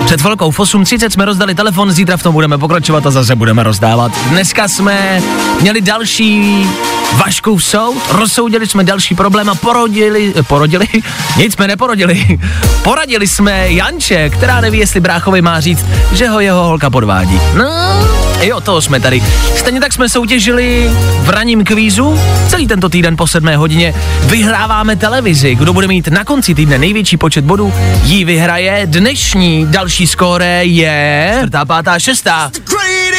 Před 0.05 0.21
chvilkou 0.21 0.51
v 0.51 0.59
8.30 0.59 1.09
jsme 1.09 1.25
rozdali 1.25 1.55
telefon, 1.55 1.91
zítra 1.91 2.17
v 2.17 2.23
tom 2.23 2.34
budeme 2.34 2.57
pokračovat 2.57 3.05
a 3.05 3.11
zase 3.11 3.36
budeme 3.36 3.63
rozdávat. 3.63 4.11
Dneska 4.30 4.67
jsme 4.67 5.21
měli 5.61 5.82
další 5.82 6.65
Vaškův 7.14 7.64
soud, 7.64 8.01
rozsoudili 8.12 8.68
jsme 8.68 8.84
další 8.84 9.16
problém 9.16 9.49
a 9.49 9.55
porodili, 9.55 10.34
porodili? 10.47 10.88
Nic 11.38 11.53
jsme 11.53 11.68
neporodili. 11.68 12.39
Poradili 12.84 13.28
jsme 13.28 13.72
Janče, 13.72 14.30
která 14.30 14.62
neví, 14.62 14.78
jestli 14.78 14.99
bráchovi 14.99 15.41
má 15.41 15.60
říct, 15.60 15.86
že 16.14 16.28
ho 16.28 16.39
jeho 16.39 16.64
holka 16.64 16.89
podvádí. 16.89 17.39
No, 17.57 18.07
jo, 18.41 18.62
toho 18.62 18.82
jsme 18.82 18.99
tady. 18.99 19.24
Stejně 19.55 19.80
tak 19.80 19.93
jsme 19.93 20.10
soutěžili 20.10 20.89
v 21.22 21.30
raním 21.30 21.64
kvízu. 21.64 22.20
Celý 22.47 22.68
tento 22.68 22.89
týden 22.89 23.18
po 23.18 23.28
7 23.28 23.55
hodině 23.55 23.93
vyhráváme 24.26 24.95
televizi. 24.95 25.55
Kdo 25.55 25.74
bude 25.74 25.88
mít 25.88 26.07
na 26.07 26.24
konci 26.24 26.55
týdne 26.55 26.78
největší 26.78 27.18
počet 27.18 27.45
bodů, 27.45 27.74
jí 28.03 28.26
vyhraje. 28.26 28.82
Dnešní 28.86 29.66
další 29.70 30.07
skóre 30.07 30.66
je... 30.66 31.34
Čtvrtá, 31.38 31.66
pátá, 31.66 31.99
šestá. 31.99 32.51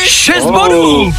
Šest 0.06 0.44
bodů! 0.46 1.14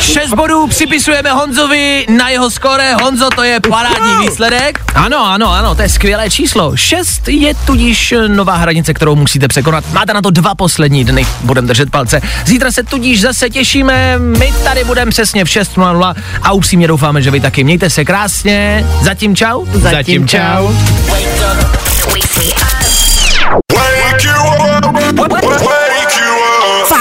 Šest 0.00 0.34
bodů 0.34 0.66
připisujeme 0.66 1.32
Honzovi 1.32 2.06
na 2.08 2.28
jeho 2.28 2.50
skore. 2.50 2.94
Honzo, 2.94 3.30
to 3.30 3.42
je 3.42 3.60
parádní 3.60 4.26
výsledek. 4.28 4.78
Ano, 4.94 5.26
ano, 5.26 5.52
ano, 5.52 5.74
to 5.74 5.82
je 5.82 5.88
skvělé 5.88 6.30
číslo. 6.30 6.76
Šest 6.76 7.28
je 7.28 7.54
tudíž 7.54 8.14
nová 8.28 8.56
hranice, 8.56 8.94
kterou 8.94 9.16
musíte 9.16 9.48
překonat. 9.48 9.84
Máte 9.92 10.14
na 10.14 10.22
to 10.22 10.30
dva 10.30 10.54
poslední 10.54 11.04
dny, 11.04 11.26
budeme 11.40 11.68
držet 11.68 11.90
palce. 11.90 12.20
Zítra 12.46 12.72
se 12.72 12.82
tudíž 12.82 13.20
zase 13.20 13.50
těšíme, 13.50 14.18
my 14.18 14.52
tady 14.64 14.84
budeme 14.84 15.10
přesně 15.10 15.44
v 15.44 15.48
6.00 15.48 16.14
a 16.42 16.52
upřímně 16.52 16.88
doufáme, 16.88 17.22
že 17.22 17.30
vy 17.30 17.40
taky. 17.40 17.64
Mějte 17.64 17.90
se 17.90 18.04
krásně. 18.04 18.86
Zatím 19.02 19.36
čau. 19.36 19.64
Zatím 19.74 20.28
čau. 20.28 20.68